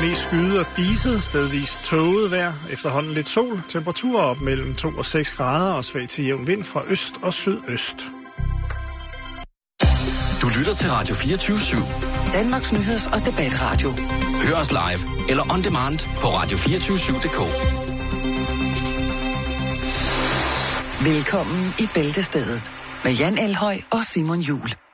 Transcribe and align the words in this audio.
Mest 0.00 0.22
skyde 0.22 0.60
og 0.60 0.66
diset, 0.76 1.22
stedvis 1.22 1.80
tåget 1.84 2.30
vejr, 2.30 2.52
efterhånden 2.70 3.14
lidt 3.14 3.28
sol, 3.28 3.62
temperaturer 3.68 4.22
op 4.22 4.40
mellem 4.40 4.74
2 4.74 4.88
og 4.88 5.04
6 5.04 5.30
grader 5.30 5.72
og 5.72 5.84
svag 5.84 6.08
til 6.08 6.24
jævn 6.24 6.46
vind 6.46 6.64
fra 6.64 6.82
øst 6.86 7.14
og 7.22 7.32
sydøst. 7.32 7.96
Du 10.42 10.48
lytter 10.58 10.74
til 10.74 10.90
Radio 10.90 11.14
24-7. 11.14 12.32
Danmarks 12.32 12.72
Nyheds- 12.72 13.14
og 13.14 13.26
Debatradio. 13.26 13.90
Hør 14.46 14.56
os 14.56 14.70
live 14.70 15.30
eller 15.30 15.52
on 15.52 15.62
demand 15.64 15.98
på 16.16 16.26
radio247.dk. 16.38 17.38
Velkommen 21.04 21.74
i 21.78 21.88
Bæltestedet 21.94 22.70
med 23.04 23.12
Jan 23.12 23.38
Elhøj 23.38 23.76
og 23.90 24.04
Simon 24.04 24.40
Jul. 24.40 24.89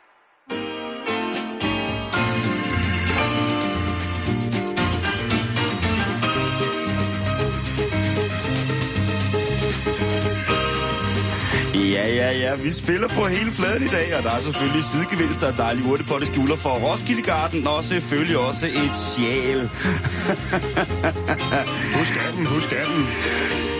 Ja, 11.92 12.06
ja, 12.08 12.30
ja. 12.30 12.56
Vi 12.56 12.72
spiller 12.72 13.08
på 13.08 13.24
hele 13.24 13.50
fladen 13.50 13.82
i 13.82 13.88
dag, 13.88 14.16
og 14.16 14.22
der 14.22 14.30
er 14.30 14.40
selvfølgelig 14.40 14.84
sidegevinster 14.84 15.46
og 15.52 15.56
dejlige 15.56 15.86
urte 15.90 16.04
på 16.04 16.18
det 16.20 16.26
skjuler 16.26 16.56
for 16.56 16.70
Roskilde 16.70 17.22
Garden, 17.22 17.66
og 17.66 17.84
selvfølgelig 17.84 18.38
også 18.38 18.66
et 18.66 18.96
sjæl. 19.10 19.60
Husk 21.96 22.14
18, 22.28 22.46
husk 22.46 22.72
18. 22.72 23.06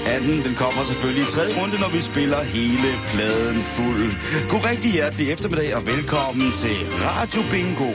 18, 0.07 0.45
den 0.45 0.55
kommer 0.55 0.85
selvfølgelig 0.85 1.23
i 1.23 1.31
tredje 1.31 1.61
runde, 1.61 1.81
når 1.81 1.89
vi 1.89 2.01
spiller 2.01 2.43
hele 2.43 2.89
pladen 3.07 3.61
fuld. 3.77 4.13
God 4.51 4.65
rigtig 4.71 4.93
hjertelig 4.93 5.33
eftermiddag, 5.33 5.77
og 5.77 5.87
velkommen 5.87 6.53
til 6.53 6.77
Radio 7.07 7.41
Bingo. 7.51 7.91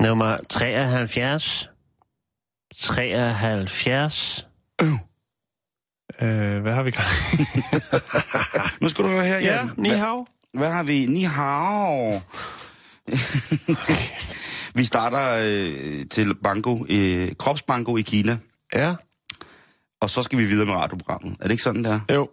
Nummer 0.00 0.36
73. 0.48 1.68
73. 2.76 4.46
Øh, 6.22 6.62
hvad 6.62 6.72
har 6.74 6.82
vi 6.82 6.90
gang? 6.90 7.06
Nu 8.82 8.88
skal 8.88 9.04
du 9.04 9.08
høre 9.10 9.24
her, 9.24 9.38
ja, 9.38 9.56
Jan. 9.56 9.70
ni 9.76 9.88
hao. 9.88 10.26
Hvad 10.54 10.70
har 10.72 10.82
vi? 10.82 11.06
Ni 11.06 11.22
hao. 11.22 12.20
vi 14.74 14.84
starter 14.84 15.38
øh, 15.44 16.06
til 16.10 16.34
banko, 16.42 16.86
øh, 16.88 17.32
kropsbanko 17.38 17.96
i 17.96 18.02
Kina, 18.02 18.38
Ja, 18.74 18.94
og 20.00 20.10
så 20.10 20.22
skal 20.22 20.38
vi 20.38 20.44
videre 20.44 20.66
med 20.66 20.74
radioprogrammet. 20.74 21.36
Er 21.40 21.42
det 21.44 21.50
ikke 21.50 21.62
sådan 21.62 21.84
der? 21.84 22.00
jo. 22.14 22.28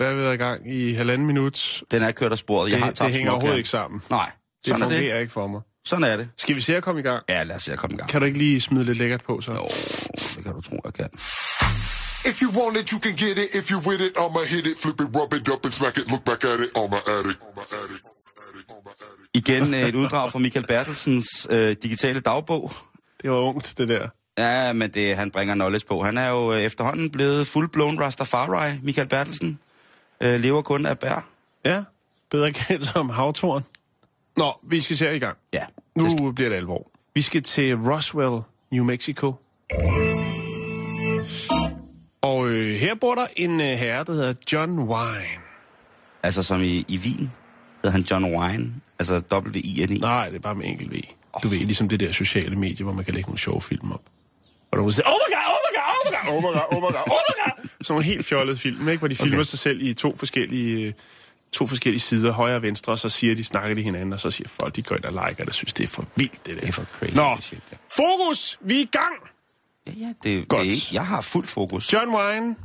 Der 0.00 0.06
er 0.06 0.14
vi 0.14 0.20
været 0.20 0.34
i 0.34 0.36
gang 0.36 0.72
i 0.72 0.92
halvanden 0.94 1.26
minut. 1.26 1.82
Den 1.90 2.02
er 2.02 2.10
kørt 2.10 2.32
af 2.32 2.38
sporet. 2.38 2.68
Jeg 2.70 2.74
Det, 2.76 2.82
har 2.82 2.90
det 2.90 2.96
tabt 2.98 3.12
hænger 3.12 3.24
småkærn. 3.26 3.34
overhovedet 3.34 3.58
ikke 3.58 3.68
sammen. 3.68 4.00
Nej, 4.10 4.30
Det 4.64 4.66
sådan 4.66 4.82
er 4.82 4.86
fungerer 4.88 5.14
det. 5.14 5.20
ikke 5.20 5.32
for 5.32 5.46
mig. 5.46 5.60
Sådan 5.86 6.04
er 6.04 6.16
det. 6.16 6.28
Skal 6.38 6.56
vi 6.56 6.60
se 6.60 6.76
at 6.76 6.82
komme 6.82 7.00
i 7.00 7.04
gang? 7.04 7.24
Ja, 7.28 7.42
lad 7.42 7.56
os 7.56 7.62
se 7.62 7.72
at 7.72 7.78
komme 7.78 7.94
i 7.94 7.96
gang. 7.96 8.10
Kan 8.10 8.20
du 8.20 8.26
ikke 8.26 8.38
lige 8.38 8.60
smide 8.60 8.84
lidt 8.84 8.98
lækkert 8.98 9.22
på, 9.24 9.40
så? 9.40 9.52
Jo, 9.52 9.66
det 10.36 10.44
kan 10.44 10.52
du 10.52 10.60
tro, 10.60 10.80
jeg 10.84 10.92
kan. 10.94 11.08
If 12.30 12.36
you 12.42 12.50
want 12.60 12.76
it, 12.80 12.86
you 12.92 12.98
can 13.06 13.14
get 13.24 13.36
it. 13.42 13.48
If 13.58 13.70
you 13.70 13.78
with 13.88 14.00
it, 14.06 14.12
I'ma 14.22 14.40
hit 14.54 14.66
it, 14.70 14.76
flip 14.82 15.00
it, 15.00 15.08
rub 15.18 15.32
it 15.32 15.48
up 15.54 15.64
and 15.66 15.72
smack 15.72 15.96
it. 16.00 16.04
Look 16.12 16.24
back 16.24 16.44
at 16.44 16.60
it, 16.64 16.70
I'ma 16.80 16.98
add 17.16 17.26
it. 17.32 17.36
I'ma 17.48 17.62
add 17.80 17.90
it. 17.96 18.02
Igen 19.34 19.74
øh, 19.74 19.88
et 19.88 19.94
uddrag 19.94 20.32
fra 20.32 20.38
Michael 20.38 20.66
Bertelsens 20.66 21.46
øh, 21.50 21.76
digitale 21.82 22.20
dagbog. 22.20 22.72
Det 23.22 23.30
var 23.30 23.36
ungt, 23.36 23.74
det 23.78 23.88
der. 23.88 24.08
Ja, 24.38 24.72
men 24.72 24.90
det, 24.90 25.16
han 25.16 25.30
bringer 25.30 25.54
knowledge 25.54 25.86
på. 25.86 26.02
Han 26.04 26.18
er 26.18 26.28
jo 26.28 26.52
øh, 26.52 26.62
efterhånden 26.62 27.10
blevet 27.10 27.46
full-blown 27.46 28.00
Rastafari, 28.00 28.72
Michael 28.82 29.08
Bertelsen. 29.08 29.58
Øh, 30.20 30.40
lever 30.40 30.62
kun 30.62 30.86
af 30.86 30.98
bær. 30.98 31.28
Ja, 31.64 31.82
bedre 32.30 32.52
kendt 32.52 32.86
som 32.86 33.10
havtoren. 33.10 33.64
Nå, 34.36 34.58
vi 34.62 34.80
skal 34.80 34.96
se 34.96 35.16
i 35.16 35.18
gang. 35.18 35.36
Ja. 35.52 35.64
Nu 35.96 36.32
bliver 36.32 36.48
det 36.48 36.56
alvor. 36.56 36.90
Vi 37.14 37.22
skal 37.22 37.42
til 37.42 37.76
Roswell, 37.76 38.42
New 38.72 38.84
Mexico. 38.84 39.34
Og 42.48 42.54
øh, 42.54 42.74
her 42.74 42.94
bor 42.94 43.14
der 43.14 43.26
en 43.36 43.60
øh, 43.60 43.66
herre, 43.66 44.04
der 44.04 44.12
hedder 44.12 44.34
John 44.52 44.78
Wine. 44.78 45.42
Altså 46.22 46.42
som 46.42 46.62
i, 46.62 46.84
i 46.88 46.98
Wien 46.98 47.32
hedder 47.82 47.90
han 47.90 48.00
John 48.00 48.24
Wine. 48.24 48.74
Altså 48.98 49.22
W-I-N-E. 49.32 49.98
Nej, 49.98 50.28
det 50.28 50.36
er 50.36 50.40
bare 50.40 50.54
med 50.54 50.66
enkelt 50.66 50.92
V. 50.92 50.94
Du 51.42 51.48
ved, 51.48 51.58
ligesom 51.58 51.88
det 51.88 52.00
der 52.00 52.12
sociale 52.12 52.56
medie, 52.56 52.84
hvor 52.84 52.92
man 52.92 53.04
kan 53.04 53.14
lægge 53.14 53.28
nogle 53.28 53.38
sjove 53.38 53.62
film 53.62 53.92
op. 53.92 54.02
Og 54.70 54.78
du 54.78 54.90
siger, 54.90 55.06
oh 55.06 55.12
my 55.28 55.34
god, 55.34 55.44
oh 55.54 55.58
my 55.66 55.72
god, 55.76 55.94
oh 55.94 56.02
my 56.06 56.14
god, 56.16 56.36
oh 56.36 56.42
my 56.42 56.58
god, 56.58 56.76
oh 56.76 56.82
my 56.82 56.94
god, 56.96 57.02
oh 57.10 57.20
my 57.28 57.34
god. 57.44 57.68
Sådan 57.68 57.92
nogle 57.92 58.04
helt 58.04 58.26
fjollede 58.26 58.56
film, 58.58 58.88
ikke? 58.88 58.98
hvor 58.98 59.08
de 59.08 59.14
filmer 59.14 59.36
Okay. 59.36 59.44
sig 59.44 59.58
selv 59.58 59.82
i 59.82 59.94
to 59.94 60.16
forskellige, 60.16 60.86
øh, 60.86 60.92
to 61.52 61.66
forskellige 61.66 62.00
sider, 62.00 62.32
højre 62.32 62.56
og 62.56 62.62
venstre, 62.62 62.92
og 62.92 62.98
så 62.98 63.08
siger 63.08 63.34
de, 63.34 63.44
snakker 63.44 63.74
de 63.74 63.82
hinanden, 63.82 64.12
og 64.12 64.20
så 64.20 64.30
siger 64.30 64.48
folk, 64.48 64.76
de 64.76 64.82
går 64.82 64.96
ind 64.96 65.04
og 65.04 65.12
liker 65.12 65.42
det, 65.44 65.48
og 65.48 65.54
synes, 65.54 65.72
det 65.72 65.84
er 65.84 65.88
for 65.88 66.04
vildt, 66.16 66.46
det 66.46 66.54
der. 66.54 66.60
Det 66.60 66.68
er 66.68 66.72
for 66.72 66.84
crazy. 66.98 67.14
Nå, 67.14 67.36
shit, 67.40 67.62
ja. 67.72 67.76
fokus, 67.96 68.58
vi 68.60 68.76
er 68.76 68.82
i 68.82 68.88
gang! 68.92 69.37
Ja, 69.88 70.06
ja, 70.06 70.12
det, 70.22 70.48
Godt. 70.48 70.60
det 70.60 70.68
er 70.68 70.72
ikke. 70.72 70.86
Jeg 70.92 71.06
har 71.06 71.20
fuld 71.20 71.46
fokus. 71.46 71.92
John 71.92 72.14
Wine, 72.14 72.56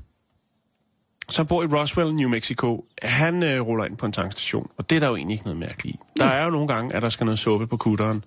som 1.29 1.47
bor 1.47 1.63
i 1.63 1.65
Roswell, 1.65 2.13
New 2.15 2.29
Mexico, 2.29 2.85
han 3.01 3.43
øh, 3.43 3.61
ruller 3.61 3.85
ind 3.85 3.97
på 3.97 4.05
en 4.05 4.11
tankstation, 4.11 4.69
og 4.77 4.89
det 4.89 4.95
er 4.95 4.99
der 4.99 5.07
jo 5.07 5.15
egentlig 5.15 5.33
ikke 5.35 5.45
noget 5.45 5.59
mærkeligt 5.59 5.95
i. 5.95 5.99
Der 6.17 6.25
er 6.25 6.43
jo 6.45 6.49
nogle 6.49 6.67
gange, 6.67 6.95
at 6.95 7.01
der 7.01 7.09
skal 7.09 7.25
noget 7.25 7.39
suppe 7.39 7.67
på 7.67 7.77
kutteren. 7.77 8.23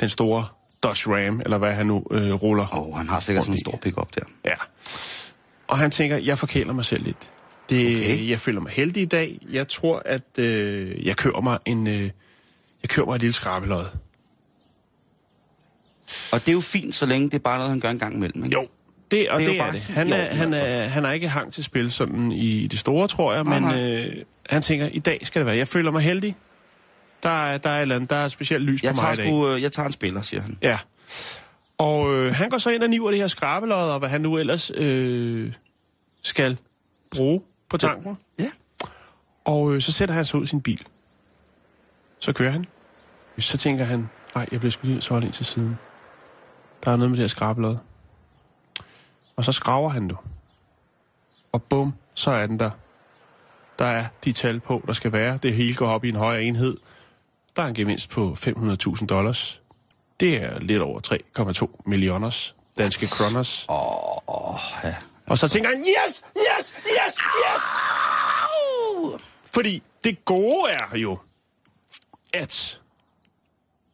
Den 0.00 0.08
store 0.08 0.46
Dodge 0.82 1.10
Ram, 1.10 1.40
eller 1.44 1.58
hvad 1.58 1.74
han 1.74 1.86
nu 1.86 2.04
øh, 2.10 2.32
ruller. 2.32 2.66
Åh, 2.76 2.88
oh, 2.88 2.94
han 2.96 3.08
har 3.08 3.20
sikkert 3.20 3.44
sådan 3.44 3.54
en 3.54 3.60
stor 3.60 3.78
pick-up 3.82 4.14
der. 4.14 4.20
Ja. 4.44 4.54
Og 5.68 5.78
han 5.78 5.90
tænker, 5.90 6.16
jeg 6.16 6.38
forkæler 6.38 6.72
mig 6.72 6.84
selv 6.84 7.02
lidt. 7.04 7.32
Det, 7.70 7.96
Okay. 7.96 7.96
okay. 8.14 8.28
Jeg 8.28 8.40
føler 8.40 8.60
mig 8.60 8.72
heldig 8.72 9.02
i 9.02 9.06
dag. 9.06 9.38
Jeg 9.50 9.68
tror, 9.68 10.02
at 10.04 10.38
øh, 10.38 11.06
jeg 11.06 11.16
kører 11.16 11.40
mig 11.40 11.58
en... 11.66 11.86
Øh, 11.86 12.10
jeg 12.82 12.88
kører 12.88 13.06
mig 13.06 13.14
et 13.14 13.20
lille 13.20 13.32
skrabelod. 13.32 13.84
Og 16.32 16.40
det 16.40 16.48
er 16.48 16.52
jo 16.52 16.60
fint, 16.60 16.94
så 16.94 17.06
længe 17.06 17.26
det 17.30 17.34
er 17.34 17.38
bare 17.38 17.56
noget, 17.56 17.70
han 17.70 17.80
gør 17.80 17.90
en 17.90 17.98
gang 17.98 18.14
imellem. 18.14 18.44
Ikke? 18.44 18.56
Jo, 18.56 18.66
det, 19.10 19.30
og 19.30 19.40
Det 19.40 19.46
er 19.48 19.50
det, 19.52 19.60
er 19.60 19.64
bare 19.64 19.72
det. 19.72 19.82
Han 19.82 20.12
er, 20.12 20.24
han, 20.34 20.54
er, 20.54 20.86
han 20.88 21.04
er 21.04 21.12
ikke 21.12 21.28
hang 21.28 21.52
til 21.52 21.64
spil 21.64 21.90
sådan 21.92 22.32
i 22.32 22.66
det 22.66 22.78
store, 22.78 23.08
tror 23.08 23.34
jeg, 23.34 23.44
men 23.44 23.64
øh, 23.64 24.06
han 24.50 24.62
tænker, 24.62 24.86
i 24.92 24.98
dag 24.98 25.20
skal 25.24 25.40
det 25.40 25.46
være. 25.46 25.56
Jeg 25.56 25.68
føler 25.68 25.90
mig 25.90 26.02
heldig. 26.02 26.36
Der 27.22 27.44
er, 27.46 27.58
der 27.58 27.70
er, 27.70 27.82
eller 27.82 27.94
andet, 27.94 28.10
der 28.10 28.16
er 28.16 28.28
specielt 28.28 28.64
lys 28.64 28.82
Jeg 28.82 28.94
på 28.94 29.00
mig 29.02 29.12
i 29.12 29.16
dag. 29.16 29.26
sgu, 29.26 29.48
øh, 29.48 29.62
jeg 29.62 29.72
tager 29.72 29.86
en 29.86 29.92
spiller, 29.92 30.22
siger 30.22 30.40
han. 30.40 30.58
Ja. 30.62 30.78
Og 31.78 32.14
øh, 32.14 32.34
han 32.34 32.50
går 32.50 32.58
så 32.58 32.70
ind 32.70 32.82
og 32.82 32.90
niver 32.90 33.10
det 33.10 33.18
her 33.20 33.26
skrabelod, 33.28 33.90
og 33.90 33.98
hvad 33.98 34.08
han 34.08 34.20
nu 34.20 34.36
ellers 34.38 34.70
øh, 34.74 35.52
skal 36.22 36.58
bruge 37.10 37.40
på 37.70 37.76
tanken. 37.76 38.16
Ja. 38.38 38.46
Og 39.44 39.74
øh, 39.74 39.80
så 39.82 39.92
sætter 39.92 40.14
han 40.14 40.24
sig 40.24 40.38
ud 40.40 40.44
i 40.44 40.46
sin 40.46 40.60
bil. 40.60 40.82
Så 42.20 42.32
kører 42.32 42.50
han. 42.50 42.64
Så 43.38 43.58
tænker 43.58 43.84
han, 43.84 44.08
nej, 44.34 44.46
jeg 44.52 44.60
bliver 44.60 44.70
sgu 44.70 44.86
lige 44.86 45.02
holde 45.08 45.26
ind 45.26 45.32
til 45.32 45.46
siden. 45.46 45.76
Der 46.84 46.92
er 46.92 46.96
noget 46.96 47.10
med 47.10 47.16
det 47.16 47.22
her 47.22 47.28
skrabelod. 47.28 47.76
Og 49.36 49.44
så 49.44 49.52
skraver 49.52 49.88
han 49.88 50.02
nu. 50.02 50.16
Og 51.52 51.62
bum, 51.62 51.94
så 52.14 52.30
er 52.30 52.46
den 52.46 52.58
der. 52.58 52.70
Der 53.78 53.84
er 53.84 54.06
de 54.24 54.32
tal 54.32 54.60
på, 54.60 54.84
der 54.86 54.92
skal 54.92 55.12
være. 55.12 55.38
Det 55.42 55.54
hele 55.54 55.74
går 55.74 55.88
op 55.88 56.04
i 56.04 56.08
en 56.08 56.16
højere 56.16 56.42
enhed. 56.42 56.76
Der 57.56 57.62
er 57.62 57.66
en 57.66 57.74
gevinst 57.74 58.10
på 58.10 58.36
500.000 58.38 59.06
dollars. 59.06 59.62
Det 60.20 60.42
er 60.42 60.58
lidt 60.58 60.82
over 60.82 61.00
3,2 61.70 61.82
millioners 61.86 62.56
danske 62.78 63.06
kroners. 63.06 63.66
Åh, 63.68 64.16
oh, 64.26 64.60
ja. 64.84 64.94
Og 65.26 65.38
så 65.38 65.48
tænker 65.48 65.70
han, 65.70 65.78
yes, 65.78 66.24
yes, 66.36 66.74
yes, 66.86 67.16
yes! 67.16 67.62
Fordi 69.54 69.82
det 70.04 70.24
gode 70.24 70.70
er 70.70 70.96
jo, 70.98 71.18
at 72.34 72.80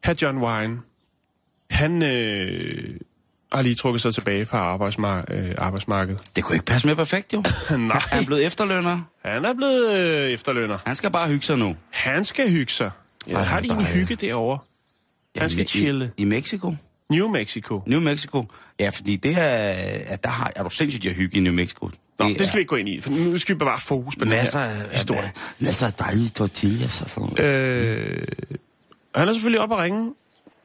herr 0.05 0.15
John 0.23 0.39
Wine, 0.39 0.83
han 1.73 2.03
øh, 2.03 2.97
har 3.53 3.63
lige 3.63 3.75
trukket 3.75 4.01
sig 4.03 4.15
tilbage 4.15 4.45
fra 4.45 4.77
arbejdsmar- 4.77 5.25
øh, 5.35 5.55
arbejdsmarkedet. 5.59 6.21
Det 6.37 6.45
kunne 6.45 6.57
ikke 6.57 6.65
passe 6.67 6.87
mere 6.87 6.97
perfekt, 6.97 7.33
jo. 7.33 7.43
Nej, 7.71 7.99
Han 8.11 8.23
er 8.23 8.27
blevet 8.27 8.47
efterlønner. 8.47 9.01
han 9.25 9.45
er 9.45 9.55
blevet 9.55 9.93
øh, 9.99 10.31
efterlønner. 10.31 10.79
Han 10.87 10.97
skal 10.97 11.11
bare 11.11 11.29
hygge 11.29 11.43
sig 11.47 11.59
nu. 11.59 11.77
Han 11.91 12.25
skal 12.25 12.51
hygge 12.51 12.73
sig. 12.73 12.91
Ja, 13.29 13.35
Ej, 13.35 13.43
har 13.43 13.61
de 13.61 13.69
dejligt. 13.69 13.89
hygge 13.91 14.15
derovre? 14.15 14.59
Han 15.39 15.51
skal 15.51 15.63
i, 15.63 15.67
chille. 15.69 16.11
I, 16.17 16.23
I 16.23 16.25
Mexico. 16.25 16.75
New 17.11 17.29
Mexico. 17.29 17.83
New 17.87 18.01
Mexico. 18.01 18.47
Ja, 18.81 18.89
fordi 18.89 19.17
det 19.17 19.35
er... 19.39 19.75
At 20.07 20.25
der 20.25 20.31
har, 20.31 20.53
er 20.57 20.63
du 20.63 20.71
sindssygt 20.71 21.07
at 21.07 21.15
hygge 21.15 21.37
i 21.37 21.41
New 21.41 21.53
Mexico. 21.53 21.91
Nå, 22.19 22.29
det 22.29 22.47
skal 22.47 22.57
vi 22.57 22.61
ikke 22.61 22.69
gå 22.69 22.77
ind 22.77 22.89
i, 22.89 23.01
for 23.01 23.11
nu 23.11 23.39
skal 23.39 23.55
vi 23.55 23.59
bevare 23.59 23.81
fokus 23.81 24.17
på 24.17 24.25
den 24.25 24.31
Masser 24.33 24.59
her 24.59 24.67
af, 24.67 24.91
historie. 24.97 25.33
masser 25.59 25.87
af 25.87 25.93
dejlige 25.93 26.29
tortillas 26.29 27.03
og 27.03 27.11
sådan 27.11 27.29
noget. 27.37 27.45
Øh, 27.45 28.23
han 29.15 29.29
er 29.29 29.33
selvfølgelig 29.33 29.61
op 29.61 29.73
at 29.73 29.79
ringe, 29.79 30.15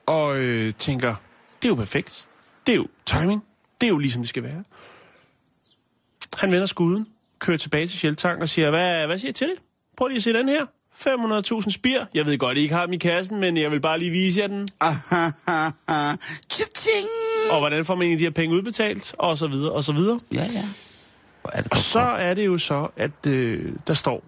og 0.08 0.38
øh, 0.38 0.74
tænker, 0.74 1.16
det 1.62 1.68
er 1.68 1.70
jo 1.70 1.76
perfekt. 1.76 2.28
Det 2.68 2.72
er 2.72 2.76
jo 2.76 2.88
timing. 3.06 3.44
Det 3.82 3.88
er 3.88 3.92
jo 3.92 3.98
ligesom 3.98 4.22
det 4.22 4.30
skal 4.30 4.44
være. 4.44 4.64
Han 6.38 6.52
vender 6.52 6.66
skuden, 6.66 7.08
kører 7.40 7.58
tilbage 7.58 7.88
til 7.88 8.00
Sjeltang 8.00 8.42
og 8.42 8.50
siger, 8.50 8.70
hvad, 8.70 9.08
hvad 9.08 9.20
siger 9.20 9.30
I 9.30 9.34
til 9.34 9.48
det? 9.48 9.56
Prøv 9.98 10.08
lige 10.08 10.18
at 10.18 10.24
se 10.24 10.34
den 10.34 10.50
her. 10.50 10.66
500.000 11.62 11.70
spir. 11.70 12.06
Jeg 12.14 12.26
ved 12.26 12.38
godt, 12.38 12.58
I 12.58 12.62
ikke 12.62 12.76
har 12.76 12.86
dem 12.86 12.94
i 12.94 12.98
kassen, 12.98 13.40
men 13.40 13.58
jeg 13.58 13.72
vil 13.72 13.80
bare 13.80 14.00
lige 14.00 14.12
vise 14.12 14.40
jer 14.40 14.48
den. 14.48 14.62
Og 17.52 17.60
hvordan 17.60 17.86
får 17.86 17.96
man 17.96 18.02
egentlig 18.02 18.20
de 18.20 18.24
her 18.24 18.32
penge 18.32 18.56
udbetalt? 18.56 19.16
Og 19.18 19.38
så 19.38 19.48
videre, 19.48 19.72
og 19.72 19.84
så 19.84 19.92
videre. 19.92 20.20
Ja, 20.34 20.48
ja. 20.54 20.64
Er 21.54 21.62
det 21.62 21.72
Og 21.72 21.78
så 21.78 22.00
er 22.00 22.34
det 22.34 22.46
jo 22.46 22.58
så, 22.58 22.88
at 22.96 23.26
øh, 23.28 23.74
der 23.88 23.94
står 23.94 24.24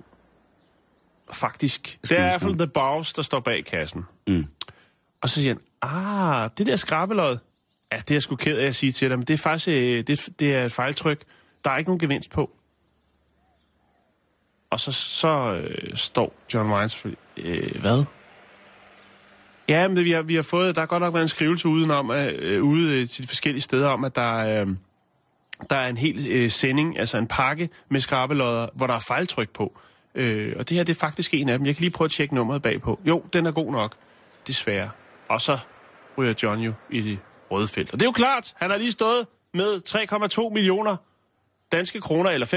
faktisk... 1.34 2.00
Det 2.02 2.12
er 2.12 2.18
i 2.18 2.22
hvert 2.22 2.42
fald 2.42 2.58
The 2.58 2.68
Boss, 2.68 3.14
der 3.14 3.22
står 3.22 3.40
bag 3.40 3.66
kassen. 3.66 4.06
Mm. 4.28 4.46
Og 5.22 5.30
så 5.30 5.36
siger 5.36 5.54
han, 5.54 5.62
Ah, 5.81 6.50
det 6.58 6.66
der 6.66 6.76
skrabelod. 6.76 7.38
Ja, 7.92 7.98
det 7.98 8.12
er 8.12 8.16
jeg 8.16 8.22
sgu 8.22 8.36
ked 8.36 8.58
af 8.58 8.68
at 8.68 8.76
sige 8.76 8.92
til 8.92 9.10
dig, 9.10 9.18
men 9.20 9.28
det 9.28 9.34
er 9.34 9.38
faktisk 9.38 9.68
øh, 9.68 10.04
det, 10.08 10.30
det 10.40 10.56
er 10.56 10.66
et 10.66 10.72
fejltryk. 10.72 11.24
Der 11.64 11.72
er 11.72 11.78
ikke 11.78 11.90
nogen 11.90 12.00
gevinst 12.00 12.31
på. 12.31 12.52
Og 14.70 14.80
så, 14.80 14.92
så 14.92 15.62
øh, 15.64 15.98
står 15.98 16.34
John 16.54 16.72
Wines 16.72 16.96
for, 16.96 17.10
Øh, 17.38 17.81
hvad? 17.81 18.06
Ja, 19.70 19.88
men 19.88 19.98
det, 19.98 20.06
vi, 20.06 20.12
har, 20.12 20.22
vi 20.22 20.36
har 20.36 20.42
fået... 20.42 20.76
Der 20.76 20.81
har 20.81 20.88
godt 20.88 21.02
nok 21.02 21.14
været 21.14 21.24
en 21.24 21.30
skrivelse 21.30 21.68
udenom, 21.68 22.12
øh, 22.12 22.34
øh 22.40 22.64
ude 22.64 23.02
øh, 23.02 23.08
til 23.08 23.24
de 23.24 23.28
forskellige 23.28 23.62
steder 23.62 23.88
om, 23.88 24.04
at 24.04 24.16
der, 24.16 24.62
øh, 24.62 24.68
der 25.70 25.76
er 25.76 25.88
en 25.88 25.98
hel 25.98 26.28
øh, 26.31 26.52
sending, 26.52 27.00
altså 27.00 27.18
en 27.18 27.28
pakke 27.28 27.70
med 27.90 28.00
skrabelodder, 28.00 28.68
hvor 28.74 28.88
der 28.88 28.94
er 28.94 29.00
fejltryk 29.00 29.50
på. 29.50 29.80
Øh, 30.16 30.54
og 30.60 30.70
det 30.70 30.78
her 30.78 30.84
det 30.84 30.96
er 30.96 31.00
faktisk 31.00 31.34
en 31.34 31.50
af 31.50 31.58
dem. 31.58 31.66
Jeg 31.66 31.76
kan 31.76 31.81
lige 31.81 31.92
prøve 31.92 32.06
at 32.06 32.12
tjekke 32.12 32.36
nummeret 32.36 32.62
bagpå. 32.62 33.00
Jo, 33.06 33.24
den 33.34 33.46
er 33.46 33.52
god 33.52 33.72
nok. 33.72 33.96
Desværre. 34.48 34.90
Og 35.30 35.42
så 35.42 35.58
ryger 36.18 36.34
John 36.44 36.60
jo 36.62 36.74
i 36.90 37.02
det 37.02 37.20
røde 37.52 37.68
felt. 37.68 37.94
Og 37.94 38.00
det 38.00 38.06
er 38.06 38.08
jo 38.08 38.12
klart, 38.12 38.54
han 38.56 38.70
har 38.72 38.78
lige 38.78 38.92
stået 38.92 39.28
med 39.54 39.81
3,2 40.50 40.54
millioner 40.54 40.96
danske 41.72 42.02
kroner, 42.02 42.30
eller 42.30 42.48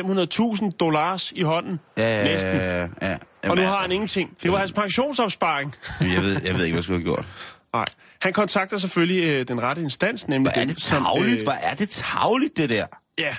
500.000 0.71 0.71
dollars 0.71 1.33
i 1.33 1.43
hånden. 1.43 1.81
Ja, 1.97 2.25
Næsten. 2.25 2.53
ja, 2.57 2.81
ja. 2.81 2.85
Og 2.85 2.89
nu 3.03 3.19
Jamen, 3.49 3.67
har 3.67 3.77
han 3.77 3.93
ingenting. 3.93 4.37
Det 4.43 4.53
var 4.53 4.59
hans 4.59 4.73
pensionsopsparing. 4.73 5.75
Jeg 6.01 6.23
ved, 6.23 6.33
jeg 6.33 6.41
ved 6.43 6.45
ikke, 6.45 6.57
hvad 6.57 6.67
jeg 6.67 6.83
skulle 6.85 6.99
have 7.01 7.05
gjort. 7.05 7.27
Nej. 7.75 7.85
Han 8.21 8.33
kontakter 8.33 8.79
selvfølgelig 8.79 9.25
øh, 9.25 9.49
den 9.49 9.63
rette 9.63 9.83
instans, 9.83 10.29
nemlig 10.29 10.53
Hvor 10.53 10.61
er 10.61 10.67
den, 10.67 10.75
det 10.75 10.83
som... 10.83 11.05
tavligt? 11.05 11.43
Hvor 11.43 11.53
er 11.53 11.75
det 11.75 11.89
tavligt, 11.89 12.57
det 12.57 12.69
der? 12.71 12.87
Ja. 13.19 13.37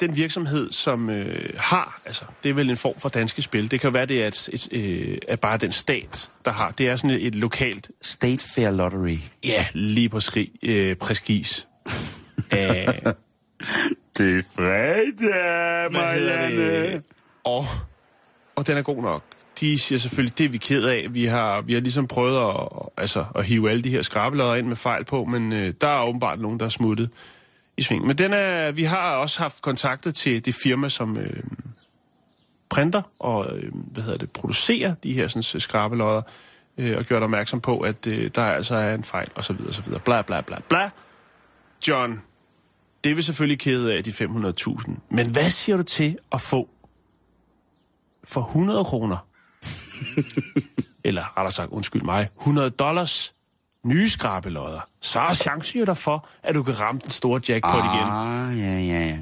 Den 0.00 0.16
virksomhed, 0.16 0.72
som 0.72 1.10
øh, 1.10 1.50
har, 1.58 2.00
altså, 2.06 2.24
det 2.42 2.48
er 2.48 2.54
vel 2.54 2.70
en 2.70 2.76
form 2.76 2.94
for 2.98 3.08
danske 3.08 3.42
spil. 3.42 3.70
Det 3.70 3.80
kan 3.80 3.92
være, 3.92 4.06
det 4.06 4.22
er, 4.22 4.26
et, 4.26 4.48
et, 4.52 4.68
øh, 4.72 5.18
er 5.28 5.36
bare 5.36 5.56
den 5.58 5.72
stat, 5.72 6.30
der 6.44 6.50
har. 6.50 6.70
Det 6.70 6.88
er 6.88 6.96
sådan 6.96 7.10
et, 7.10 7.26
et 7.26 7.34
lokalt, 7.34 7.90
State 8.02 8.44
Fair 8.54 8.70
Lottery. 8.70 9.18
ja, 9.44 9.66
lige 9.72 10.08
på 10.08 10.20
skrig, 10.20 10.50
øh, 10.62 10.96
præskis. 10.96 11.68
Æh, 12.52 12.86
Det 14.18 14.38
er 14.38 14.42
fredag, 14.56 15.12
det? 16.56 17.02
Og, 17.44 17.66
og 18.56 18.66
den 18.66 18.76
er 18.76 18.82
god 18.82 19.02
nok. 19.02 19.22
De 19.60 19.78
siger 19.78 19.98
selvfølgelig, 19.98 20.38
det 20.38 20.44
er 20.44 20.48
vi 20.48 20.58
ked 20.58 20.84
af. 20.84 21.06
Vi 21.10 21.24
har, 21.24 21.60
vi 21.60 21.72
har 21.74 21.80
ligesom 21.80 22.06
prøvet 22.06 22.48
at, 22.48 22.88
altså, 22.96 23.24
at 23.34 23.44
hive 23.44 23.70
alle 23.70 23.82
de 23.82 23.90
her 23.90 24.02
skrabelodder 24.02 24.54
ind 24.54 24.66
med 24.66 24.76
fejl 24.76 25.04
på, 25.04 25.24
men 25.24 25.52
øh, 25.52 25.74
der 25.80 25.88
er 25.88 26.02
åbenbart 26.02 26.40
nogen, 26.40 26.60
der 26.60 26.66
er 26.66 26.70
smuttet 26.70 27.10
i 27.76 27.82
sving. 27.82 28.06
Men 28.06 28.18
den 28.18 28.32
er, 28.32 28.72
vi 28.72 28.84
har 28.84 29.16
også 29.16 29.38
haft 29.38 29.62
kontaktet 29.62 30.14
til 30.14 30.44
det 30.44 30.54
firma, 30.54 30.88
som 30.88 31.18
øh, 31.18 31.42
printer 32.68 33.02
og 33.18 33.56
øh, 33.56 33.72
hvad 33.74 34.02
hedder 34.02 34.18
det, 34.18 34.30
producerer 34.30 34.94
de 34.94 35.12
her 35.12 35.28
sådan, 35.28 35.60
skrabelodder, 35.60 36.22
øh, 36.78 36.96
og 36.98 37.04
gjort 37.04 37.22
opmærksom 37.22 37.60
på, 37.60 37.80
at 37.80 38.06
øh, 38.06 38.30
der 38.34 38.42
altså 38.42 38.76
er 38.76 38.94
en 38.94 39.04
fejl, 39.04 39.28
og 39.34 39.44
så 39.44 39.52
videre, 39.52 39.68
og 39.68 39.74
så 39.74 39.82
videre. 39.82 40.00
Bla, 40.00 40.22
bla, 40.22 40.40
bla, 40.40 40.56
bla. 40.68 40.90
John, 41.88 42.22
det 43.04 43.10
er 43.12 43.14
vi 43.14 43.22
selvfølgelig 43.22 43.58
kede 43.58 43.94
af, 43.94 44.04
de 44.04 44.10
500.000. 44.10 44.90
Men 45.10 45.30
hvad 45.30 45.50
siger 45.50 45.76
du 45.76 45.82
til 45.82 46.18
at 46.32 46.40
få 46.40 46.68
for 48.24 48.40
100 48.40 48.84
kroner? 48.84 49.16
Eller 51.04 51.38
rettere 51.38 51.52
sagt, 51.52 51.70
undskyld 51.70 52.02
mig, 52.02 52.28
100 52.38 52.70
dollars 52.70 53.33
nye 53.84 54.08
skrabelodder. 54.08 54.88
Så 55.00 55.20
er 55.20 55.34
chancen 55.34 55.78
jo 55.80 55.84
der 55.86 55.94
for, 55.94 56.28
at 56.42 56.54
du 56.54 56.62
kan 56.62 56.80
ramme 56.80 57.00
den 57.00 57.10
store 57.10 57.40
jackpot 57.48 57.74
igen. 57.84 58.04
Ah, 58.10 58.58
ja, 58.58 58.64
ja, 58.78 59.06
ja. 59.08 59.18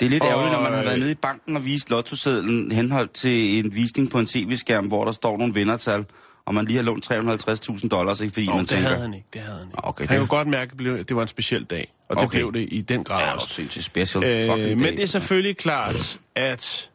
Det 0.00 0.06
er 0.06 0.10
lidt 0.10 0.22
Og, 0.22 0.28
ærgerligt, 0.28 0.52
når 0.52 0.62
man 0.62 0.72
har 0.72 0.82
været 0.82 0.98
nede 0.98 1.10
i 1.12 1.14
banken 1.14 1.56
og 1.56 1.64
vist 1.64 1.90
lottosedlen 1.90 2.72
henholdt 2.72 3.12
til 3.12 3.58
en 3.64 3.74
visning 3.74 4.10
på 4.10 4.18
en 4.18 4.26
tv-skærm, 4.26 4.86
hvor 4.86 5.04
der 5.04 5.12
står 5.12 5.38
nogle 5.38 5.54
vindertal, 5.54 6.04
og 6.44 6.54
man 6.54 6.64
lige 6.64 6.76
har 6.76 6.82
lånt 6.84 7.10
350.000 7.12 7.88
dollars, 7.88 8.20
ikke? 8.20 8.32
fordi 8.32 8.46
Nå, 8.46 8.52
man 8.52 8.60
det 8.60 8.68
tænker... 8.68 8.88
havde 8.88 9.00
han 9.02 9.14
ikke, 9.14 9.26
det 9.32 9.40
havde 9.40 9.58
han 9.58 9.66
ikke. 9.68 9.84
Okay, 9.84 10.06
han 10.06 10.12
det- 10.12 10.28
kunne 10.28 10.38
godt 10.38 10.48
mærke, 10.48 10.72
at 10.72 10.78
det 10.78 11.08
det 11.08 11.16
var 11.16 11.22
en 11.22 11.28
speciel 11.28 11.64
dag, 11.64 11.92
og 12.08 12.16
det 12.16 12.24
Okay. 12.24 12.38
blev 12.38 12.52
det 12.52 12.68
i 12.72 12.80
den 12.80 13.04
grad 13.04 13.20
Ja, 13.20 13.32
også. 13.34 13.48
sindssygt 13.48 13.84
special 13.84 14.24
Øh, 14.24 14.48
men 14.78 14.82
det 14.84 15.02
er 15.02 15.06
selvfølgelig 15.06 15.56
klart, 15.56 16.18
at 16.34 16.90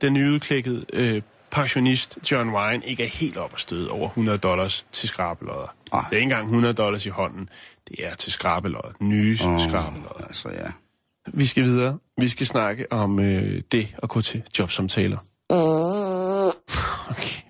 den 0.00 0.12
nyudklækkede 0.12 0.84
øh, 0.92 1.22
pensionist 1.50 2.18
John 2.30 2.50
Wine 2.50 2.86
ikke 2.86 3.04
er 3.04 3.08
helt 3.08 3.36
op 3.36 3.52
at 3.52 3.60
støde 3.60 3.90
over 3.90 4.06
100 4.06 4.38
dollars 4.38 4.86
til 4.92 5.08
skrabelodder. 5.08 5.74
Det 5.84 5.92
er 5.92 6.10
ikke 6.10 6.22
engang 6.22 6.44
100 6.44 6.74
dollars 6.74 7.06
i 7.06 7.08
hånden. 7.08 7.48
Det 7.88 8.06
er 8.06 8.14
til 8.14 8.32
skrabelodder. 8.32 8.92
Nye 9.00 9.38
oh. 9.44 9.60
skrabelodder. 9.68 10.24
Altså, 10.26 10.48
ja. 10.48 10.70
Vi 11.32 11.46
skal 11.46 11.64
videre. 11.64 11.98
Vi 12.20 12.28
skal 12.28 12.46
snakke 12.46 12.92
om 12.92 13.20
øh, 13.20 13.62
det 13.72 13.94
at 14.02 14.08
gå 14.08 14.20
til 14.20 14.42
jobsamtaler. 14.58 15.18
Okay. 17.10 17.42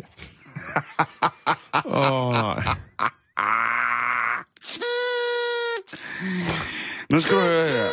Åh, 1.84 2.26
oh, 2.26 2.32
nej. 2.32 2.76
Nu 7.10 7.20
skal 7.20 7.36
du 7.36 7.42
høre 7.42 7.64
her. 7.64 7.88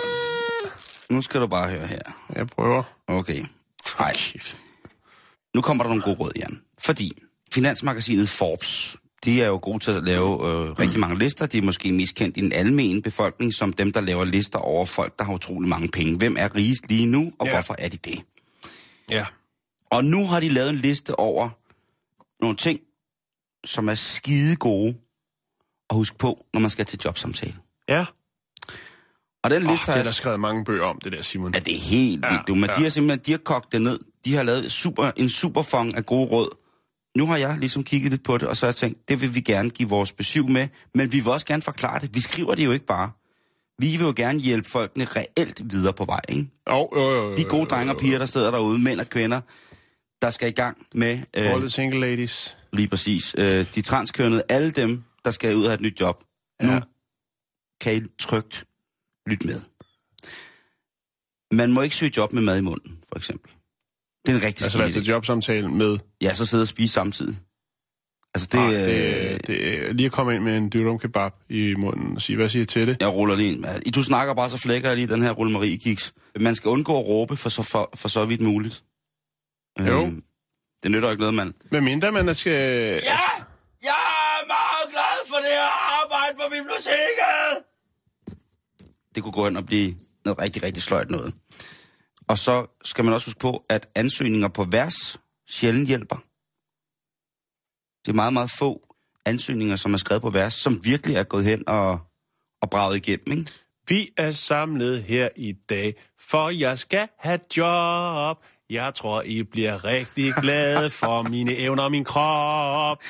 Nu 1.14 1.22
skal 1.22 1.42
du 1.42 1.48
bare 1.48 1.70
høre 1.70 1.88
her. 1.88 2.02
Jeg 2.36 2.48
prøver. 2.48 2.84
Okay. 3.08 3.46
Ej. 4.00 4.14
Kæft. 4.16 4.58
Nu 5.56 5.62
kommer 5.62 5.84
der 5.84 5.90
nogle 5.90 6.04
gode 6.04 6.16
råd, 6.16 6.32
Jan. 6.36 6.62
Fordi 6.80 7.12
Finansmagasinet 7.54 8.30
Forbes, 8.30 8.98
de 9.26 9.42
er 9.42 9.48
jo 9.48 9.60
gode 9.62 9.80
til 9.80 9.92
at 9.92 10.04
lave 10.04 10.26
øh, 10.30 10.72
rigtig 10.80 11.00
mange 11.00 11.20
lister. 11.20 11.46
De 11.46 11.58
er 11.58 11.62
måske 11.62 11.92
mest 11.92 12.16
kendt 12.16 12.38
i 12.38 12.42
den 12.42 12.52
almene 12.54 13.02
befolkning 13.02 13.54
som 13.54 13.74
dem, 13.74 13.92
der 13.92 14.02
laver 14.02 14.24
lister 14.24 14.60
over 14.60 14.86
folk, 14.86 15.20
der 15.20 15.26
har 15.26 15.34
utrolig 15.34 15.70
mange 15.70 15.88
penge. 15.88 16.18
Hvem 16.18 16.36
er 16.40 16.56
rigest 16.56 16.90
lige 16.90 17.06
nu, 17.06 17.34
og 17.40 17.46
Ja. 17.48 17.52
hvorfor 17.54 17.76
er 17.80 17.90
de 17.90 17.98
det? 17.98 18.22
Ja. 19.10 19.26
Og 19.92 20.06
nu 20.06 20.28
har 20.28 20.40
de 20.40 20.50
lavet 20.50 20.70
en 20.70 20.76
liste 20.76 21.20
over 21.20 21.50
nogle 22.42 22.58
ting, 22.58 22.80
som 23.66 23.90
er 23.90 23.96
skide 23.96 24.56
gode 24.56 24.96
at 25.90 25.96
huske 25.96 26.18
på, 26.18 26.46
når 26.54 26.60
man 26.62 26.70
skal 26.70 26.86
til 26.86 27.00
jobsamtale. 27.06 27.56
Ja. 27.90 28.06
Og 29.44 29.52
den 29.52 29.64
Oh, 29.64 29.72
liste 29.72 29.86
det 29.86 29.94
har 29.94 30.00
er 30.00 30.04
der 30.04 30.12
skrevet 30.12 30.40
mange 30.40 30.66
bøger 30.66 30.84
om, 30.84 31.00
det 31.04 31.12
der, 31.12 31.22
Simon. 31.22 31.54
Ja, 31.54 31.60
det 31.60 31.74
er 31.78 31.82
helt 31.82 32.26
Ja, 32.26 32.30
vildt, 32.32 32.48
du. 32.48 32.56
Men 32.56 32.70
ja. 32.70 32.76
de 32.76 32.82
har 32.84 32.90
simpelthen 32.90 33.26
de 33.26 33.32
har 33.32 33.38
kogt 33.38 33.72
det 33.72 33.82
ned. 33.82 34.00
De 34.26 34.34
har 34.36 34.44
lavet 34.44 34.72
super, 34.72 35.12
en 35.18 35.30
superfong 35.30 35.96
af 35.96 36.06
gode 36.06 36.26
råd. 36.30 36.50
Nu 37.18 37.26
har 37.26 37.38
jeg 37.38 37.58
ligesom 37.60 37.84
kigget 37.84 38.12
lidt 38.12 38.24
på 38.24 38.38
det, 38.38 38.48
og 38.48 38.58
så 38.58 38.66
har 38.66 38.70
jeg 38.72 38.76
tænkt, 38.76 39.10
det 39.10 39.22
vil 39.22 39.36
vi 39.36 39.40
gerne 39.42 39.70
give 39.70 39.90
vores 39.90 40.12
besøg 40.12 40.46
med, 40.50 40.68
men 40.96 41.12
vi 41.12 41.20
vil 41.20 41.28
også 41.32 41.46
gerne 41.46 41.62
forklare 41.62 42.00
det. 42.00 42.16
Vi 42.16 42.20
skriver 42.20 42.56
det 42.56 42.66
jo 42.66 42.72
ikke 42.72 42.86
bare. 42.86 43.12
Vi 43.80 43.88
vil 43.88 44.00
jo 44.00 44.14
gerne 44.16 44.40
hjælpe 44.40 44.70
folkene 44.70 45.06
reelt 45.06 45.72
videre 45.74 45.94
på 45.94 46.06
vej, 46.06 46.20
ikke? 46.30 46.48
Oh, 46.66 46.88
jo, 46.96 47.02
jo, 47.12 47.30
jo, 47.30 47.36
De 47.36 47.44
gode 47.44 47.66
drenge 47.66 47.94
og 47.94 48.00
piger, 48.00 48.18
der 48.18 48.26
sidder 48.26 48.52
derude, 48.52 48.80
mænd 48.80 49.00
og 49.00 49.10
kvinder, 49.10 49.42
der 50.22 50.30
skal 50.30 50.48
i 50.48 50.52
gang 50.52 50.78
med 50.96 51.20
All 51.34 51.54
øh, 51.56 51.60
the 51.60 51.70
single 51.70 52.00
ladies. 52.00 52.58
lige 52.74 52.88
præcis 52.88 53.36
øh, 53.38 53.66
de 53.76 53.82
transkønnede, 53.82 54.44
alle 54.50 54.72
dem, 54.72 55.04
der 55.26 55.32
skal 55.32 55.56
ud 55.56 55.64
og 55.64 55.70
have 55.70 55.74
et 55.76 55.82
nyt 55.82 56.00
job. 56.02 56.24
Nu 56.64 56.70
Ja. 56.72 56.82
kan 57.82 57.96
I 57.96 58.02
trygt 58.20 58.66
lytte 59.28 59.48
med. 59.48 59.62
Man 61.52 61.72
må 61.74 61.82
ikke 61.82 61.96
søge 61.96 62.12
job 62.18 62.34
med 62.34 62.42
mad 62.42 62.58
i 62.58 62.62
munden, 62.62 63.04
for 63.10 63.16
eksempel. 63.18 63.52
Det 64.26 64.30
er 64.32 64.36
en 64.38 64.44
rigtig 64.44 64.64
Altså, 64.64 64.82
altså 64.82 65.00
idé. 65.00 65.04
jobsamtale 65.04 65.70
med... 65.70 65.98
Ja, 66.22 66.34
så 66.34 66.46
sidde 66.46 66.62
og 66.64 66.68
spise 66.68 66.94
samtidig. 66.94 67.36
Altså, 68.36 68.48
det, 68.52 68.58
Ah, 68.60 68.72
det, 68.74 69.48
det, 69.48 69.96
lige 69.96 70.06
at 70.06 70.12
komme 70.12 70.36
ind 70.36 70.44
med 70.44 70.58
en 70.58 70.70
dyrum 70.74 71.00
kebab 71.00 71.32
i 71.50 71.76
munden 71.78 72.16
og 72.16 72.22
sige, 72.22 72.36
hvad 72.36 72.50
siger 72.50 72.64
I 72.64 72.66
til 72.66 72.88
det? 72.88 72.98
Jeg 73.00 73.08
ruller 73.10 73.36
lige 73.36 73.52
ind. 73.54 73.92
Du 73.94 74.04
snakker 74.04 74.34
bare, 74.34 74.50
så 74.50 74.58
flækker 74.58 74.90
jeg 74.90 74.98
lige 74.98 75.08
den 75.08 75.22
her 75.22 75.32
rullemarie 75.32 75.78
kiks. 75.78 76.14
Man 76.40 76.56
skal 76.56 76.70
undgå 76.70 77.00
at 77.00 77.06
råbe 77.06 77.38
for 77.38 77.50
så, 77.50 77.62
for, 77.62 77.90
for 77.96 78.08
så 78.08 78.26
vidt 78.26 78.42
muligt. 78.42 78.84
Jo. 79.80 80.04
Øhm, 80.06 80.24
det 80.84 80.92
nytter 80.92 81.12
ikke 81.12 81.20
noget, 81.22 81.34
mand. 81.36 81.54
Med 81.72 81.82
mindre 81.82 82.12
man 82.12 82.36
skal... 82.36 82.52
Ja! 82.54 83.20
Jeg 83.84 84.02
er 84.42 84.48
meget 84.48 84.86
glad 84.92 85.18
for 85.30 85.36
det 85.36 85.52
her 85.52 86.02
arbejde 86.04 86.36
på 86.38 86.44
biblioteket! 86.52 87.66
Det 89.16 89.24
kunne 89.24 89.32
gå 89.34 89.46
hen 89.46 89.58
og 89.58 89.66
blive 89.66 89.96
noget 90.26 90.40
rigtig, 90.40 90.64
rigtig 90.64 90.84
sløjt 90.84 91.10
noget. 91.12 91.34
Og 92.28 92.38
så 92.38 92.66
skal 92.84 93.06
man 93.06 93.14
også 93.14 93.28
huske 93.28 93.40
på, 93.40 93.66
at 93.70 93.90
ansøgninger 93.96 94.48
på 94.48 94.64
vers 94.64 95.18
sjældent 95.50 95.88
hjælper. 95.88 96.16
Det 98.06 98.12
er 98.12 98.16
meget, 98.16 98.34
meget 98.34 98.52
få 98.60 98.82
ansøgninger, 99.26 99.76
som 99.76 99.94
er 99.94 99.98
skrevet 99.98 100.22
på 100.22 100.30
vers, 100.30 100.54
som 100.54 100.86
virkelig 100.86 101.16
er 101.16 101.24
gået 101.24 101.46
hen 101.46 101.64
og, 101.68 102.00
og 102.62 102.70
braget 102.70 102.96
igennem, 103.08 103.40
ikke? 103.40 103.52
Vi 103.88 104.10
er 104.18 104.32
samlet 104.32 105.04
her 105.04 105.30
i 105.36 105.54
dag, 105.70 105.94
for 106.20 106.50
jeg 106.50 106.80
skal 106.80 107.08
have 107.20 107.40
job. 107.58 108.44
Jeg 108.70 108.94
tror, 108.94 109.22
I 109.22 109.44
bliver 109.44 109.84
rigtig 109.84 110.34
glade 110.42 110.90
for 110.90 111.22
mine 111.22 111.56
evner 111.56 111.84
og 111.84 111.92
min 111.92 112.04
krop. 112.04 113.04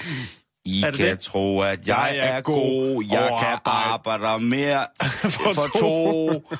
I 0.65 0.83
Er 0.83 0.91
det 0.91 0.97
kan 0.97 1.07
det? 1.09 1.19
tro, 1.19 1.59
at 1.61 1.87
jeg, 1.87 1.97
Jeg 1.97 2.17
er 2.17 2.21
er 2.37 2.41
god. 2.41 2.55
god 2.55 3.03
Jeg 3.11 3.37
kan 3.41 3.57
arbejde 3.65 4.45
mere 4.45 4.87
For 5.01 5.29
for, 5.29 5.51
for 5.53 5.79
to. 5.79 6.55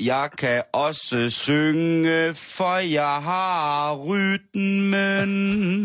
Jeg 0.00 0.30
kan 0.38 0.62
også 0.72 1.30
synge, 1.30 2.34
for 2.34 2.76
jeg 2.76 3.22
har 3.22 3.96
rytmen. 3.96 4.92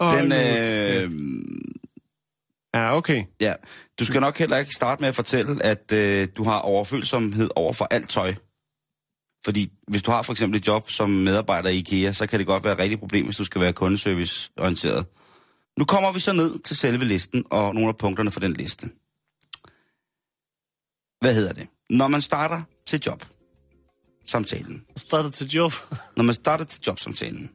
Den, 0.00 0.32
øh, 0.32 1.10
Ja, 2.74 2.96
okay. 2.96 3.24
ja. 3.40 3.54
Du 3.98 4.04
skal 4.04 4.20
nok 4.20 4.38
heller 4.38 4.56
ikke 4.56 4.74
starte 4.74 5.00
med 5.00 5.08
at 5.08 5.14
fortælle, 5.14 5.62
at 5.62 5.92
øh, 5.92 6.28
du 6.36 6.44
har 6.44 6.58
overfølsomhed 6.58 7.50
over 7.56 7.72
for 7.72 7.84
alt 7.90 8.08
tøj. 8.08 8.34
Fordi 9.44 9.72
hvis 9.88 10.02
du 10.02 10.10
har 10.10 10.22
for 10.22 10.32
eksempel 10.32 10.60
et 10.60 10.66
job 10.66 10.90
som 10.90 11.10
medarbejder 11.10 11.70
i 11.70 11.76
IKEA, 11.76 12.12
så 12.12 12.26
kan 12.26 12.38
det 12.38 12.46
godt 12.46 12.64
være 12.64 12.72
et 12.72 12.78
rigtigt 12.78 13.00
problem, 13.00 13.24
hvis 13.24 13.36
du 13.36 13.44
skal 13.44 13.60
være 13.60 13.72
kundeserviceorienteret. 13.72 15.06
Nu 15.78 15.84
kommer 15.84 16.12
vi 16.12 16.20
så 16.20 16.32
ned 16.32 16.58
til 16.58 16.76
selve 16.76 17.04
listen 17.04 17.44
og 17.50 17.74
nogle 17.74 17.88
af 17.88 17.96
punkterne 17.96 18.30
for 18.30 18.40
den 18.40 18.52
liste. 18.52 18.86
Hvad 21.20 21.34
hedder 21.34 21.52
det? 21.52 21.68
Når 21.90 22.08
man 22.08 22.22
starter 22.22 22.62
til 22.86 23.00
job, 23.06 23.24
samtalen. 24.26 24.84
Startet 24.96 25.34
til 25.34 25.46
job. 25.46 25.72
Når 26.16 26.24
man 26.24 26.34
starter 26.34 26.64
til 26.64 26.80
jobsamtalen, 26.86 27.50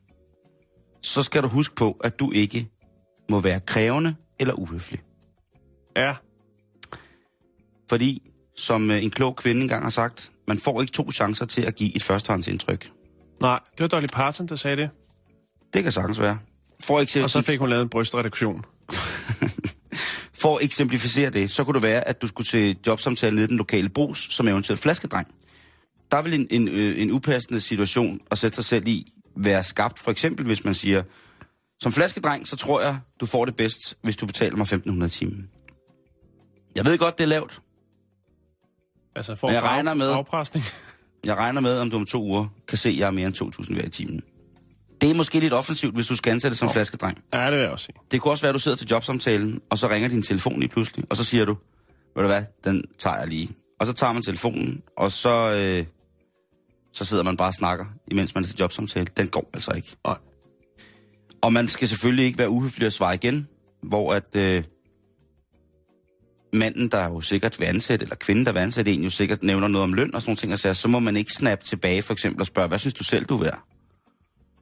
så 1.01 1.23
skal 1.23 1.43
du 1.43 1.47
huske 1.47 1.75
på, 1.75 1.97
at 2.03 2.19
du 2.19 2.31
ikke 2.31 2.69
må 3.29 3.41
være 3.41 3.59
krævende 3.59 4.15
eller 4.39 4.53
uhøflig. 4.53 5.01
Ja. 5.97 6.15
Fordi, 7.89 8.31
som 8.55 8.91
øh, 8.91 9.03
en 9.03 9.11
klog 9.11 9.35
kvinde 9.35 9.61
engang 9.61 9.83
har 9.83 9.89
sagt, 9.89 10.31
man 10.47 10.59
får 10.59 10.81
ikke 10.81 10.93
to 10.93 11.11
chancer 11.11 11.45
til 11.45 11.61
at 11.61 11.75
give 11.75 11.95
et 11.95 12.03
førstehåndsindtryk. 12.03 12.91
Nej, 13.41 13.59
det 13.71 13.79
var 13.79 13.87
Dolly 13.87 14.07
Parton, 14.13 14.47
der 14.47 14.55
sagde 14.55 14.77
det. 14.77 14.89
Det 15.73 15.83
kan 15.83 15.91
sagtens 15.91 16.19
være. 16.19 16.37
For, 16.83 16.99
eksempel, 16.99 17.23
Og 17.23 17.29
så 17.29 17.41
fik 17.41 17.59
hun 17.59 17.69
lavet 17.69 17.81
en 17.83 17.89
brystreduktion. 17.89 18.65
for 20.45 20.57
at 20.57 20.63
eksemplificere 20.63 21.29
det, 21.29 21.51
så 21.51 21.63
kunne 21.63 21.73
det 21.73 21.81
være, 21.81 22.07
at 22.07 22.21
du 22.21 22.27
skulle 22.27 22.47
til 22.47 22.77
jobsamtale 22.87 23.35
nede 23.35 23.45
i 23.45 23.47
den 23.47 23.57
lokale 23.57 23.89
brus, 23.89 24.27
som 24.33 24.47
eventuelt 24.47 24.81
flaskedreng. 24.81 25.27
Der 26.11 26.21
vil 26.21 26.33
en, 26.33 26.47
en, 26.51 26.67
øh, 26.67 27.01
en 27.01 27.11
upassende 27.11 27.61
situation 27.61 28.19
at 28.31 28.37
sætte 28.37 28.55
sig 28.55 28.65
selv 28.65 28.87
i 28.87 29.13
være 29.37 29.63
skabt. 29.63 29.99
For 29.99 30.11
eksempel, 30.11 30.45
hvis 30.45 30.63
man 30.63 30.75
siger, 30.75 31.03
som 31.79 31.91
flaskedreng, 31.91 32.47
så 32.47 32.55
tror 32.55 32.81
jeg, 32.81 32.99
du 33.19 33.25
får 33.25 33.45
det 33.45 33.55
bedst, 33.55 33.97
hvis 34.01 34.15
du 34.15 34.25
betaler 34.25 34.57
mig 34.57 34.73
1.500 34.73 35.07
timen. 35.07 35.49
Jeg 36.75 36.85
ved 36.85 36.97
godt, 36.97 37.17
det 37.17 37.23
er 37.23 37.27
lavt. 37.27 37.61
Altså 39.15 39.35
for 39.35 39.49
jeg 39.51 39.61
regner 39.61 39.93
med- 39.93 40.11
afpresning. 40.11 40.65
Jeg 41.25 41.35
regner 41.35 41.61
med, 41.61 41.79
om 41.79 41.89
du 41.89 41.97
om 41.97 42.05
to 42.05 42.23
uger 42.23 42.47
kan 42.67 42.77
se, 42.77 42.89
at 42.89 42.97
jeg 42.97 43.07
er 43.07 43.11
mere 43.11 43.27
end 43.27 43.35
2.000 43.35 43.73
hver 43.73 43.85
i 43.85 43.89
timen. 43.89 44.21
Det 45.01 45.09
er 45.09 45.13
måske 45.13 45.39
lidt 45.39 45.53
offensivt, 45.53 45.95
hvis 45.95 46.07
du 46.07 46.15
skal 46.15 46.31
ansætte 46.31 46.57
som 46.57 46.69
flaskedreng. 46.69 47.23
Ja, 47.33 47.45
det 47.45 47.51
vil 47.51 47.59
jeg 47.59 47.69
også 47.69 47.85
sige. 47.85 47.95
Det 48.11 48.21
kunne 48.21 48.31
også 48.31 48.43
være, 48.43 48.49
at 48.49 48.53
du 48.53 48.59
sidder 48.59 48.77
til 48.77 48.87
jobsamtalen, 48.87 49.61
og 49.69 49.77
så 49.77 49.89
ringer 49.89 50.09
din 50.09 50.21
telefon 50.21 50.59
lige 50.59 50.69
pludselig, 50.69 51.05
og 51.09 51.15
så 51.15 51.23
siger 51.23 51.45
du, 51.45 51.57
ved 52.15 52.23
du 52.23 52.27
hvad, 52.27 52.43
den 52.63 52.83
tager 52.99 53.17
jeg 53.17 53.27
lige. 53.27 53.49
Og 53.79 53.87
så 53.87 53.93
tager 53.93 54.13
man 54.13 54.23
telefonen, 54.23 54.81
og 54.97 55.11
så, 55.11 55.51
øh, 55.51 55.85
så 56.93 57.05
sidder 57.05 57.23
man 57.23 57.37
bare 57.37 57.47
og 57.47 57.53
snakker, 57.53 57.85
imens 58.11 58.35
man 58.35 58.43
er 58.43 58.47
til 58.47 58.57
jobsamtale. 58.59 59.07
Den 59.17 59.27
går 59.27 59.49
altså 59.53 59.71
ikke. 59.71 59.95
Nej. 60.07 60.17
Og 61.41 61.53
man 61.53 61.67
skal 61.67 61.87
selvfølgelig 61.87 62.25
ikke 62.25 62.37
være 62.37 62.49
uhøflig 62.49 62.85
at 62.85 62.93
svare 62.93 63.15
igen, 63.15 63.47
hvor 63.83 64.13
at 64.13 64.35
øh, 64.35 64.63
manden, 66.53 66.87
der 66.87 67.05
jo 67.05 67.21
sikkert 67.21 67.59
vil 67.59 67.65
ansætte, 67.65 68.03
eller 68.03 68.15
kvinden, 68.15 68.45
der 68.45 68.51
vil 68.51 68.59
ansætte 68.59 68.91
en, 68.93 69.03
jo 69.03 69.09
sikkert 69.09 69.43
nævner 69.43 69.67
noget 69.67 69.83
om 69.83 69.93
løn 69.93 70.15
og 70.15 70.21
sådan 70.21 70.29
nogle 70.29 70.37
ting, 70.37 70.53
og 70.53 70.59
siger, 70.59 70.73
så 70.73 70.87
må 70.87 70.99
man 70.99 71.17
ikke 71.17 71.31
snappe 71.31 71.65
tilbage 71.65 72.01
for 72.01 72.13
eksempel 72.13 72.41
og 72.41 72.47
spørge, 72.47 72.67
hvad 72.67 72.79
synes 72.79 72.93
du 72.93 73.03
selv, 73.03 73.25
du 73.25 73.35
er 73.37 73.43
værd? 73.43 73.74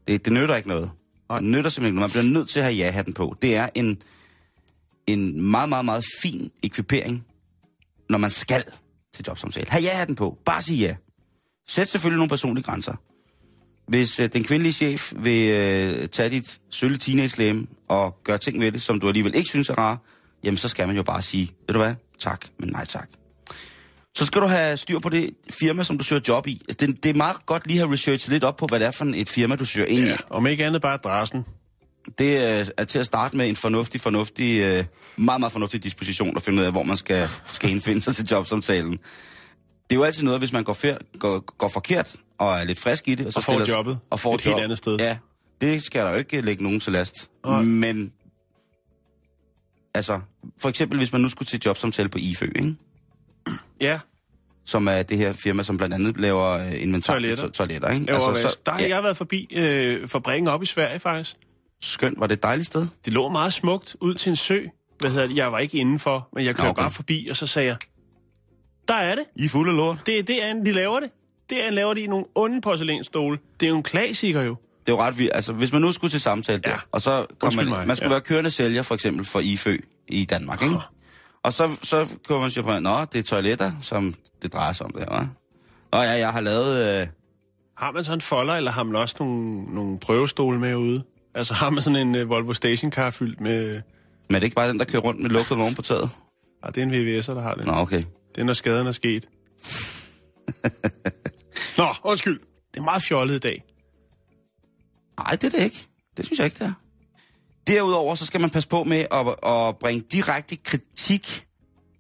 Det, 0.08 0.26
det 0.26 0.34
nytter 0.34 0.56
ikke 0.56 0.68
noget. 0.68 0.92
Det 1.32 1.44
nytter 1.44 1.70
simpelthen 1.70 1.86
ikke 1.86 1.96
noget. 1.96 2.16
Man 2.16 2.22
bliver 2.24 2.34
nødt 2.40 2.50
til 2.50 2.60
at 2.60 2.66
have 2.66 2.76
ja-hatten 2.76 3.14
på. 3.14 3.36
Det 3.42 3.56
er 3.56 3.70
en, 3.76 4.02
en 5.08 5.42
meget, 5.42 5.70
meget, 5.70 5.86
meget 5.86 6.06
fin 6.22 6.52
ekvipering, 6.64 7.26
når 8.10 8.18
man 8.18 8.30
skal 8.30 8.64
til 9.14 9.26
jobsamtale. 9.28 9.68
Ha' 9.70 9.80
ja-hatten 9.80 10.16
på. 10.16 10.38
Bare 10.46 10.62
sig 10.62 10.76
ja. 10.76 10.96
Sæt 11.68 11.90
selvfølgelig 11.90 12.18
nogle 12.18 12.30
personlige 12.30 12.64
grænser. 12.64 12.94
Hvis 13.88 14.20
øh, 14.20 14.30
den 14.34 14.44
kvindelige 14.44 14.74
chef 14.74 15.14
vil 15.16 15.50
øh, 15.50 16.10
tage 16.10 16.30
dit 16.30 16.62
sølle 16.70 16.98
teenage 16.98 17.68
og 17.88 18.20
gøre 18.24 18.38
ting 18.38 18.60
ved 18.60 18.72
det, 18.72 18.82
som 18.82 19.00
du 19.00 19.08
alligevel 19.08 19.36
ikke 19.36 19.50
synes 19.50 19.70
er 19.70 19.76
rare, 19.76 19.98
jamen 20.44 20.58
så 20.58 20.68
skal 20.68 20.88
man 20.88 20.96
jo 20.96 21.04
bare 21.04 21.22
sige, 21.22 21.50
ved 21.68 21.74
du 21.74 21.80
hvad, 21.80 21.96
tak, 22.20 22.46
men 22.60 22.70
nej 22.70 22.86
tak. 22.86 23.10
Så 24.16 24.26
skal 24.26 24.42
du 24.42 24.48
have 24.48 24.78
styr 24.78 25.00
på 25.00 25.10
det 25.10 25.30
firma, 25.50 25.84
som 25.84 25.98
du 25.98 26.04
søger 26.04 26.22
job 26.28 26.48
i. 26.48 26.62
Det, 26.68 27.04
det 27.04 27.06
er 27.06 27.14
meget 27.14 27.46
godt 27.46 27.68
lige 27.68 27.80
at 27.80 27.88
have 27.88 27.94
researchet 27.94 28.30
lidt 28.30 28.44
op 28.44 28.56
på, 28.56 28.66
hvad 28.66 28.80
det 28.80 28.88
er 28.88 28.92
for 28.92 29.12
et 29.16 29.30
firma, 29.30 29.56
du 29.56 29.66
søger 29.66 29.88
ind 29.88 30.00
i. 30.00 30.08
Ja, 30.08 30.18
om 30.30 30.48
ikke 30.48 30.66
andet 30.66 30.82
bare 30.82 30.94
adressen. 30.94 31.46
Det 32.18 32.60
øh, 32.60 32.68
er 32.78 32.84
til 32.84 33.00
at 33.00 33.06
starte 33.06 33.38
med 33.38 33.50
en 33.50 33.56
fornuftig, 33.56 34.02
fornuftig, 34.02 34.60
øh, 34.62 34.86
meget, 35.16 35.40
meget 35.40 35.52
fornuftig 35.52 35.84
disposition 35.84 36.38
at 36.38 36.44
finde 36.44 36.60
ud 36.62 36.66
af, 36.66 36.72
hvor 36.72 36.84
man 36.84 36.98
skal, 36.98 37.30
skal 37.54 37.70
indfinde 37.70 38.02
sig 38.02 38.16
til 38.16 38.26
jobsamtalen. 38.32 38.92
Det 38.92 39.92
er 39.92 39.96
jo 39.96 40.04
altid 40.04 40.24
noget, 40.24 40.40
hvis 40.40 40.54
man 40.54 40.64
går, 40.64 40.74
fer, 40.74 40.98
går, 41.20 41.40
går 41.58 41.68
forkert 41.68 42.16
og 42.38 42.60
er 42.60 42.64
lidt 42.64 42.80
frisk 42.80 43.08
i 43.08 43.16
det. 43.16 43.26
Og, 43.26 43.32
så 43.32 43.40
Og 43.40 43.44
får 43.44 43.54
stiller, 43.54 43.76
jobbet 43.76 44.00
og 44.10 44.20
får 44.20 44.36
et 44.36 44.42
helt 44.42 44.58
andet 44.58 44.78
sted. 44.78 44.98
Ja, 44.98 45.18
det 45.62 45.84
skal 45.84 46.06
der 46.06 46.10
jo 46.12 46.18
ikke 46.18 46.42
lægge 46.42 46.64
nogen 46.64 46.80
til 46.80 46.94
last. 46.94 47.30
Nej. 47.46 47.62
Men, 47.62 48.12
altså, 49.94 50.20
for 50.62 50.70
eksempel 50.70 50.98
hvis 50.98 51.12
man 51.12 51.22
nu 51.22 51.30
skulle 51.30 51.48
til 51.48 51.62
jobsamtale 51.66 52.10
på 52.10 52.18
IFØ, 52.18 52.46
ikke? 52.56 52.76
Ja, 53.82 54.00
som 54.66 54.88
er 54.88 55.04
det 55.04 55.18
her 55.18 55.32
firma, 55.34 55.64
som 55.64 55.78
blandt 55.78 55.96
andet 55.96 56.20
laver 56.20 56.50
øh, 56.52 56.82
inventar 56.82 57.14
Toiletter. 57.14 57.36
til 57.36 57.46
to- 57.46 57.52
toiletter. 57.52 57.90
Ikke? 57.90 58.12
altså, 58.14 58.42
så, 58.42 58.58
der 58.66 58.72
har 58.72 58.80
ja, 58.80 58.88
jeg 58.88 59.04
været 59.04 59.18
forbi 59.18 59.48
øh, 59.56 60.08
fabrikken 60.08 60.48
op 60.48 60.64
i 60.64 60.66
Sverige 60.66 61.00
faktisk. 61.00 61.36
skønt, 61.82 62.20
var 62.20 62.28
det 62.28 62.36
et 62.36 62.44
dejligt 62.44 62.68
sted? 62.68 62.88
Det 63.06 63.14
lå 63.14 63.30
meget 63.30 63.54
smukt 63.54 63.96
ud 64.02 64.14
til 64.16 64.30
en 64.30 64.36
sø. 64.36 64.60
Hvad 65.00 65.12
hedder 65.12 65.28
det? 65.28 65.36
Jeg 65.38 65.52
var 65.52 65.60
ikke 65.60 65.78
indenfor, 65.78 66.30
men 66.36 66.46
jeg 66.46 66.56
kørte 66.56 66.70
okay. 66.70 66.82
bare 66.82 66.92
forbi, 66.92 67.28
og 67.30 67.36
så 67.36 67.48
sagde 67.48 67.68
jeg, 67.68 67.78
der 68.88 68.94
er 68.94 69.16
det. 69.16 69.24
I 69.36 69.48
fulde 69.48 69.74
lort. 69.76 69.98
Det, 70.06 70.28
det 70.28 70.44
er 70.44 70.52
en, 70.52 70.66
de 70.66 70.72
laver 70.72 71.00
det. 71.00 71.10
Det 71.50 71.66
er, 71.68 71.72
laver 71.72 71.94
de 71.94 72.02
i 72.02 72.08
nogle 72.08 72.26
onde 72.36 72.62
porcelænsstole. 72.62 73.38
Det 73.60 73.66
er 73.66 73.70
jo 73.70 73.78
en 73.78 73.84
klassiker 73.84 74.42
jo. 74.42 74.56
Det 74.86 74.92
er 74.92 74.96
jo 74.96 75.02
ret 75.02 75.18
vildt. 75.18 75.32
Altså, 75.36 75.54
hvis 75.54 75.72
man 75.74 75.82
nu 75.82 75.92
skulle 75.92 76.12
til 76.12 76.22
samtale 76.22 76.62
der, 76.62 76.70
Ja. 76.70 76.76
og 76.92 77.02
så 77.02 77.12
kom 77.40 77.48
Undskyld 77.48 77.66
man, 77.70 77.78
mig, 77.78 77.88
man 77.88 77.96
skulle 77.96 78.10
ja. 78.10 78.14
være 78.14 78.22
kørende 78.22 78.52
sælger, 78.52 78.82
for 78.82 78.96
eksempel 78.96 79.26
for 79.26 79.40
IFØ 79.40 79.78
i 80.08 80.26
Danmark, 80.26 80.62
ikke? 80.64 80.76
Og 81.44 81.54
så, 81.54 81.80
så 81.84 82.18
kunne 82.28 82.40
man 82.40 82.52
sige 82.52 82.64
på, 82.64 82.80
nå, 82.80 83.06
det 83.06 83.20
er 83.20 83.24
toiletter, 83.24 83.72
som 83.82 84.16
det 84.42 84.54
drejer 84.54 84.74
sig 84.74 84.86
om 84.86 84.92
det, 84.92 85.04
hva'? 85.04 85.26
Nå 85.92 86.02
ja, 86.02 86.12
jeg 86.12 86.32
har 86.32 86.42
lavet... 86.42 87.02
Øh, 87.02 87.08
Har 87.78 87.92
man 87.92 88.04
så 88.04 88.14
en 88.14 88.22
folder, 88.22 88.54
eller 88.54 88.72
har 88.72 88.84
man 88.84 88.96
også 88.96 89.16
nogle, 89.20 89.64
nogle 89.64 90.00
prøvestole 90.00 90.60
med 90.60 90.76
ude? 90.76 91.04
Altså 91.36 91.54
har 91.54 91.70
man 91.70 91.84
sådan 91.84 92.08
en 92.08 92.22
uh, 92.22 92.30
Volvo 92.30 92.54
stationcar 92.54 93.10
fyldt 93.10 93.40
med... 93.40 93.82
men 94.28 94.36
er 94.36 94.40
det 94.40 94.44
ikke 94.44 94.56
bare 94.56 94.70
den, 94.70 94.80
der 94.80 94.86
kører 94.86 95.02
rundt 95.02 95.22
med 95.22 95.30
lukket 95.30 95.58
vogn 95.58 95.76
på 95.76 95.82
taget? 95.82 96.10
Ah, 96.64 96.76
det 96.76 96.84
er 96.84 96.86
en 96.86 96.92
VVS'er, 96.94 97.32
der 97.34 97.42
har 97.42 97.54
det. 97.54 97.66
Nå, 97.66 97.72
okay. 97.72 98.04
Det 98.36 98.42
er, 98.42 98.46
når 98.46 98.54
skaden 98.54 98.88
er 98.88 98.92
sket. 98.92 99.30
Nå, 101.78 101.88
undskyld. 102.04 102.40
Det 102.74 102.80
er 102.80 102.84
meget 102.84 103.04
fjollet 103.04 103.36
i 103.36 103.40
dag. 103.40 103.64
Nej, 105.18 105.32
det 105.32 105.44
er 105.44 105.50
det 105.58 105.64
ikke. 105.64 105.88
Det 106.18 106.26
synes 106.26 106.40
jeg 106.40 106.46
ikke, 106.46 106.60
det 106.60 106.66
er. 106.68 106.74
Derudover 107.68 108.16
så 108.16 108.26
skal 108.26 108.42
man 108.42 108.50
passe 108.50 108.70
på 108.70 108.84
med 108.84 109.06
at, 109.12 109.50
at 109.52 109.78
bringe 109.78 110.04
direkte 110.12 110.56
kritik 110.56 111.48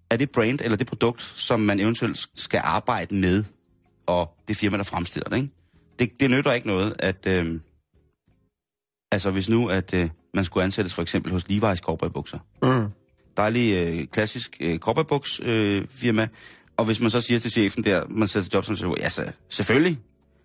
af 0.09 0.19
det 0.19 0.31
brand 0.31 0.61
eller 0.61 0.77
det 0.77 0.87
produkt, 0.87 1.21
som 1.21 1.59
man 1.59 1.79
eventuelt 1.79 2.27
skal 2.35 2.61
arbejde 2.63 3.15
med, 3.15 3.43
og 4.05 4.37
det 4.47 4.57
firma, 4.57 4.77
der 4.77 4.83
fremstiller 4.83 5.29
det. 5.29 5.37
Ikke? 5.37 5.49
Det, 5.99 6.11
det 6.19 6.29
nytter 6.29 6.53
ikke 6.53 6.67
noget, 6.67 6.95
at... 6.99 7.27
Øh, 7.27 7.59
altså 9.11 9.31
hvis 9.31 9.49
nu, 9.49 9.67
at 9.67 9.93
øh, 9.93 10.09
man 10.33 10.45
skulle 10.45 10.63
ansættes 10.63 10.93
for 10.93 11.01
eksempel 11.01 11.31
hos 11.31 11.43
Levi's 11.43 11.75
cowboybukser. 11.75 12.39
Mm. 12.63 12.89
Dejlig, 13.37 13.73
øh, 13.73 14.07
klassisk 14.07 14.57
øh, 14.61 14.77
cowboybuks 14.77 15.39
øh, 15.43 15.85
firma. 15.89 16.27
Og 16.77 16.85
hvis 16.85 16.99
man 16.99 17.09
så 17.09 17.21
siger 17.21 17.39
til 17.39 17.51
chefen 17.51 17.83
der, 17.83 18.03
man 18.09 18.27
sætter 18.27 18.49
job 18.53 18.65
som 18.65 18.75
siger, 18.75 18.95
ja, 18.99 19.09
så, 19.09 19.31
selvfølgelig. 19.49 19.99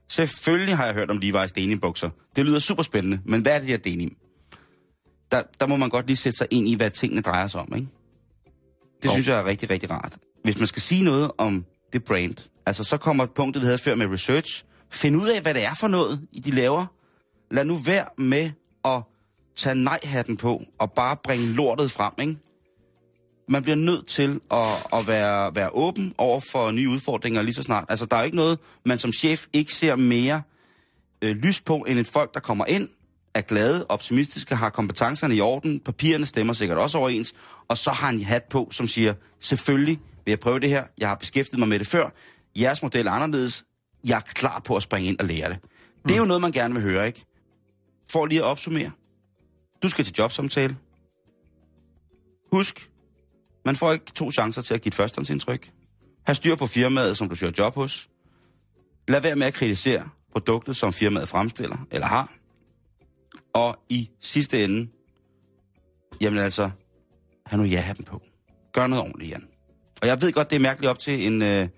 Selvfølgelig 0.09 0.77
har 0.77 0.85
jeg 0.85 0.95
hørt 0.95 1.11
om 1.11 1.21
Levi's 1.25 1.53
denimbukser. 1.57 2.11
Det 2.37 2.47
lyder 2.47 2.59
super 2.59 2.83
spændende, 2.83 3.21
men 3.25 3.41
hvad 3.41 3.55
er 3.55 3.59
det 3.59 3.69
her 3.69 3.77
denim? 3.77 4.17
Der, 5.31 5.43
der 5.61 5.67
må 5.67 5.77
man 5.77 5.89
godt 5.89 6.07
lige 6.07 6.17
sætte 6.17 6.39
sig 6.39 6.47
ind 6.51 6.69
i, 6.69 6.75
hvad 6.75 6.91
tingene 6.91 7.21
drejer 7.23 7.49
sig 7.49 7.61
om, 7.61 7.73
ikke? 7.75 7.89
Det 9.03 9.09
Jo. 9.09 9.13
synes 9.13 9.29
jeg 9.29 9.39
er 9.39 9.45
rigtig, 9.45 9.71
rigtig 9.71 9.91
rart. 9.91 10.17
Hvis 10.45 10.59
man 10.59 10.67
skal 10.67 10.83
sige 10.83 11.05
noget 11.05 11.31
om 11.39 11.65
det 11.93 12.05
brand, 12.05 12.49
altså 12.67 12.85
så 12.85 12.97
kommer 12.97 13.27
punktet, 13.27 13.61
vi 13.61 13.65
havde 13.65 13.79
før 13.79 13.95
med 13.95 14.07
research. 14.07 14.65
Find 14.91 15.17
ud 15.17 15.29
af, 15.29 15.43
hvad 15.43 15.55
det 15.55 15.65
er 15.65 15.75
for 15.75 15.89
noget, 15.89 16.21
de 16.45 16.51
laver. 16.51 16.87
Lad 17.51 17.65
nu 17.65 17.77
være 17.77 18.07
med 18.19 18.51
at 18.85 19.03
tage 19.57 19.75
nej-hatten 19.75 20.37
på 20.37 20.63
og 20.79 20.93
bare 20.93 21.17
bringe 21.25 21.47
lortet 21.47 21.91
frem, 21.91 22.13
ikke? 22.21 22.37
Man 23.49 23.63
bliver 23.63 23.77
nødt 23.77 24.07
til 24.07 24.41
at, 24.51 24.67
at 24.93 25.07
være, 25.07 25.55
være 25.55 25.71
åben 25.75 26.15
over 26.19 26.41
for 26.41 26.71
nye 26.71 26.89
udfordringer 26.89 27.43
lige 27.43 27.55
så 27.55 27.63
snart. 27.63 27.85
Altså, 27.89 28.07
der 28.07 28.17
er 28.17 28.21
jo 28.21 28.25
ikke 28.25 28.37
noget, 28.37 28.59
man 28.85 28.99
som 28.99 29.13
chef 29.13 29.47
ikke 29.53 29.75
ser 29.75 29.97
mere 29.97 30.43
øh, 31.23 31.37
lys 31.37 31.61
på, 31.61 31.77
end 31.77 31.99
et 31.99 32.07
folk, 32.07 32.35
der 32.35 32.41
kommer 32.41 32.65
ind, 32.67 32.89
er 33.35 33.41
glade, 33.41 33.87
optimistiske, 33.89 34.55
har 34.55 34.71
kompetencerne 34.71 35.35
i 35.35 35.41
orden, 35.41 35.81
papirerne 35.81 36.27
stemmer 36.27 36.53
sikkert 36.53 36.79
også 36.79 36.99
overens, 36.99 37.35
og 37.69 37.79
så 37.79 37.91
har 37.91 38.07
han 38.07 38.15
en 38.15 38.25
hat 38.25 38.45
på, 38.51 38.69
som 38.71 38.89
siger, 38.89 39.15
selvfølgelig 39.41 40.01
vil 40.25 40.33
jeg 40.33 40.41
prøve 40.41 40.61
det 40.61 40.69
her, 40.71 40.85
jeg 40.99 41.09
har 41.09 41.15
beskæftiget 41.15 41.59
mig 41.59 41.69
med 41.69 41.79
det 41.79 41.87
før, 41.87 42.11
jeres 42.57 42.83
model 42.83 43.07
er 43.07 43.11
anderledes, 43.11 43.65
jeg 44.05 44.17
er 44.17 44.21
klar 44.21 44.61
på 44.65 44.77
at 44.77 44.83
springe 44.83 45.09
ind 45.09 45.19
og 45.19 45.25
lære 45.25 45.49
det. 45.49 45.59
Det 46.09 46.15
er 46.15 46.19
jo 46.19 46.25
noget, 46.25 46.41
man 46.41 46.53
gerne 46.53 46.75
vil 46.75 46.83
høre, 46.83 47.07
ikke? 47.07 47.25
For 48.11 48.27
lige 48.27 48.41
at 48.41 48.45
opsummere. 48.45 48.91
Du 49.83 49.89
skal 49.89 50.05
til 50.05 50.15
jobsamtale. 50.19 50.77
Husk, 52.53 52.91
man 53.65 53.77
får 53.77 53.93
ikke 53.93 54.13
to 54.13 54.31
chancer 54.31 54.63
til 54.63 54.75
at 54.75 54.83
give 54.83 54.91
et 54.91 54.95
førstehåndsindtryk. 54.95 55.71
Ha' 56.27 56.35
styr 56.35 56.55
på 56.55 56.67
firmaet, 56.67 57.17
som 57.17 57.29
du 57.29 57.35
søger 57.35 57.53
job 57.59 57.75
hos. 57.75 58.09
Lad 59.09 59.21
være 59.21 59.37
med 59.37 59.47
at 59.47 59.55
kritisere 59.55 60.09
produktet, 60.33 60.77
som 60.77 60.93
firmaet 60.93 61.29
fremstiller 61.29 61.87
eller 61.91 62.07
har. 62.07 62.38
Og 63.55 63.77
i 63.89 64.11
sidste 64.21 64.65
ende, 64.65 64.91
jamen 66.21 66.39
altså, 66.39 66.71
have 67.47 67.63
nu 67.63 67.69
ja-hatten 67.69 68.05
på. 68.05 68.23
Gør 68.73 68.87
noget 68.87 69.03
ordentligt, 69.05 69.31
Jan. 69.31 69.45
Og 70.03 70.09
jeg 70.09 70.23
ved 70.23 70.33
godt, 70.33 70.51
det 70.51 70.57
er 70.57 70.61
mærkeligt 70.61 70.91
op 70.91 70.99
til 70.99 71.27
en, 71.27 71.43
øh, 71.43 71.69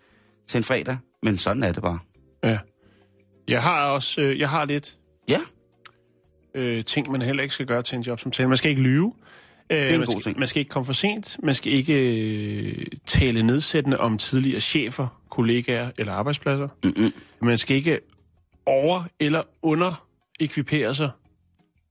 til 0.48 0.58
en 0.58 0.64
fredag, 0.64 0.98
men 1.22 1.38
sådan 1.38 1.62
er 1.62 1.72
det 1.72 1.82
bare. 1.82 1.98
Ja. 2.44 2.58
Jeg 3.48 3.62
har 3.62 3.86
også, 3.86 4.20
øh, 4.20 4.38
jeg 4.38 4.50
har 4.50 4.64
lidt, 4.64 4.96
Ja, 5.28 5.40
øh, 6.54 6.84
ting, 6.84 7.10
man 7.10 7.22
heller 7.22 7.42
ikke 7.42 7.54
skal 7.54 7.66
gøre 7.66 7.82
til 7.82 7.96
en 7.96 8.02
jobsamtale. 8.02 8.48
Man 8.48 8.56
skal 8.56 8.70
ikke 8.70 8.82
lyve. 8.82 9.14
Øh, 9.70 9.78
er 9.78 9.88
en 9.88 9.98
man, 9.98 10.06
god 10.06 10.12
skal, 10.12 10.22
ting. 10.22 10.38
man 10.38 10.48
skal 10.48 10.60
ikke 10.60 10.68
komme 10.70 10.86
for 10.86 10.92
sent. 10.92 11.36
Man 11.42 11.54
skal 11.54 11.72
ikke 11.72 12.24
øh, 12.70 12.86
tale 13.06 13.42
nedsættende 13.42 14.00
om 14.00 14.18
tidligere 14.18 14.60
chefer, 14.60 15.20
kollegaer 15.30 15.90
eller 15.98 16.12
arbejdspladser. 16.12 16.68
Mm-mm. 16.84 17.12
Man 17.42 17.58
skal 17.58 17.76
ikke 17.76 18.00
over- 18.66 19.02
eller 19.20 19.42
under-ekvipere 19.62 20.94
sig. 20.94 21.10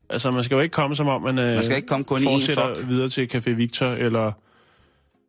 Altså, 0.10 0.32
man 0.32 0.44
skal 0.44 0.56
jo 0.56 0.62
ikke 0.62 0.74
komme 0.74 0.96
som 0.96 1.08
om, 1.08 1.22
man, 1.22 1.40
øh, 1.40 1.54
Man 1.54 1.64
skal 1.64 1.76
ikke 1.78 1.88
komme 1.88 2.04
kun 2.06 2.22
i 2.22 2.24
fortsætter 2.24 2.76
sok. 2.76 2.88
videre 2.88 3.10
til 3.10 3.30
Café 3.36 3.50
Victor 3.50 3.86
eller 3.86 4.28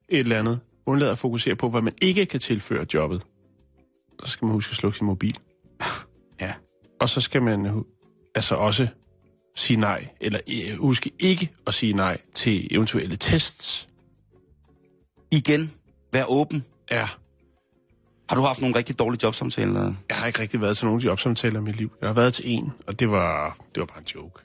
et 0.08 0.18
eller 0.18 0.38
andet. 0.38 0.60
Undlad 0.86 1.08
at 1.08 1.18
fokusere 1.18 1.56
på, 1.56 1.68
hvad 1.68 1.82
man 1.82 1.94
ikke 2.02 2.26
kan 2.26 2.40
tilføre 2.40 2.86
jobbet. 2.94 3.22
Så 4.24 4.30
skal 4.30 4.46
man 4.46 4.52
huske 4.52 4.70
at 4.72 4.76
slukke 4.76 4.98
sin 4.98 5.06
mobil. 5.06 5.38
Ja. 6.40 6.52
Og 7.00 7.08
så 7.08 7.20
skal 7.20 7.42
man 7.42 7.84
altså 8.34 8.54
også 8.54 8.86
sige 9.56 9.80
nej, 9.80 10.08
eller 10.20 10.38
øh, 10.72 10.78
huske 10.80 11.10
ikke 11.18 11.50
at 11.66 11.74
sige 11.74 11.92
nej 11.92 12.18
til 12.34 12.68
eventuelle 12.70 13.16
tests. 13.16 13.86
Igen, 15.30 15.72
vær 16.12 16.24
åben. 16.28 16.64
Ja, 16.90 17.08
Har 18.28 18.36
du 18.36 18.42
haft 18.42 18.60
nogle 18.60 18.76
rigtig 18.76 18.98
dårlige 18.98 19.20
jobsamtaler? 19.22 19.92
jeg 20.08 20.16
har 20.16 20.26
ikke 20.26 20.38
rigtig 20.40 20.60
været 20.60 20.76
til 20.76 20.86
nogen 20.86 21.00
jobsamtaler 21.00 21.60
i 21.60 21.62
mit 21.62 21.76
liv. 21.76 21.92
Jeg 22.00 22.08
har 22.08 22.14
været 22.14 22.34
til 22.34 22.44
en, 22.50 22.72
og 22.86 23.00
det 23.00 23.10
var, 23.10 23.56
det 23.74 23.80
var 23.80 23.86
bare 23.86 23.98
en 23.98 24.06
joke. 24.14 24.40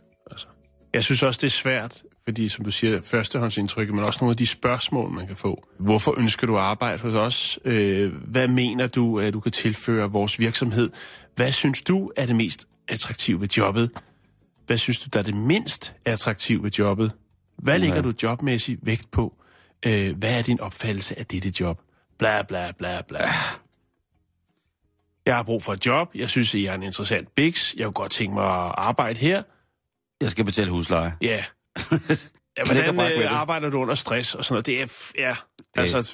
Jeg 0.96 1.04
synes 1.04 1.24
også, 1.24 1.40
det 1.42 1.48
er 1.48 1.52
svært, 1.52 2.04
fordi 2.24 2.48
som 2.48 2.66
du 2.66 2.72
siger, 2.72 3.02
førstehåndsindtryk, 3.02 3.90
men 3.90 4.04
også 4.04 4.20
nogle 4.22 4.32
af 4.32 4.38
de 4.38 4.48
spørgsmål, 4.48 5.12
man 5.12 5.28
kan 5.28 5.36
få. 5.36 5.64
Hvorfor 5.80 6.20
ønsker 6.20 6.48
du 6.48 6.58
at 6.58 6.64
arbejde 6.64 7.02
hos 7.02 7.14
os? 7.14 7.60
Øh, 7.66 8.14
hvad 8.14 8.48
mener 8.48 8.88
du, 8.88 9.20
at 9.20 9.34
du 9.34 9.40
kan 9.40 9.52
tilføre 9.52 10.12
vores 10.12 10.40
virksomhed? 10.40 10.90
Hvad 11.36 11.52
synes 11.52 11.82
du 11.82 12.12
er 12.16 12.26
det 12.26 12.36
mest 12.36 12.68
attraktive 12.88 13.42
ved 13.42 13.48
jobbet? 13.48 13.92
Hvad 14.66 14.78
synes 14.78 15.00
du, 15.00 15.10
der 15.14 15.20
er 15.20 15.24
det 15.24 15.36
mindst 15.36 15.96
attraktive 16.06 16.64
ved 16.64 16.72
jobbet? 16.72 17.12
Hvad 17.58 17.80
lægger 17.80 18.02
du 18.02 18.14
jobmæssigt 18.24 18.80
vægt 18.84 19.12
på? 19.12 19.34
Øh, 19.86 20.18
hvad 20.18 20.38
er 20.38 20.42
din 20.42 20.60
opfattelse 20.60 21.20
af 21.20 21.26
dette 21.26 21.54
job? 21.60 21.82
Bla, 22.20 22.42
bla, 22.42 22.72
bla, 22.78 23.02
bla. 23.08 23.20
Jeg 25.26 25.36
har 25.36 25.44
brug 25.44 25.64
for 25.64 25.74
et 25.74 25.86
job. 25.86 26.10
Jeg 26.16 26.30
synes, 26.30 26.56
at 26.56 26.62
jeg 26.62 26.72
er 26.72 26.76
en 26.76 26.84
interessant 26.84 27.36
biks. 27.36 27.76
Jeg 27.78 27.86
kunne 27.86 27.94
godt 27.94 28.12
tænke 28.12 28.34
mig 28.34 28.66
at 28.66 28.72
arbejde 28.78 29.20
her. 29.20 29.44
Jeg 30.22 30.32
skal 30.32 30.46
betale 30.46 30.72
husleje. 30.72 31.14
Ja. 31.22 31.28
ja 32.58 32.64
hvordan 32.66 33.00
øh, 33.00 33.08
det. 33.08 33.24
arbejder 33.24 33.70
du 33.70 33.78
under 33.78 33.96
stress 33.96 34.36
og 34.36 34.46
sådan 34.46 34.54
noget? 34.54 34.66
Det 34.66 34.82
er... 34.82 34.88
Ja, 35.18 35.36
altså... 35.76 36.14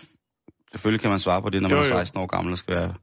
Selvfølgelig 0.72 1.02
kan 1.02 1.10
man 1.10 1.20
svare 1.20 1.42
på 1.42 1.50
det, 1.50 1.62
når 1.62 1.70
Jo, 1.70 1.76
man 1.76 1.86
er 1.86 1.90
jo. 1.90 1.96
16 1.96 2.20
år 2.20 2.26
gammel 2.26 2.52
og 2.52 2.58
skal 2.58 2.76
være... 2.76 2.94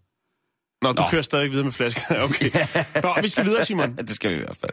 Nå, 0.83 0.93
du 0.93 1.03
Nå. 1.03 1.09
kører 1.11 1.23
stadig 1.23 1.51
videre 1.51 1.65
med 1.65 1.73
flasken. 1.73 2.17
Okay. 2.25 2.51
Nå, 3.03 3.15
vi 3.23 3.29
skal 3.29 3.45
videre, 3.45 3.65
Simon. 3.65 3.97
Det 3.97 4.15
skal 4.15 4.31
vi 4.31 4.35
i 4.35 4.39
hvert 4.39 4.57
fald. 4.57 4.73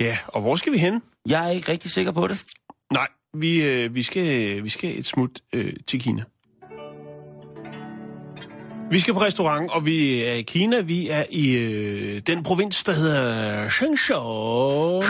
Ja, 0.00 0.18
og 0.26 0.40
hvor 0.40 0.56
skal 0.56 0.72
vi 0.72 0.78
hen? 0.78 1.02
Jeg 1.28 1.46
er 1.46 1.50
ikke 1.50 1.72
rigtig 1.72 1.90
sikker 1.90 2.12
på 2.12 2.26
det. 2.26 2.44
Nej, 2.92 3.08
vi, 3.34 3.62
øh, 3.62 3.94
vi, 3.94 4.02
skal, 4.02 4.64
vi 4.64 4.68
skal 4.68 4.98
et 4.98 5.06
smut 5.06 5.40
øh, 5.54 5.72
til 5.86 6.00
Kina. 6.00 6.22
Vi 8.90 8.98
skal 9.00 9.14
på 9.14 9.20
restaurant, 9.20 9.70
og 9.70 9.86
vi 9.86 10.22
er 10.22 10.32
i 10.32 10.42
Kina. 10.42 10.80
Vi 10.80 11.08
er 11.08 11.24
i 11.30 11.56
øh, 11.56 12.18
den 12.26 12.42
provins, 12.42 12.84
der 12.84 12.92
hedder 12.92 13.68
Shenzhou. 13.68 15.02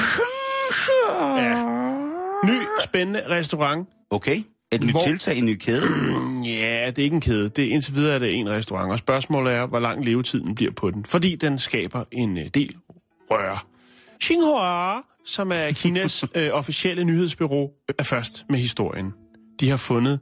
Ja. 1.37 1.65
Ny, 2.45 2.59
spændende 2.85 3.23
restaurant. 3.29 3.89
Okay. 4.11 4.37
Et 4.73 4.83
nyt 4.83 4.91
Hvor- 4.91 5.01
tiltag, 5.01 5.39
en 5.39 5.45
ny 5.47 5.57
kæde. 5.57 5.83
Ja, 6.45 6.87
det 6.91 6.99
er 6.99 7.03
ikke 7.03 7.15
en 7.15 7.21
kæde. 7.21 7.49
Det 7.49 7.65
er, 7.65 7.71
indtil 7.71 7.95
videre 7.95 8.15
er 8.15 8.19
det 8.19 8.35
en 8.35 8.49
restaurant, 8.51 8.93
og 8.93 8.99
spørgsmålet 8.99 9.53
er, 9.53 9.67
hvor 9.67 9.79
lang 9.79 10.05
levetiden 10.05 10.55
bliver 10.55 10.73
på 10.73 10.91
den. 10.91 11.05
Fordi 11.05 11.35
den 11.35 11.59
skaber 11.59 12.05
en 12.13 12.39
øh, 12.39 12.47
del 12.55 12.75
røre. 13.31 13.59
Xinhua, 14.25 15.01
som 15.25 15.51
er 15.55 15.73
Kinas 15.73 16.25
øh, 16.37 16.49
officielle 16.53 17.05
nyhedsbyrå, 17.05 17.71
er 17.99 18.03
først 18.03 18.45
med 18.49 18.59
historien. 18.59 19.13
De 19.61 19.69
har 19.71 19.77
fundet 19.77 20.21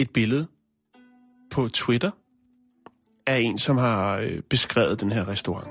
et 0.00 0.10
billede 0.10 0.46
på 1.50 1.68
Twitter 1.68 2.10
af 3.26 3.38
en, 3.38 3.58
som 3.58 3.78
har 3.78 4.16
øh, 4.16 4.40
beskrevet 4.40 5.00
den 5.00 5.12
her 5.12 5.28
restaurant. 5.28 5.68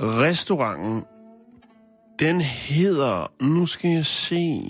Restauranten, 0.00 1.04
den 2.18 2.40
hedder, 2.40 3.32
nu 3.42 3.66
skal 3.66 3.90
jeg 3.90 4.06
se, 4.06 4.62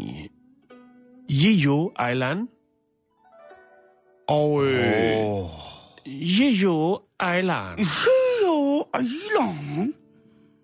Yiyo 1.31 1.93
Island. 2.11 2.49
Og 4.29 4.65
øh. 4.65 4.73
Yiyo 6.07 6.99
Island. 7.39 7.79
Jo, 8.47 8.85
Island. 9.01 9.95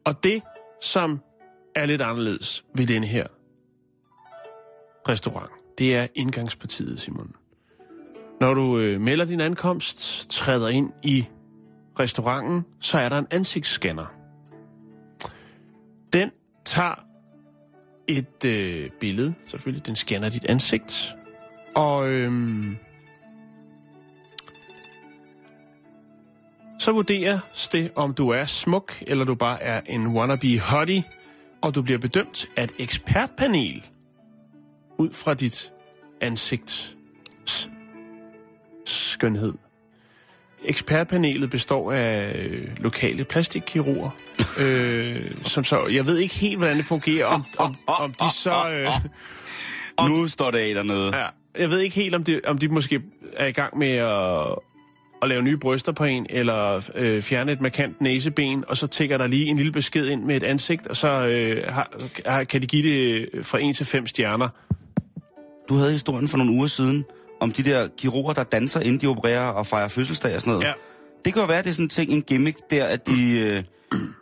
Og 0.04 0.22
det, 0.22 0.42
som 0.82 1.20
er 1.74 1.86
lidt 1.86 2.02
anderledes 2.02 2.64
ved 2.74 2.86
denne 2.86 3.06
her 3.06 3.26
restaurant, 5.08 5.50
det 5.78 5.96
er 5.96 6.06
indgangspartiet, 6.14 7.00
Simon. 7.00 7.39
Når 8.40 8.54
du 8.54 8.78
øh, 8.78 9.00
melder 9.00 9.24
din 9.24 9.40
ankomst, 9.40 10.30
træder 10.30 10.68
ind 10.68 10.90
i 11.02 11.26
restauranten, 12.00 12.64
så 12.80 12.98
er 12.98 13.08
der 13.08 13.18
en 13.18 13.26
ansigtsscanner. 13.30 14.06
Den 16.12 16.30
tager 16.64 16.94
et 18.08 18.44
øh, 18.44 18.90
billede, 19.00 19.34
selvfølgelig. 19.46 19.86
Den 19.86 19.96
scanner 19.96 20.28
dit 20.28 20.44
ansigt. 20.44 21.14
Og 21.74 22.10
øhm, 22.10 22.76
så 26.78 26.92
vurderes 26.92 27.68
det, 27.68 27.90
om 27.94 28.14
du 28.14 28.28
er 28.28 28.44
smuk, 28.44 29.02
eller 29.06 29.24
du 29.24 29.34
bare 29.34 29.62
er 29.62 29.80
en 29.86 30.06
wannabe 30.06 30.58
hottie, 30.58 31.04
og 31.62 31.74
du 31.74 31.82
bliver 31.82 31.98
bedømt 31.98 32.46
af 32.56 32.64
et 32.64 32.72
ekspertpanel 32.78 33.86
ud 34.98 35.10
fra 35.12 35.34
dit 35.34 35.72
ansigts 36.20 36.96
skønhed. 38.90 39.54
Ekspertpanelet 40.64 41.50
består 41.50 41.92
af 41.92 42.32
øh, 42.38 42.68
lokale 42.78 43.24
plastikkirurger, 43.24 44.10
øh, 44.62 45.30
som 45.44 45.64
så, 45.64 45.86
jeg 45.86 46.06
ved 46.06 46.18
ikke 46.18 46.34
helt, 46.34 46.58
hvordan 46.58 46.76
det 46.76 46.84
fungerer, 46.84 47.26
om, 47.26 47.44
om, 47.58 47.76
om 47.86 48.12
de 48.12 48.34
så... 48.34 48.70
Øh, 48.70 50.08
Nu 50.08 50.28
står 50.28 50.50
det 50.50 50.58
af 50.58 50.74
dernede. 50.74 51.16
Ja, 51.16 51.26
jeg 51.58 51.70
ved 51.70 51.78
ikke 51.80 51.96
helt, 51.96 52.14
om 52.14 52.24
de, 52.24 52.40
om 52.46 52.58
de 52.58 52.68
måske 52.68 53.02
er 53.36 53.46
i 53.46 53.52
gang 53.52 53.78
med 53.78 53.88
at, 53.92 54.46
at 55.22 55.28
lave 55.28 55.42
nye 55.42 55.56
bryster 55.56 55.92
på 55.92 56.04
en, 56.04 56.26
eller 56.30 56.90
øh, 56.94 57.22
fjerne 57.22 57.52
et 57.52 57.60
markant 57.60 58.00
næseben, 58.00 58.64
og 58.68 58.76
så 58.76 58.86
tækker 58.86 59.18
der 59.18 59.26
lige 59.26 59.46
en 59.46 59.56
lille 59.56 59.72
besked 59.72 60.06
ind 60.08 60.24
med 60.24 60.36
et 60.36 60.42
ansigt, 60.42 60.86
og 60.86 60.96
så 60.96 61.08
øh, 61.26 61.64
har, 61.72 61.92
har, 62.26 62.44
kan 62.44 62.62
de 62.62 62.66
give 62.66 62.82
det 62.88 63.28
øh, 63.32 63.44
fra 63.44 63.58
1 63.62 63.76
til 63.76 63.86
5 63.86 64.06
stjerner. 64.06 64.48
Du 65.68 65.74
havde 65.74 65.92
historien 65.92 66.28
for 66.28 66.36
nogle 66.36 66.52
uger 66.52 66.66
siden 66.66 67.04
om 67.40 67.52
de 67.52 67.62
der 67.64 67.88
kirurger, 67.98 68.32
der 68.32 68.42
danser, 68.42 68.80
inden 68.80 69.00
de 69.00 69.06
opererer 69.06 69.48
og 69.48 69.66
fejrer 69.66 69.88
fødselsdag 69.88 70.34
og 70.34 70.40
sådan 70.40 70.52
noget. 70.52 70.66
Ja. 70.66 70.72
Det 71.24 71.32
kan 71.32 71.42
jo 71.42 71.46
være, 71.46 71.58
at 71.58 71.64
det 71.64 71.70
er 71.70 71.74
sådan 71.74 71.84
en 71.84 71.88
ting, 71.88 72.10
en 72.12 72.22
gimmick 72.22 72.58
der, 72.70 72.84
at 72.84 73.06
de, 73.06 73.38
øh, 73.40 73.62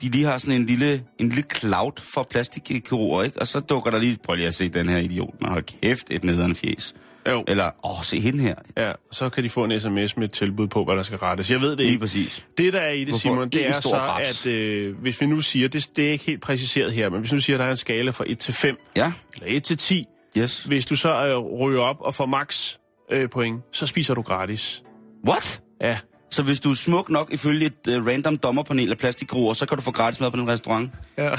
de 0.02 0.09
lige 0.09 0.24
har 0.24 0.38
sådan 0.38 0.61
en 0.61 0.66
lille, 0.66 1.02
en 1.18 1.28
lille 1.28 1.44
cloud 1.54 1.92
for 2.00 2.26
plastikkirurger, 2.31 3.22
ikke? 3.22 3.40
Og 3.40 3.46
så 3.46 3.61
dukker 3.61 3.90
der 3.90 3.98
lige, 3.98 4.18
prøv 4.24 4.35
lige 4.37 4.46
at 4.46 4.54
se 4.54 4.68
den 4.68 4.88
her 4.88 4.98
idiot, 4.98 5.35
og 5.42 5.48
hold 5.50 5.64
kæft, 5.83 6.07
et 6.11 6.24
nederen 6.24 6.54
fjes. 6.54 6.94
Jo. 7.28 7.44
Eller, 7.48 7.70
åh, 7.85 8.02
se 8.02 8.20
hende 8.20 8.42
her. 8.42 8.54
Ja, 8.76 8.92
så 9.12 9.28
kan 9.28 9.44
de 9.44 9.50
få 9.50 9.64
en 9.64 9.81
sms 9.81 10.16
med 10.16 10.24
et 10.24 10.33
tilbud 10.33 10.66
på, 10.68 10.85
hvad 10.85 10.96
der 10.96 11.02
skal 11.02 11.18
rettes. 11.18 11.50
Jeg 11.50 11.61
ved 11.61 11.70
det 11.70 11.78
Lige 11.78 11.88
ikke. 11.88 12.00
præcis. 12.00 12.46
Det, 12.59 12.72
der 12.72 12.81
er 12.81 12.90
i 12.90 12.98
det, 13.00 13.09
Hvorfor 13.09 13.18
Simon, 13.20 13.48
det 13.48 13.68
er 13.68 13.72
så, 13.72 13.96
raps? 13.96 14.46
at 14.46 14.52
øh, 14.52 14.98
hvis 15.00 15.20
vi 15.20 15.26
nu 15.26 15.40
siger, 15.40 15.68
det, 15.68 15.90
det 15.96 16.09
er 16.09 16.12
ikke 16.12 16.24
helt 16.24 16.42
præciseret 16.42 16.92
her, 16.92 17.11
men 17.11 17.20
hvis 17.20 17.33
vi 17.33 17.37
nu 17.37 17.40
siger, 17.40 17.57
at 17.57 17.61
der 17.61 17.66
er 17.66 17.70
en 17.70 17.76
skala 17.76 18.11
fra 18.11 18.24
1 18.26 18.38
til 18.38 18.54
5, 18.54 18.76
Ja, 18.96 19.12
eller 19.35 19.46
1 19.57 19.62
til 19.64 19.76
10, 19.76 20.07
yes. 20.38 20.62
hvis 20.64 20.87
du 20.87 20.96
så 20.96 21.26
øh, 21.28 21.38
ryger 21.38 21.81
op 21.81 21.96
og 22.00 22.14
får 22.14 22.26
max 22.26 22.74
øh, 23.11 23.29
point, 23.31 23.62
så 23.73 23.87
spiser 23.87 24.14
du 24.14 24.23
gratis. 24.23 24.83
What? 25.29 25.62
Ja, 25.81 25.99
Så 26.31 26.42
hvis 26.42 26.61
du 26.61 26.71
er 26.71 26.75
smuk 26.75 27.11
nok 27.11 27.33
ifølge 27.33 27.66
et 27.66 27.97
uh, 27.99 28.07
random 28.07 28.37
dommerpanel 28.37 28.90
af 28.90 28.99
plastikkirurger, 28.99 29.53
så 29.55 29.66
kan 29.66 29.77
du 29.79 29.83
få 29.83 29.90
gratis 29.90 30.21
mad 30.21 30.31
på 30.31 30.37
den 30.37 30.49
restaurant. 30.49 30.90
ja. 31.18 31.31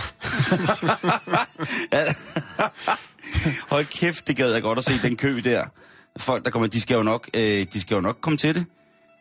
Ja. 1.94 2.06
Hold 3.70 3.86
kæft, 3.86 4.28
det 4.28 4.36
gad 4.36 4.52
jeg 4.54 4.62
godt 4.62 4.78
at 4.78 4.84
se, 4.86 4.94
den 5.04 5.16
kø 5.16 5.40
der. 5.44 5.64
Folk, 6.18 6.46
der 6.46 6.52
kommer, 6.52 6.68
de 6.68 6.82
skal 6.82 6.96
jo 6.96 7.04
nok, 7.04 7.30
øh, 7.34 7.66
de 7.74 7.82
skal 7.82 7.96
jo 7.96 8.02
nok 8.02 8.18
komme 8.22 8.38
til 8.38 8.56
det. 8.56 8.66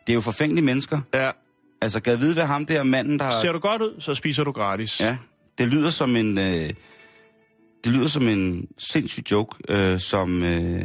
Det 0.07 0.13
er 0.13 0.15
jo 0.15 0.21
forfængelige 0.21 0.65
mennesker. 0.65 1.01
ja. 1.13 1.31
Altså, 1.81 1.99
gad 1.99 2.15
vide, 2.17 2.33
hvad 2.33 2.45
ham 2.45 2.65
der 2.65 2.83
manden, 2.83 3.19
der... 3.19 3.41
Ser 3.41 3.51
du 3.51 3.59
godt 3.59 3.81
ud, 3.81 4.01
så 4.01 4.13
spiser 4.13 4.43
du 4.43 4.51
gratis. 4.51 4.99
Ja, 4.99 5.17
det 5.57 5.67
lyder 5.67 5.89
som 5.89 6.15
en... 6.15 6.37
Øh, 6.37 6.69
det 7.83 7.91
lyder 7.93 8.07
som 8.07 8.23
en 8.27 8.67
sindssyg 8.77 9.31
joke, 9.31 9.55
øh, 9.69 9.99
som 9.99 10.43
øh, 10.43 10.83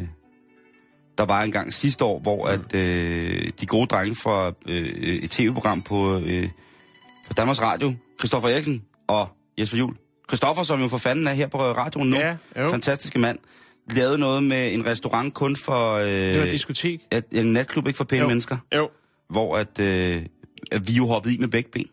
der 1.18 1.24
var 1.24 1.42
engang 1.42 1.74
sidste 1.74 2.05
år, 2.05 2.18
hvor 2.18 2.46
at 2.46 2.74
øh, 2.74 3.53
de 3.61 3.66
gode 3.66 3.87
drenge 3.87 4.14
fra 4.14 4.53
øh, 4.68 4.85
et 5.05 5.31
tv-program 5.31 5.83
på, 5.83 6.18
øh, 6.27 6.48
på 7.27 7.33
Danmarks 7.35 7.62
Radio, 7.62 7.94
Christoffer 8.18 8.48
Eriksen 8.48 8.83
og 9.07 9.29
Jesper 9.59 9.79
Juhl. 9.79 9.96
Christoffer, 10.29 10.62
som 10.62 10.81
jo 10.83 10.88
for 10.88 10.98
fanden 10.98 11.27
er 11.27 11.33
her 11.33 11.48
på 11.48 11.59
radioen 11.59 12.11
nu, 12.11 12.16
Ja, 12.16 12.37
jo. 12.59 12.68
fantastiske 12.68 13.18
mand, 13.18 13.38
lavede 13.90 14.18
noget 14.18 14.42
med 14.42 14.74
en 14.74 14.87
restaurant 14.87 15.35
kun 15.35 15.57
for... 15.57 15.92
Øh, 15.94 16.07
Det 16.09 16.38
var 16.38 16.44
et 16.46 16.53
diskotek. 16.53 17.00
at, 17.11 17.24
en 17.33 17.53
natklub 17.53 17.87
ikke 17.87 17.96
for 17.96 18.05
pæne 18.05 18.22
Jo. 18.22 18.29
mennesker, 18.29 18.57
Jo. 18.74 18.88
hvor 19.31 19.57
at, 19.57 19.79
øh, 19.81 20.22
at 20.72 20.88
vi 20.88 20.92
jo 20.92 21.07
hoppede 21.07 21.35
i 21.35 21.38
med 21.38 21.48
begge 21.48 21.70
ben. 21.70 21.87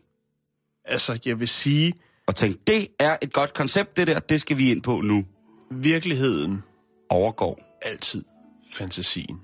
Altså, 0.85 1.19
jeg 1.25 1.39
vil 1.39 1.47
sige, 1.47 1.93
Og 2.27 2.35
tænkte, 2.35 2.61
det 2.67 2.87
er 2.99 3.17
et 3.21 3.33
godt 3.33 3.53
koncept, 3.53 3.97
det 3.97 4.07
der, 4.07 4.19
det 4.19 4.41
skal 4.41 4.57
vi 4.57 4.71
ind 4.71 4.81
på 4.81 5.01
nu. 5.01 5.25
virkeligheden 5.71 6.63
Overgår. 7.09 7.79
altid 7.81 8.23
fantasien. 8.71 9.39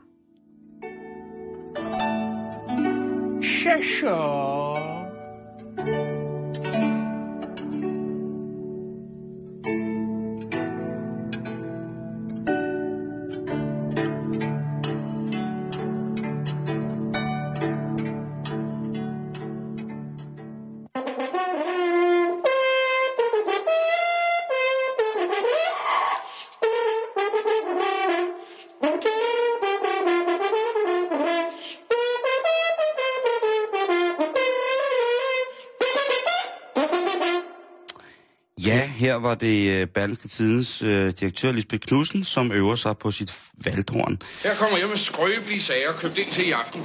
Ja, 38.68 38.88
her 38.88 39.16
var 39.16 39.36
det 39.36 39.82
øh, 39.82 39.88
Berlingske 39.88 40.28
Tidens 40.28 40.82
øh, 40.82 41.14
direktør 41.20 41.52
Lisbeth 41.52 41.88
Knudsen, 41.88 42.24
som 42.24 42.52
øver 42.52 42.76
sig 42.76 42.98
på 42.98 43.12
sit 43.12 43.34
valthorn. 43.58 44.22
Her 44.44 44.56
kommer 44.56 44.78
jeg 44.78 44.88
med 44.88 44.98
skrøbelige 44.98 45.62
sager 45.62 45.92
købt 45.94 46.18
ind 46.18 46.32
til 46.32 46.48
i 46.48 46.52
aften. 46.52 46.82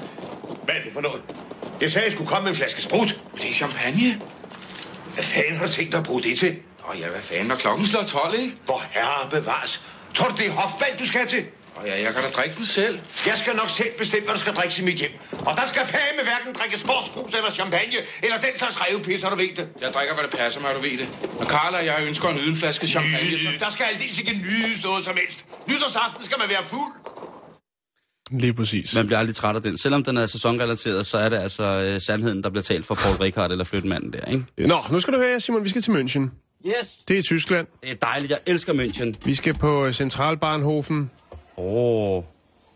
Hvad 0.64 0.74
er 0.74 0.82
det 0.82 0.92
for 0.92 1.00
noget? 1.00 1.22
Jeg 1.80 1.92
sagde, 1.92 2.04
jeg 2.04 2.12
skulle 2.12 2.28
komme 2.28 2.42
med 2.42 2.50
en 2.50 2.56
flaske 2.56 2.82
sprut. 2.82 3.20
Det 3.36 3.50
er 3.50 3.54
champagne. 3.54 4.20
Hvad 5.14 5.24
fanden 5.24 5.56
har 5.56 5.66
du 5.66 5.72
tænkt 5.72 5.92
dig 5.92 5.98
at 5.98 6.04
bruge 6.06 6.22
det 6.22 6.38
til? 6.38 6.56
Nå 6.78 6.98
ja, 6.98 7.08
hvad 7.08 7.20
fanden, 7.20 7.46
når 7.46 7.56
klokken 7.56 7.86
slår 7.86 8.02
12, 8.02 8.40
ikke? 8.40 8.54
Hvor 8.64 8.82
herre 8.90 9.30
bevares. 9.30 9.84
Tror 10.14 10.28
du, 10.28 10.34
det 10.36 10.46
er 10.46 10.50
hofband, 10.50 10.98
du 10.98 11.06
skal 11.06 11.26
til? 11.26 11.44
Og 11.82 11.88
ja, 11.88 11.96
jeg 12.04 12.12
kan 12.14 12.22
da 12.22 12.28
drikke 12.38 12.56
den 12.56 12.66
selv. 12.66 12.98
Jeg 13.26 13.36
skal 13.42 13.52
nok 13.56 13.70
selv 13.70 13.92
bestemme, 13.98 14.24
hvad 14.26 14.34
du 14.34 14.40
skal 14.40 14.54
drikke 14.58 14.74
i 14.82 14.84
mit 14.84 14.98
hjem. 15.02 15.10
Og 15.48 15.52
der 15.58 15.66
skal 15.72 15.82
fandme 15.94 16.22
hverken 16.28 16.50
drikke 16.60 16.78
sportsbrus 16.78 17.34
eller 17.38 17.50
champagne, 17.50 17.98
eller 18.22 18.36
den 18.46 18.54
slags 18.56 18.76
revpisser, 18.82 19.30
du 19.30 19.36
ved 19.36 19.52
det. 19.56 19.66
Jeg 19.80 19.90
drikker, 19.96 20.14
hvad 20.14 20.24
det 20.28 20.32
passer 20.38 20.60
mig, 20.60 20.70
du 20.78 20.80
ved 20.88 20.96
det. 21.02 21.08
Og 21.40 21.46
Karla 21.46 21.78
og 21.78 21.86
jeg 21.86 21.96
ønsker 22.08 22.28
at 22.28 22.34
nyde 22.36 22.50
en 22.54 22.56
flaske 22.56 22.86
champagne. 22.86 23.38
Så... 23.38 23.48
Der 23.64 23.70
skal 23.70 23.84
aldeles 23.92 24.18
ikke 24.18 24.34
nydes 24.46 24.82
noget 24.84 25.04
som 25.04 25.14
helst. 25.22 25.38
Nytårsaften 25.68 26.24
skal 26.24 26.38
man 26.38 26.48
være 26.48 26.64
fuld. 26.68 26.92
Lige 28.30 28.54
præcis. 28.54 28.94
Man 28.94 29.06
bliver 29.06 29.18
aldrig 29.18 29.36
træt 29.36 29.56
af 29.56 29.62
den. 29.62 29.78
Selvom 29.78 30.04
den 30.04 30.16
er 30.16 30.26
sæsonrelateret, 30.26 31.06
så 31.06 31.18
er 31.18 31.28
det 31.28 31.36
altså 31.36 31.64
øh, 31.64 32.00
sandheden, 32.00 32.42
der 32.42 32.50
bliver 32.50 32.62
talt 32.62 32.86
for 32.86 32.94
Paul 32.94 33.16
Rickard 33.16 33.50
eller 33.50 33.64
flyttemanden 33.64 34.12
der, 34.12 34.24
ikke? 34.24 34.44
Nå, 34.58 34.78
nu 34.90 35.00
skal 35.00 35.14
du 35.14 35.18
høre, 35.18 35.40
Simon, 35.40 35.64
vi 35.64 35.68
skal 35.68 35.82
til 35.82 35.90
München. 35.90 36.22
Yes. 36.66 36.88
Det 37.08 37.14
er 37.14 37.18
i 37.18 37.22
Tyskland. 37.22 37.66
Det 37.82 37.90
er 37.90 37.94
dejligt. 37.94 38.30
Jeg 38.30 38.38
elsker 38.46 38.72
München. 38.72 39.12
Vi 39.24 39.34
skal 39.34 39.54
på 39.54 39.86
øh, 39.86 39.92
Centralbahnhofen, 39.92 41.10
Åh, 41.56 42.16
oh, 42.16 42.24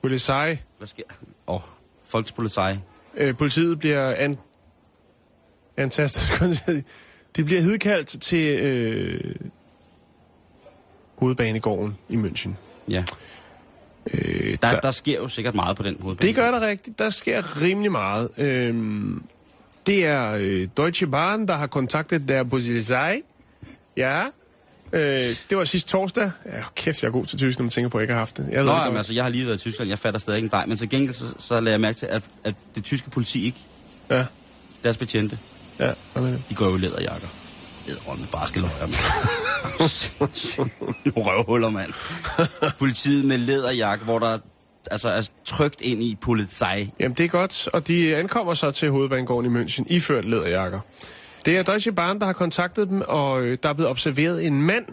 Polizei. 0.02 0.56
hvad 0.78 0.88
sker? 0.88 1.02
Åh, 1.46 1.54
oh, 1.54 1.60
Volkspolizei. 2.12 2.74
Øh, 3.16 3.36
politiet 3.36 3.78
bliver 3.78 4.14
an... 4.14 4.38
antastet. 5.76 6.84
De 7.36 7.44
bliver 7.44 7.60
hidkaldt 7.60 8.22
til 8.22 8.58
øh, 8.60 9.34
hovedbanegården 11.16 11.96
i 12.08 12.16
München. 12.16 12.50
Ja. 12.88 13.04
Øh, 14.14 14.56
Der, 14.62 14.80
der 14.80 14.90
sker 14.90 15.16
jo 15.16 15.28
sikkert 15.28 15.54
meget 15.54 15.76
på 15.76 15.82
den 15.82 15.96
hovedbane. 16.00 16.28
Det 16.28 16.36
gør 16.36 16.50
der 16.50 16.66
rigtigt. 16.68 16.98
Der 16.98 17.10
sker 17.10 17.62
rimelig 17.62 17.92
meget. 17.92 18.30
Øhm, 18.38 19.22
det 19.86 20.06
er 20.06 20.32
øh, 20.40 20.68
Deutsche 20.76 21.06
Bahn, 21.06 21.48
der 21.48 21.54
har 21.54 21.66
kontaktet 21.66 22.28
der 22.28 22.44
Polizei. 22.44 23.22
Ja. 23.96 24.24
Øh, 24.92 25.00
det 25.50 25.58
var 25.58 25.64
sidste 25.64 25.90
torsdag. 25.90 26.30
Ja, 26.46 26.62
kæft, 26.74 27.02
jeg 27.02 27.08
er 27.08 27.12
god 27.12 27.26
til 27.26 27.38
tysk, 27.38 27.58
når 27.58 27.62
man 27.62 27.70
tænker 27.70 27.88
på, 27.88 27.98
at 27.98 28.00
jeg 28.00 28.04
ikke 28.04 28.12
har 28.12 28.18
haft 28.18 28.36
det. 28.36 28.48
Jeg 28.50 28.64
Nå, 28.64 28.72
jamen, 28.72 28.96
altså, 28.96 29.14
jeg 29.14 29.24
har 29.24 29.30
lige 29.30 29.46
været 29.46 29.56
i 29.56 29.60
Tyskland. 29.60 29.88
Jeg 29.88 29.98
fatter 29.98 30.20
stadig 30.20 30.36
ikke 30.36 30.46
en 30.46 30.50
dej. 30.50 30.66
Men 30.66 30.76
til 30.76 30.88
gengæld, 30.88 31.14
så, 31.14 31.34
så 31.38 31.60
lader 31.60 31.72
jeg 31.72 31.80
mærke 31.80 31.98
til, 31.98 32.06
at, 32.06 32.22
at 32.44 32.54
det 32.74 32.84
tyske 32.84 33.10
politi 33.10 33.44
ikke, 33.44 33.58
Ja, 34.10 34.24
deres 34.84 34.96
betjente, 34.96 35.38
ja. 35.78 35.88
det? 36.14 36.42
de 36.50 36.54
går 36.54 36.66
jo 36.66 36.76
i 36.76 36.78
læderjakker. 36.78 37.28
Ædre 37.88 38.16
med 38.16 38.26
barske 38.32 38.60
løjer, 38.60 38.86
mand. 38.86 38.94
Røvhuller, 41.16 41.70
mand. 41.70 41.92
Politiet 42.78 43.24
med 43.24 43.38
læderjakke, 43.38 44.04
hvor 44.04 44.18
der 44.18 44.38
altså, 44.90 45.08
er 45.08 45.22
trygt 45.44 45.80
ind 45.80 46.02
i 46.02 46.18
polizei. 46.20 46.92
Jamen, 47.00 47.16
det 47.16 47.24
er 47.24 47.28
godt, 47.28 47.68
og 47.72 47.88
de 47.88 48.16
ankommer 48.16 48.54
så 48.54 48.70
til 48.70 48.90
hovedbanegården 48.90 49.56
i 49.56 49.62
München, 49.62 49.84
iført 49.88 50.24
læderjakker. 50.24 50.80
Det 51.46 51.56
er 51.58 51.62
Deutsche 51.62 51.92
Bahn, 51.92 52.20
der 52.20 52.26
har 52.26 52.32
kontaktet 52.32 52.88
dem, 52.88 53.02
og 53.08 53.42
øh, 53.42 53.58
der 53.62 53.68
er 53.68 53.72
blevet 53.72 53.90
observeret 53.90 54.46
en 54.46 54.62
mand, 54.62 54.86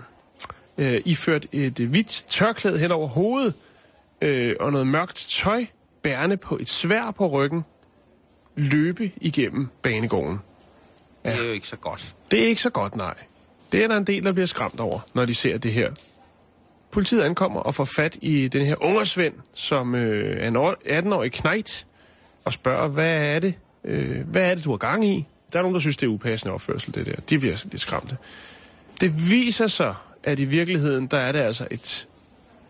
øh, 0.77 1.01
iført 1.05 1.45
et 1.51 1.79
øh, 1.79 1.89
hvidt 1.89 2.25
tørklæde 2.29 2.79
hen 2.79 2.91
over 2.91 3.07
hovedet, 3.07 3.53
øh, 4.21 4.55
og 4.59 4.71
noget 4.71 4.87
mørkt 4.87 5.25
tøj, 5.29 5.65
bærende 6.01 6.37
på 6.37 6.57
et 6.57 6.69
svær 6.69 7.13
på 7.17 7.27
ryggen, 7.27 7.65
løbe 8.55 9.11
igennem 9.21 9.67
banegården. 9.81 10.39
Det 11.25 11.33
er 11.33 11.45
jo 11.45 11.51
ikke 11.51 11.67
så 11.67 11.75
godt. 11.75 12.15
Det 12.31 12.43
er 12.43 12.47
ikke 12.47 12.61
så 12.61 12.69
godt, 12.69 12.95
nej. 12.95 13.13
Det 13.71 13.83
er 13.83 13.87
der 13.87 13.97
en 13.97 14.07
del, 14.07 14.23
der 14.23 14.31
bliver 14.31 14.47
skræmt 14.47 14.79
over, 14.79 14.99
når 15.13 15.25
de 15.25 15.35
ser 15.35 15.57
det 15.57 15.73
her. 15.73 15.91
Politiet 16.91 17.21
ankommer 17.21 17.59
og 17.59 17.75
får 17.75 17.83
fat 17.95 18.17
i 18.21 18.47
den 18.47 18.65
her 18.65 18.75
ungersvend, 18.83 19.33
som 19.53 19.95
øh, 19.95 20.43
er 20.43 20.47
en 20.47 20.55
år- 20.55 20.99
18-årig 20.99 21.31
knejt, 21.31 21.85
og 22.45 22.53
spørger, 22.53 22.87
hvad 22.87 23.25
er 23.25 23.39
det, 23.39 23.53
øh, 23.83 24.27
hvad 24.27 24.51
er 24.51 24.55
det, 24.55 24.65
du 24.65 24.69
har 24.69 24.77
gang 24.77 25.05
i? 25.05 25.27
Der 25.53 25.59
er 25.59 25.63
nogen, 25.63 25.73
der 25.75 25.81
synes, 25.81 25.97
det 25.97 26.05
er 26.07 26.11
upassende 26.11 26.53
opførsel, 26.53 26.95
det 26.95 27.05
der. 27.05 27.15
De 27.29 27.39
bliver 27.39 27.55
lidt 27.71 27.81
skræmte. 27.81 28.17
Det 29.01 29.29
viser 29.31 29.67
sig, 29.67 29.95
at 30.23 30.39
i 30.39 30.45
virkeligheden, 30.45 31.07
der 31.07 31.17
er 31.17 31.31
det 31.31 31.39
altså 31.39 31.67
et 31.71 32.07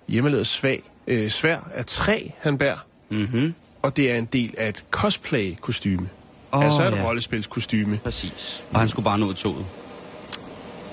hjemmelavet 0.07 0.47
svag, 0.47 0.83
øh, 1.07 1.29
svær 1.29 1.59
af 1.73 1.85
træ, 1.85 2.27
han 2.39 2.57
bærer. 2.57 2.85
Mhm. 3.11 3.53
Og 3.81 3.97
det 3.97 4.11
er 4.11 4.15
en 4.17 4.25
del 4.25 4.53
af 4.57 4.69
et 4.69 4.85
cosplay-kostyme. 4.91 6.09
Oh, 6.51 6.65
altså 6.65 6.83
et 6.87 6.95
ja. 6.97 7.03
rollespilskostyme. 7.05 7.99
Præcis. 8.03 8.63
Og 8.73 8.79
han 8.79 8.89
skulle 8.89 9.03
bare 9.03 9.19
nå 9.19 9.31
i 9.31 9.33
toget. 9.35 9.65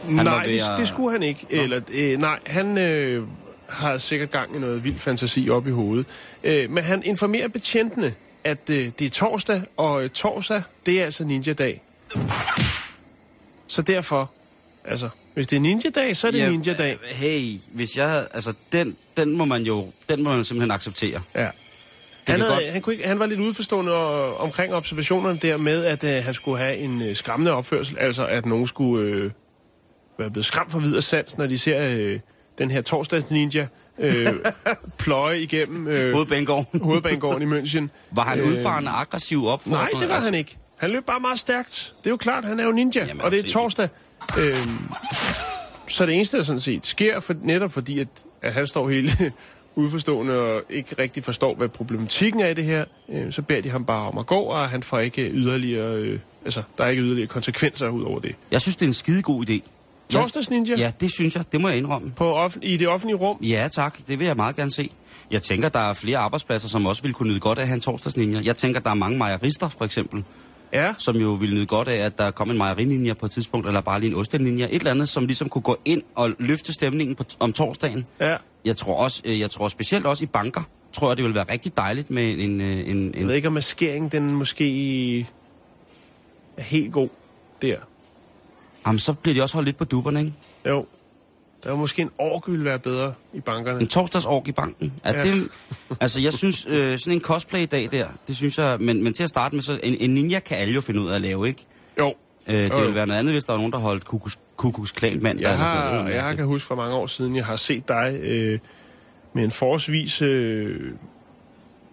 Han 0.04 0.14
nej, 0.14 0.44
det, 0.46 0.60
at- 0.60 0.78
det 0.78 0.88
skulle 0.88 1.12
han 1.12 1.22
ikke. 1.22 1.46
Eller, 1.50 1.80
øh, 1.92 2.18
nej, 2.18 2.38
han 2.46 2.78
øh, 2.78 3.24
har 3.68 3.96
sikkert 3.96 4.30
gang 4.30 4.56
i 4.56 4.58
noget 4.58 4.84
vild 4.84 4.98
fantasi 4.98 5.48
op 5.50 5.66
i 5.66 5.70
hovedet. 5.70 6.06
Øh, 6.44 6.70
men 6.70 6.84
han 6.84 7.02
informerer 7.04 7.48
betjentene, 7.48 8.14
at 8.44 8.70
øh, 8.70 8.90
det 8.98 9.06
er 9.06 9.10
torsdag, 9.10 9.62
og 9.76 10.04
øh, 10.04 10.10
torsdag, 10.10 10.62
det 10.86 11.00
er 11.00 11.04
altså 11.04 11.24
ninja-dag. 11.24 11.82
Så 13.66 13.82
derfor, 13.82 14.30
altså, 14.84 15.08
hvis 15.34 15.46
det 15.46 15.56
er 15.56 15.60
ninja-dag, 15.60 16.16
så 16.16 16.26
er 16.26 16.30
det 16.30 16.38
Ja, 16.38 16.50
ninja-dag. 16.50 16.98
Hey, 17.04 17.54
hvis 17.72 17.96
jeg 17.96 18.08
havde, 18.08 18.28
altså 18.34 18.52
den, 18.72 18.96
den 19.16 19.36
må 19.36 19.44
man 19.44 19.62
jo, 19.62 19.90
den 20.08 20.22
må 20.22 20.34
man 20.34 20.44
simpelthen 20.44 20.70
acceptere. 20.70 21.20
Ja. 21.34 21.40
Han, 21.40 21.52
kan 22.26 22.40
havde, 22.40 22.54
godt- 22.54 22.72
han, 22.72 22.82
kunne 22.82 22.94
ikke, 22.94 23.08
han 23.08 23.18
var 23.18 23.26
lidt 23.26 23.40
udforstående 23.40 23.92
og, 23.92 24.36
omkring 24.36 24.74
observationerne 24.74 25.38
der 25.38 25.56
med, 25.56 25.84
at 25.84 26.04
øh, 26.04 26.24
han 26.24 26.34
skulle 26.34 26.58
have 26.58 26.76
en 26.76 27.02
øh, 27.02 27.16
skræmmende 27.16 27.52
opførsel, 27.52 27.98
altså 27.98 28.26
at 28.26 28.46
nogen 28.46 28.66
skulle 28.66 29.06
øh, 29.10 29.30
være 30.18 30.30
blevet 30.30 30.46
skræmt 30.46 30.72
for 30.72 30.78
videre 30.78 31.02
sans, 31.02 31.38
når 31.38 31.46
de 31.46 31.58
ser 31.58 31.88
øh, 31.96 32.20
den 32.58 32.70
her 32.70 32.82
torsdags 32.82 33.30
ninja 33.30 33.66
øh, 34.00 34.26
pløje 34.98 35.40
igennem 35.40 35.88
øh, 35.88 36.12
Hovedbanegården. 36.12 36.80
hovedbanegården 36.80 37.42
i 37.42 37.58
München. 37.58 37.88
Var 38.10 38.22
han 38.24 38.38
Øh, 38.38 38.48
udfarende 38.48 38.90
aggressiv 38.90 39.46
op 39.46 39.66
Nej, 39.66 39.88
det 40.00 40.08
var 40.08 40.20
han 40.20 40.34
ikke. 40.34 40.56
Han 40.76 40.90
løb 40.90 41.04
bare 41.04 41.20
meget 41.20 41.38
stærkt. 41.38 41.94
Det 41.98 42.06
er 42.06 42.10
jo 42.10 42.16
klart, 42.16 42.44
han 42.44 42.60
er 42.60 42.64
jo 42.64 42.72
ninja, 42.72 43.06
Jamen, 43.06 43.20
og 43.20 43.30
det 43.30 43.38
er 43.38 43.42
altså, 43.42 43.58
torsdag. 43.58 43.88
Øhm, 44.38 44.78
så 45.88 46.06
det 46.06 46.14
eneste, 46.14 46.36
der 46.36 46.42
sådan 46.42 46.60
set 46.60 46.86
sker, 46.86 47.20
for, 47.20 47.34
netop 47.42 47.72
fordi, 47.72 47.98
at, 47.98 48.08
at 48.42 48.52
han 48.52 48.66
står 48.66 48.88
helt 48.88 49.10
udforstående 49.74 50.38
og 50.40 50.62
ikke 50.70 50.94
rigtig 50.98 51.24
forstår, 51.24 51.54
hvad 51.54 51.68
problematikken 51.68 52.40
er 52.40 52.48
i 52.48 52.54
det 52.54 52.64
her, 52.64 52.84
øh, 53.08 53.32
så 53.32 53.42
beder 53.42 53.60
de 53.60 53.70
ham 53.70 53.84
bare 53.84 54.08
om 54.08 54.18
at 54.18 54.26
gå, 54.26 54.40
og 54.40 54.68
han 54.68 54.82
får 54.82 54.98
ikke 54.98 55.30
yderligere, 55.30 55.94
øh, 55.94 56.18
altså, 56.44 56.62
der 56.78 56.84
er 56.84 56.88
ikke 56.88 57.02
yderligere 57.02 57.26
konsekvenser 57.26 57.88
ud 57.88 58.02
over 58.02 58.20
det. 58.20 58.34
Jeg 58.50 58.60
synes, 58.60 58.76
det 58.76 58.82
er 58.82 58.88
en 58.88 58.94
skide 58.94 59.22
god 59.22 59.50
idé. 59.50 59.60
Torsdags 60.10 60.50
ninja 60.50 60.74
Ja, 60.76 60.92
det 61.00 61.10
synes 61.14 61.34
jeg. 61.36 61.44
Det 61.52 61.60
må 61.60 61.68
jeg 61.68 61.78
indrømme. 61.78 62.12
på 62.16 62.46
off- 62.46 62.58
i 62.62 62.76
det 62.76 62.88
offentlige 62.88 63.16
rum. 63.16 63.38
Ja, 63.42 63.68
tak. 63.72 63.98
Det 64.08 64.18
vil 64.18 64.26
jeg 64.26 64.36
meget 64.36 64.56
gerne 64.56 64.70
se. 64.70 64.90
Jeg 65.30 65.42
tænker, 65.42 65.68
der 65.68 65.78
er 65.80 65.94
flere 65.94 66.18
arbejdspladser, 66.18 66.68
som 66.68 66.86
også 66.86 67.02
ville 67.02 67.14
kunne 67.14 67.28
nyde 67.30 67.40
godt 67.40 67.58
af 67.58 67.62
at 67.62 67.68
have 67.68 67.74
en 67.74 67.80
torsdagslinje. 67.80 68.40
Jeg 68.44 68.56
tænker, 68.56 68.80
der 68.80 68.90
er 68.90 68.94
mange 68.94 69.18
mejerister, 69.18 69.68
for 69.68 69.84
eksempel, 69.84 70.24
Ja, 70.72 70.94
som 70.98 71.16
jo 71.16 71.30
ville 71.32 71.54
nyde 71.54 71.66
godt 71.66 71.88
af, 71.88 71.96
at 71.96 72.18
der 72.18 72.30
kom 72.30 72.50
en 72.50 72.56
mejerilinje 72.56 73.14
på 73.14 73.26
et 73.26 73.32
tidspunkt, 73.32 73.66
eller 73.66 73.80
bare 73.80 74.00
lige 74.00 74.10
en 74.10 74.16
ostelinje. 74.16 74.64
Et 74.68 74.74
eller 74.74 74.90
andet, 74.90 75.08
som 75.08 75.26
ligesom 75.26 75.48
kunne 75.48 75.62
gå 75.62 75.76
ind 75.84 76.02
og 76.14 76.30
løfte 76.38 76.72
stemningen 76.72 77.16
på, 77.16 77.24
om 77.38 77.52
torsdagen. 77.52 78.06
ja. 78.20 78.36
Jeg 78.64 78.76
tror 78.76 78.94
også, 78.96 79.22
øh, 79.24 79.40
jeg 79.40 79.50
tror 79.50 79.68
specielt 79.68 80.06
også 80.06 80.24
i 80.24 80.26
banker, 80.26 80.62
tror 80.92 81.10
jeg, 81.10 81.16
det 81.16 81.24
vil 81.24 81.34
være 81.34 81.44
rigtig 81.52 81.76
dejligt 81.76 82.10
med 82.10 82.30
en... 82.38 82.60
øh, 82.60 82.66
en, 82.88 83.10
Jeg 83.14 83.20
en 83.20 83.28
ved 83.28 83.34
ikke, 83.34 83.48
om 83.48 83.54
maskeringen 83.54 84.08
den 84.10 84.34
måske 84.34 85.20
er 86.56 86.62
helt 86.62 86.92
god 86.92 87.08
der. 87.62 87.76
Jamen, 88.86 88.98
så 88.98 89.12
bliver 89.12 89.34
de 89.34 89.42
også 89.42 89.54
holdt 89.56 89.66
lidt 89.66 89.76
på 89.76 89.84
duberne, 89.84 90.20
ikke? 90.20 90.32
Jo. 90.66 90.86
Der 91.64 91.70
er 91.70 91.76
måske 91.76 92.02
en 92.02 92.10
ork 92.18 92.48
ville 92.48 92.64
være 92.64 92.78
bedre 92.78 93.12
i 93.34 93.40
bankerne. 93.40 93.80
En 93.80 93.86
torsdagsorg 93.86 94.48
i 94.48 94.52
banken. 94.52 94.92
Er 95.04 95.16
Ja. 95.18 95.22
det, 95.32 95.48
altså, 96.00 96.20
jeg 96.20 96.32
synes, 96.32 96.66
øh, 96.68 96.98
sådan 96.98 97.12
en 97.12 97.20
cosplay-dag 97.20 97.88
der, 97.92 98.06
det 98.28 98.36
synes 98.36 98.58
jeg... 98.58 98.76
Men, 98.80 99.02
men 99.04 99.12
til 99.12 99.22
at 99.22 99.28
starte 99.28 99.54
med, 99.54 99.62
så 99.62 99.80
en, 99.82 99.94
en 100.00 100.10
ninja 100.10 100.38
kan 100.40 100.56
alle 100.58 100.74
jo 100.74 100.80
finde 100.80 101.00
ud 101.00 101.08
af 101.10 101.14
at 101.14 101.20
lave, 101.20 101.48
ikke? 101.48 101.66
Jo. 101.98 102.14
Øh, 102.48 102.54
det 102.54 102.70
Jo, 102.70 102.74
jo. 102.74 102.80
ville 102.80 102.94
være 102.94 103.06
noget 103.06 103.18
andet, 103.18 103.34
hvis 103.34 103.44
der 103.44 103.52
var 103.52 103.58
nogen, 103.58 103.72
der 103.72 103.78
holdt 103.78 104.04
kukus, 104.04 104.38
kukus 104.56 104.92
klan 104.92 105.22
mand. 105.22 105.40
Jeg 105.40 105.58
har, 105.58 106.08
jeg 106.08 106.22
har, 106.22 106.34
kan 106.34 106.44
huske 106.46 106.66
for 106.66 106.74
mange 106.74 106.94
år 106.94 107.06
siden, 107.06 107.36
jeg 107.36 107.44
har 107.46 107.56
set 107.56 107.88
dig 107.88 108.18
øh, 108.22 108.58
med 109.32 109.44
en 109.44 109.50
forholdsvis 109.50 110.22
øh, 110.22 110.92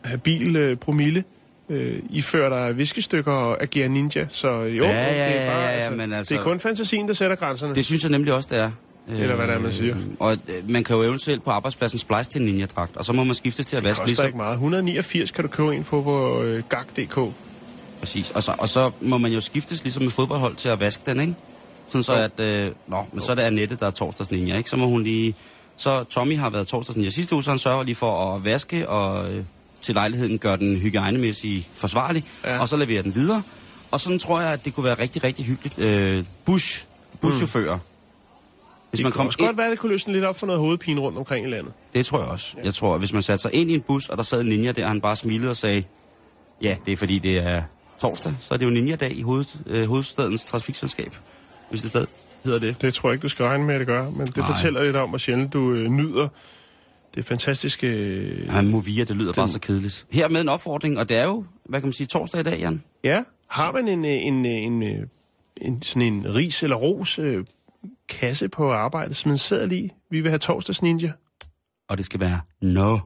habil 0.03 0.55
øh, 0.55 0.77
promille 0.77 1.23
øh, 1.69 1.99
ifører 2.09 2.49
dig 2.67 2.77
viskestykker 2.77 3.31
og 3.31 3.61
agerer 3.63 3.87
ninja. 3.89 4.25
Så 4.31 4.47
jo, 4.51 4.83
Ja, 4.83 4.91
ja, 4.91 5.29
det 5.33 5.41
er 5.41 5.51
bare, 5.51 5.59
ja, 5.61 5.65
ja, 5.65 5.69
altså, 5.71 5.91
men 5.91 6.13
altså- 6.13 6.33
det 6.33 6.39
er 6.39 6.43
kun 6.43 6.59
fantasien, 6.59 7.07
der 7.07 7.13
sætter 7.13 7.35
grænserne. 7.35 7.75
Det 7.75 7.85
synes 7.85 8.01
jeg 8.03 8.11
nemlig 8.11 8.33
også, 8.33 8.49
det 8.51 8.57
er. 8.59 8.71
Eller 9.09 9.35
hvad 9.35 9.47
det 9.47 9.55
er, 9.55 9.59
man 9.59 9.73
siger. 9.73 9.95
Øh, 9.95 10.03
Og 10.19 10.33
øh, 10.47 10.69
man 10.69 10.83
kan 10.83 10.95
jo 10.95 11.01
eventuelt 11.03 11.43
på 11.43 11.49
arbejdspladsen 11.49 11.99
splice 11.99 12.29
til 12.31 12.41
en 12.41 12.45
ninja-dragt, 12.47 12.97
og 12.97 13.05
så 13.05 13.13
må 13.13 13.23
man 13.23 13.35
skifte 13.35 13.63
til 13.63 13.75
at 13.75 13.83
det 13.83 13.89
vaske 13.89 13.99
koster 13.99 14.05
ligesom. 14.07 14.25
ikke 14.25 14.37
meget. 14.37 14.53
189 14.53 15.31
kan 15.31 15.43
du 15.43 15.47
købe 15.49 15.75
en 15.75 15.83
på 15.83 16.01
på 16.01 16.43
øh, 16.43 16.63
gag.dk. 16.69 17.33
Præcis. 17.99 18.31
Og 18.31 18.43
så, 18.43 18.53
og 18.57 18.69
så 18.69 18.91
må 19.01 19.17
man 19.17 19.31
jo 19.31 19.41
skiftes 19.41 19.83
ligesom 19.83 20.03
med 20.03 20.11
fodboldhold 20.11 20.55
til 20.55 20.69
at 20.69 20.79
vaske 20.79 21.01
den, 21.05 21.19
ikke? 21.19 21.33
Sådan 21.87 22.03
så 22.03 22.13
at, 22.13 22.39
øh, 22.39 22.71
nå, 22.87 23.05
men 23.13 23.21
så 23.21 23.31
er 23.31 23.35
det 23.35 23.41
Annette, 23.43 23.75
der 23.79 23.85
er 23.87 23.91
torsdags 23.91 24.31
ninja, 24.31 24.57
ikke? 24.57 24.69
Så 24.69 24.77
må 24.77 24.85
hun 24.87 25.03
lige... 25.03 25.35
Så 25.77 26.03
Tommy 26.03 26.37
har 26.37 26.49
været 26.49 26.67
torsdags 26.67 26.95
ninja 26.97 27.09
sidste 27.09 27.35
uge, 27.35 27.43
så 27.43 27.49
han 27.49 27.59
sørger 27.59 27.83
lige 27.83 27.95
for 27.95 28.35
at 28.35 28.45
vaske 28.45 28.89
og 28.89 29.31
øh, 29.33 29.43
til 29.87 29.95
lejligheden 29.95 30.37
gør 30.39 30.55
den 30.55 30.77
hygiejnemæssigt 30.77 31.67
forsvarlig, 31.75 32.23
Ja. 32.43 32.53
ja. 32.53 32.61
og 32.61 32.69
så 32.69 32.77
leverer 32.77 33.01
den 33.01 33.15
videre. 33.15 33.41
Og 33.91 33.99
sådan 33.99 34.19
tror 34.19 34.41
jeg, 34.41 34.53
at 34.53 34.65
det 34.65 34.73
kunne 34.75 34.83
være 34.83 34.99
rigtig, 34.99 35.23
rigtig 35.23 35.45
hyggeligt. 35.45 35.79
Øh, 35.79 36.23
bush, 36.45 36.85
buschauffør. 37.21 37.71
Hvis 38.89 38.97
Det 38.97 39.03
man 39.03 39.11
kunne 39.11 39.17
kom 39.17 39.27
også 39.27 39.37
ind, 39.39 39.47
godt 39.47 39.57
være, 39.57 39.65
at 39.67 39.71
det 39.71 39.79
kunne 39.79 39.91
løsne 39.91 40.13
lidt 40.13 40.25
op 40.25 40.39
for 40.39 40.47
noget 40.47 40.59
hovedpine 40.61 41.01
rundt 41.01 41.17
omkring 41.17 41.45
i 41.47 41.49
landet. 41.49 41.73
det 41.93 42.05
tror 42.05 42.19
jeg 42.19 42.27
også. 42.27 42.55
Jeg 42.63 42.73
tror, 42.73 42.93
at 42.93 42.99
hvis 42.99 43.13
man 43.13 43.23
satte 43.23 43.41
sig 43.41 43.53
ind 43.53 43.71
i 43.71 43.73
en 43.73 43.81
bus, 43.81 44.09
og 44.09 44.17
der 44.17 44.23
sad 44.23 44.41
en 44.41 44.47
ninja 44.47 44.71
der, 44.71 44.83
og 44.83 44.89
han 44.89 45.01
bare 45.01 45.15
smilede 45.15 45.49
og 45.49 45.55
sagde, 45.55 45.83
ja, 46.61 46.75
det 46.85 46.91
er 46.93 46.97
fordi 46.97 47.19
det 47.19 47.37
er 47.37 47.61
torsdag, 48.01 48.33
så 48.41 48.53
er 48.53 48.57
det 48.57 48.65
jo 48.65 48.69
ninja-dag 48.69 49.11
i 49.17 49.21
hoved, 49.21 49.45
øh, 49.65 49.87
hovedstadens 49.87 50.45
trafikselskab, 50.45 51.15
hvis 51.69 51.81
det 51.81 51.89
stadig 51.89 52.07
hedder 52.45 52.59
det. 52.59 52.81
Det 52.81 52.93
tror 52.93 53.09
jeg 53.09 53.13
ikke, 53.13 53.23
du 53.23 53.29
skal 53.29 53.45
regne 53.45 53.63
med, 53.63 53.73
at 53.75 53.79
det 53.79 53.87
gør. 53.87 54.09
Men 54.09 54.27
det 54.27 54.37
Nej. 54.37 54.53
fortæller 54.53 54.83
lidt 54.83 54.95
om, 54.95 55.09
hvor 55.09 55.17
sjældent 55.17 55.53
du 55.53 55.71
øh, 55.73 55.87
nyder 55.89 56.27
det 57.17 57.25
fantastiske... 57.25 57.87
Øh, 57.87 58.45
Ja, 58.47 58.61
Movia, 58.61 59.03
det 59.03 59.15
lyder 59.15 59.33
bare 59.33 59.47
så 59.49 59.59
kedeligt. 59.59 60.05
Her 60.09 60.29
med 60.29 60.41
en 60.41 60.49
opfordring, 60.49 60.99
og 60.99 61.09
det 61.09 61.17
er 61.17 61.23
jo, 61.25 61.45
hvad 61.65 61.79
kan 61.81 61.87
man 61.87 61.93
sige, 61.93 62.07
torsdag 62.07 62.39
i 62.39 62.43
dag, 62.43 62.59
Jan? 62.59 62.83
Ja, 63.03 63.23
har 63.49 63.71
man 63.71 63.87
en, 63.87 64.05
øh, 64.05 64.11
en, 64.11 64.45
øh, 64.45 64.51
en, 64.51 64.83
en, 64.83 65.09
en 65.61 65.81
sådan 65.81 66.01
en 66.01 66.35
ris 66.35 66.63
eller 66.63 66.75
ros 66.75 67.19
øh, 67.19 67.45
kasse 68.09 68.49
på 68.49 68.71
arbejdet, 68.71 69.15
som 69.15 69.29
man 69.29 69.37
sidder 69.37 69.71
i? 69.71 69.89
Vi 70.11 70.21
vil 70.21 70.31
have 70.31 70.39
torsdags 70.39 70.81
ninja. 70.81 71.11
Og 71.89 71.97
det 71.97 72.05
skal 72.05 72.19
være 72.19 72.39
no. 72.61 72.97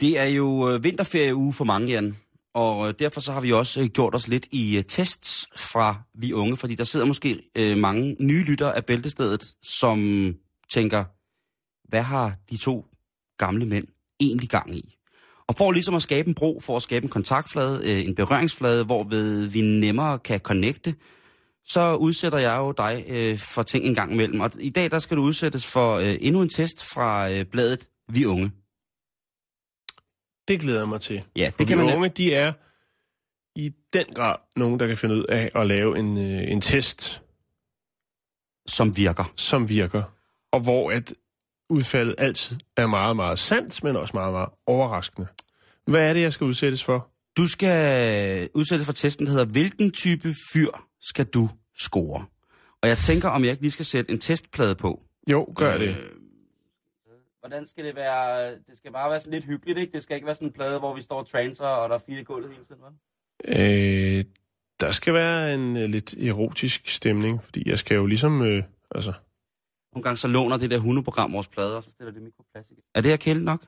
Det 0.00 0.18
er 0.18 0.24
jo 0.24 0.70
øh, 0.70 0.84
vinterferieuge 0.84 1.52
for 1.52 1.64
mange, 1.64 1.92
Jan. 1.92 2.16
Og 2.54 2.88
øh, 2.88 2.94
derfor 2.98 3.20
så 3.20 3.32
har 3.32 3.40
vi 3.40 3.52
også 3.52 3.80
øh, 3.80 3.86
gjort 3.86 4.14
os 4.14 4.28
lidt 4.28 4.46
i 4.50 4.76
øh, 4.76 4.82
tests 4.82 5.46
fra 5.56 6.02
vi 6.14 6.32
unge, 6.32 6.56
fordi 6.56 6.74
der 6.74 6.84
sidder 6.84 7.06
måske 7.06 7.42
øh, 7.56 7.78
mange 7.78 8.16
nye 8.20 8.44
lyttere 8.44 8.76
af 8.76 8.84
Bæltestedet, 8.84 9.54
som 9.62 9.98
tænker, 10.70 11.04
hvad 11.88 12.02
har 12.02 12.36
de 12.50 12.56
to 12.56 12.86
gamle 13.38 13.66
mænd 13.66 13.86
egentlig 14.20 14.48
gang 14.48 14.76
i? 14.76 14.94
Og 15.48 15.54
for 15.58 15.72
ligesom 15.72 15.94
at 15.94 16.02
skabe 16.02 16.28
en 16.28 16.34
bro, 16.34 16.60
for 16.60 16.76
at 16.76 16.82
skabe 16.82 17.04
en 17.04 17.10
kontaktflade, 17.10 17.80
øh, 17.84 18.06
en 18.06 18.14
berøringsflade, 18.14 18.84
hvorved 18.84 19.46
vi 19.46 19.60
nemmere 19.60 20.18
kan 20.18 20.40
connecte, 20.40 20.94
så 21.64 21.94
udsætter 21.94 22.38
jeg 22.38 22.56
jo 22.56 22.72
dig 22.72 23.04
øh, 23.08 23.38
for 23.38 23.62
ting 23.62 23.84
en 23.84 23.94
gang 23.94 24.12
imellem. 24.12 24.40
Og 24.40 24.50
i 24.60 24.70
dag 24.70 24.90
der 24.90 24.98
skal 24.98 25.16
du 25.16 25.22
udsættes 25.22 25.66
for 25.66 25.96
øh, 25.96 26.16
endnu 26.20 26.42
en 26.42 26.48
test 26.48 26.84
fra 26.84 27.30
øh, 27.30 27.44
bladet 27.44 27.88
Vi 28.12 28.26
Unge. 28.26 28.50
Det 30.48 30.60
glæder 30.60 30.78
jeg 30.78 30.88
mig 30.88 31.00
til. 31.00 31.24
Ja, 31.36 31.48
For 31.48 31.56
det 31.58 31.66
kan 31.66 31.78
de 31.78 31.84
man 31.84 31.94
unge, 31.94 32.08
de 32.08 32.34
er 32.34 32.52
i 33.56 33.72
den 33.92 34.06
grad 34.14 34.36
nogen, 34.56 34.80
der 34.80 34.86
kan 34.86 34.96
finde 34.96 35.14
ud 35.14 35.24
af 35.24 35.50
at 35.54 35.66
lave 35.66 35.98
en, 35.98 36.18
øh, 36.18 36.52
en 36.52 36.60
test, 36.60 37.22
som 38.66 38.96
virker. 38.96 39.32
som 39.36 39.68
virker. 39.68 40.02
Og 40.52 40.60
hvor 40.60 40.90
at 40.90 41.14
udfaldet 41.70 42.14
altid 42.18 42.56
er 42.76 42.86
meget, 42.86 43.16
meget 43.16 43.38
sandt, 43.38 43.84
men 43.84 43.96
også 43.96 44.10
meget, 44.14 44.32
meget 44.32 44.48
overraskende. 44.66 45.26
Hvad 45.86 46.08
er 46.08 46.12
det, 46.12 46.20
jeg 46.20 46.32
skal 46.32 46.44
udsættes 46.44 46.84
for? 46.84 47.08
Du 47.36 47.46
skal 47.48 48.48
udsættes 48.54 48.86
for 48.86 48.92
testen, 48.92 49.26
der 49.26 49.32
hedder, 49.32 49.44
hvilken 49.46 49.90
type 49.90 50.34
fyr 50.52 50.70
skal 51.00 51.24
du 51.24 51.48
score? 51.80 52.24
Og 52.82 52.88
jeg 52.88 52.98
tænker, 52.98 53.28
om 53.28 53.42
jeg 53.44 53.50
ikke 53.50 53.62
lige 53.62 53.72
skal 53.72 53.84
sætte 53.84 54.10
en 54.10 54.18
testplade 54.18 54.74
på. 54.74 55.02
Jo, 55.30 55.52
gør 55.56 55.78
det. 55.78 55.96
Hvordan 57.40 57.66
skal 57.66 57.84
det 57.84 57.96
være? 57.96 58.50
Det 58.50 58.76
skal 58.76 58.92
bare 58.92 59.10
være 59.10 59.20
sådan 59.20 59.32
lidt 59.32 59.44
hyggeligt, 59.44 59.78
ikke? 59.78 59.92
Det 59.92 60.02
skal 60.02 60.14
ikke 60.14 60.26
være 60.26 60.34
sådan 60.34 60.48
en 60.48 60.52
plade, 60.52 60.78
hvor 60.78 60.94
vi 60.94 61.02
står 61.02 61.18
og 61.18 61.26
transer, 61.26 61.64
og 61.64 61.88
der 61.88 61.94
er 61.94 62.02
fire 62.06 62.24
gulvet 62.24 62.50
hele 62.50 62.64
tiden, 62.64 62.82
vel? 62.82 62.92
Øh, 64.18 64.24
der 64.80 64.90
skal 64.90 65.14
være 65.14 65.54
en 65.54 65.76
øh, 65.76 65.88
lidt 65.88 66.14
erotisk 66.14 66.88
stemning, 66.88 67.44
fordi 67.44 67.68
jeg 67.70 67.78
skal 67.78 67.94
jo 67.94 68.06
ligesom... 68.06 68.42
Øh, 68.42 68.62
altså, 68.94 69.12
Nogle 69.94 70.02
gange 70.02 70.16
så 70.16 70.28
låner 70.28 70.56
det 70.56 70.70
der 70.70 70.78
hundeprogram 70.78 71.32
vores 71.32 71.48
plader, 71.48 71.76
og 71.76 71.82
så 71.82 71.90
stiller 71.90 72.12
det 72.12 72.22
mikroplads 72.22 72.66
igen. 72.70 72.82
Er 72.94 73.00
det 73.00 73.10
her 73.10 73.16
kæld 73.16 73.42
nok? 73.42 73.60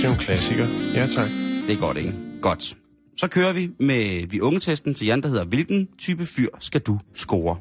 det 0.00 0.06
er 0.06 0.08
jo 0.08 0.14
en 0.14 0.20
klassiker. 0.20 0.66
Ja, 0.94 1.06
tak. 1.06 1.28
Det 1.66 1.76
er 1.76 1.80
godt, 1.80 1.96
ikke? 1.96 2.14
Godt. 2.42 2.76
Så 3.16 3.28
kører 3.30 3.52
vi 3.52 3.70
med 3.78 4.26
vi 4.26 4.40
unge-testen 4.40 4.94
til 4.94 5.06
Jan, 5.06 5.22
der 5.22 5.28
hedder, 5.28 5.44
hvilken 5.44 5.88
type 5.98 6.26
fyr 6.26 6.48
skal 6.60 6.80
du 6.80 6.98
score? 7.14 7.58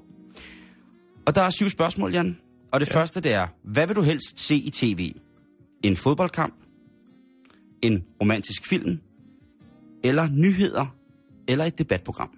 Og 1.27 1.35
der 1.35 1.41
er 1.41 1.49
syv 1.49 1.69
spørgsmål, 1.69 2.13
Jan. 2.13 2.37
Og 2.71 2.79
det 2.79 2.89
ja. 2.89 2.99
første, 2.99 3.21
det 3.21 3.33
er, 3.33 3.47
hvad 3.63 3.87
vil 3.87 3.95
du 3.95 4.01
helst 4.01 4.39
se 4.39 4.55
i 4.55 4.69
tv? 4.69 5.13
En 5.83 5.97
fodboldkamp? 5.97 6.53
En 7.81 8.05
romantisk 8.21 8.67
film? 8.67 8.99
Eller 10.03 10.27
nyheder? 10.31 10.95
Eller 11.47 11.65
et 11.65 11.77
debatprogram? 11.77 12.29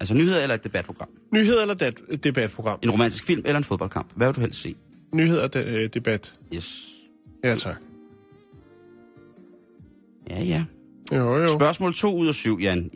Altså 0.00 0.14
nyheder 0.14 0.42
eller 0.42 0.54
et 0.54 0.64
debatprogram? 0.64 1.08
Nyheder 1.32 1.62
eller 1.62 1.74
dat- 1.74 2.24
debatprogram? 2.24 2.78
En 2.82 2.90
romantisk 2.90 3.24
film 3.24 3.42
eller 3.44 3.58
en 3.58 3.64
fodboldkamp? 3.64 4.12
Hvad 4.16 4.26
vil 4.28 4.34
du 4.36 4.40
helst 4.40 4.60
se? 4.60 4.74
Nyheder 5.14 5.42
og 5.42 5.54
de- 5.54 5.64
øh, 5.64 5.88
debat. 5.94 6.38
Yes. 6.54 6.88
Ja, 7.44 7.54
tak. 7.54 7.76
Ja, 10.30 10.42
ja. 10.42 10.64
Jo, 11.12 11.36
jo. 11.36 11.48
Spørgsmål 11.48 11.94
2 11.94 12.16
ud 12.18 12.28
af 12.28 12.34
7, 12.34 12.58
Jan. 12.60 12.90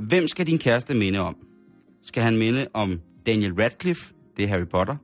Hvem 0.00 0.28
skal 0.28 0.46
din 0.46 0.58
kæreste 0.58 0.94
minde 0.94 1.18
om? 1.18 1.36
Skal 2.02 2.22
han 2.22 2.36
minde 2.36 2.66
om 2.72 3.00
Daniel 3.26 3.52
Radcliffe, 3.54 4.14
det 4.36 4.42
er 4.44 4.48
Harry 4.48 4.66
Potter, 4.66 4.96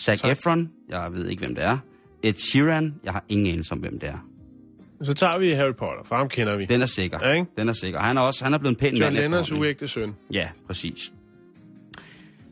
Zac 0.00 0.18
Tak. 0.20 0.30
Efron, 0.30 0.70
jeg 0.88 1.12
ved 1.12 1.28
ikke, 1.28 1.40
hvem 1.40 1.54
det 1.54 1.64
er, 1.64 1.78
Ed 2.22 2.34
Sheeran, 2.34 2.94
jeg 3.04 3.12
har 3.12 3.24
ingen 3.28 3.46
anelse 3.46 3.72
om, 3.72 3.78
hvem 3.78 3.98
det 3.98 4.08
er. 4.08 4.26
Så 5.02 5.14
tager 5.14 5.38
vi 5.38 5.50
Harry 5.50 5.74
Potter, 5.74 6.04
for 6.04 6.16
ham 6.16 6.28
kender 6.28 6.56
vi. 6.56 6.64
Den 6.64 6.82
er 6.82 6.86
sikker. 6.86 7.18
Ja, 7.22 7.32
ikke? 7.32 7.46
Den 7.56 7.68
er 7.68 7.72
sikker. 7.72 8.00
Han 8.00 8.16
er 8.16 8.20
også 8.20 8.44
han 8.44 8.54
er 8.54 8.58
blevet 8.58 8.74
en 8.74 8.78
pæn 8.78 8.96
John 8.96 9.16
ikke? 9.16 9.54
uægte 9.54 9.88
søn. 9.88 10.14
Ja, 10.32 10.48
præcis. 10.66 11.12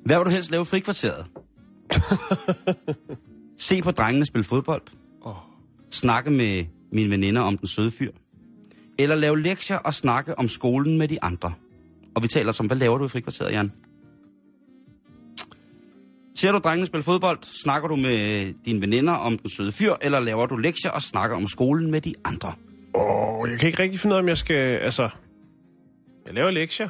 Hvad 0.05 0.17
vil 0.17 0.25
du 0.25 0.31
helst 0.31 0.51
lave 0.51 0.65
frikvarteret? 0.65 1.27
Se 3.69 3.83
på 3.83 3.91
drengene 3.91 4.27
spille 4.27 4.45
fodbold? 4.45 4.83
Åh. 5.27 5.35
Snakke 5.91 6.31
med 6.31 6.65
mine 6.93 7.11
veninder 7.11 7.41
om 7.43 7.59
den 7.59 7.69
søde 7.69 7.91
fyr? 7.91 8.11
Eller 8.99 9.17
lave 9.17 9.43
lektier 9.43 9.77
og 9.77 9.95
snakke 9.95 10.39
om 10.39 10.49
skolen 10.49 10.99
med 10.99 11.09
de 11.09 11.23
andre? 11.23 11.53
Og 12.15 12.23
vi 12.23 12.29
taler 12.29 12.53
som, 12.53 12.67
hvad 12.67 12.77
laver 12.77 12.99
du 12.99 13.05
i 13.05 13.09
frikvarteret, 13.09 13.53
Jan? 13.53 13.73
Ser 16.39 16.53
du 16.53 16.59
drengene 16.59 16.87
spille 16.87 17.03
fodbold? 17.03 17.39
Snakker 17.43 17.89
du 17.89 17.97
med 17.97 18.53
dine 18.65 18.81
veninder 18.81 19.13
om 19.13 19.39
den 19.39 19.51
søde 19.51 19.73
fyr? 19.73 19.95
Eller 20.01 20.21
laver 20.21 20.47
du 20.47 20.57
lektier 20.57 20.91
og 20.91 21.03
snakker 21.03 21.37
om 21.37 21.47
skolen 21.47 21.91
med 21.91 22.01
de 22.01 22.15
andre? 22.25 22.53
Åh, 22.95 23.51
jeg 23.51 23.59
kan 23.59 23.67
ikke 23.67 23.83
rigtig 23.83 24.01
finde 24.01 24.15
ud 24.15 24.17
af, 24.17 24.23
om 24.23 24.29
jeg 24.29 24.39
skal... 24.39 24.55
Altså, 24.55 25.09
jeg 26.27 26.35
laver 26.35 26.51
lektier. 26.51 26.89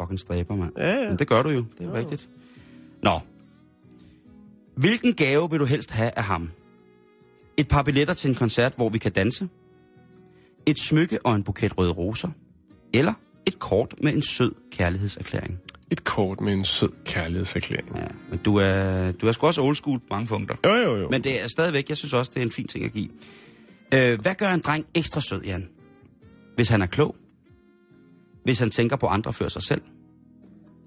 Fucking 0.00 0.20
stræber, 0.20 0.56
mand. 0.56 0.72
Ja, 0.76 1.02
ja. 1.02 1.08
Men 1.08 1.18
det 1.18 1.28
gør 1.28 1.42
du 1.42 1.48
jo. 1.48 1.64
Det 1.78 1.80
er 1.80 1.84
jo 1.84 1.94
rigtigt. 1.94 2.28
Nå. 3.02 3.20
Hvilken 4.76 5.14
gave 5.14 5.50
vil 5.50 5.60
du 5.60 5.64
helst 5.64 5.90
have 5.90 6.10
af 6.16 6.24
ham? 6.24 6.50
Et 7.56 7.68
par 7.68 7.82
billetter 7.82 8.14
til 8.14 8.28
en 8.28 8.34
koncert, 8.34 8.72
hvor 8.76 8.88
vi 8.88 8.98
kan 8.98 9.12
danse? 9.12 9.48
Et 10.66 10.78
smykke 10.78 11.26
og 11.26 11.34
en 11.34 11.42
buket 11.42 11.78
røde 11.78 11.92
roser? 11.92 12.28
Eller 12.94 13.12
et 13.46 13.58
kort 13.58 13.94
med 14.02 14.12
en 14.12 14.22
sød 14.22 14.52
kærlighedserklæring? 14.72 15.58
Et 15.90 16.04
gavekort 16.04 16.40
med 16.40 16.52
en 16.52 16.64
sød 16.64 16.90
kærlighedserklæring. 17.04 17.96
Ja, 17.96 18.06
men 18.30 18.38
du 18.44 18.56
er, 18.56 19.12
du 19.12 19.26
er 19.26 19.32
sgu 19.32 19.46
også 19.46 19.62
old 19.62 19.74
school 19.74 19.98
på 19.98 20.06
mange 20.10 20.26
punkter. 20.26 20.56
Jo, 20.64 20.74
jo, 20.74 20.96
jo. 20.96 21.08
Men 21.10 21.24
det 21.24 21.42
er 21.42 21.48
stadigvæk, 21.48 21.88
jeg 21.88 21.96
synes 21.96 22.12
også, 22.12 22.30
det 22.34 22.40
er 22.40 22.44
en 22.44 22.52
fin 22.52 22.66
ting 22.66 22.84
at 22.84 22.92
give. 22.92 23.08
Øh, 23.94 24.20
hvad 24.20 24.34
gør 24.34 24.48
en 24.48 24.60
dreng 24.60 24.86
ekstra 24.94 25.20
sød, 25.20 25.42
Jan? 25.42 25.68
Hvis 26.54 26.68
han 26.68 26.82
er 26.82 26.86
klog? 26.86 27.16
Hvis 28.44 28.58
han 28.58 28.70
tænker 28.70 28.96
på 28.96 29.06
andre 29.06 29.32
før 29.32 29.48
sig 29.48 29.62
selv? 29.62 29.82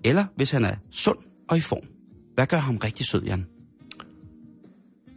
Eller 0.06 0.26
hvis 0.36 0.52
han 0.52 0.66
er 0.66 0.76
sund 0.92 1.18
og 1.50 1.58
i 1.58 1.62
form? 1.62 1.88
Hvad 2.36 2.48
gør 2.48 2.58
ham 2.58 2.78
rigtig 2.78 3.06
sød, 3.06 3.24
Jan? 3.24 3.46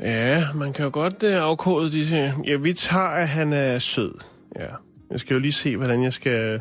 Ja, 0.00 0.46
man 0.54 0.72
kan 0.72 0.84
jo 0.84 0.90
godt 0.92 1.22
uh, 1.22 1.30
afkode 1.30 1.92
disse... 1.92 2.34
Ja, 2.44 2.56
vi 2.56 2.72
tager, 2.72 3.04
at 3.04 3.28
han 3.28 3.52
er 3.52 3.78
sød. 3.78 4.14
Ja. 4.58 4.66
Jeg 5.10 5.20
skal 5.20 5.34
jo 5.34 5.40
lige 5.40 5.52
se, 5.52 5.76
hvordan 5.76 6.02
jeg 6.02 6.12
skal 6.12 6.60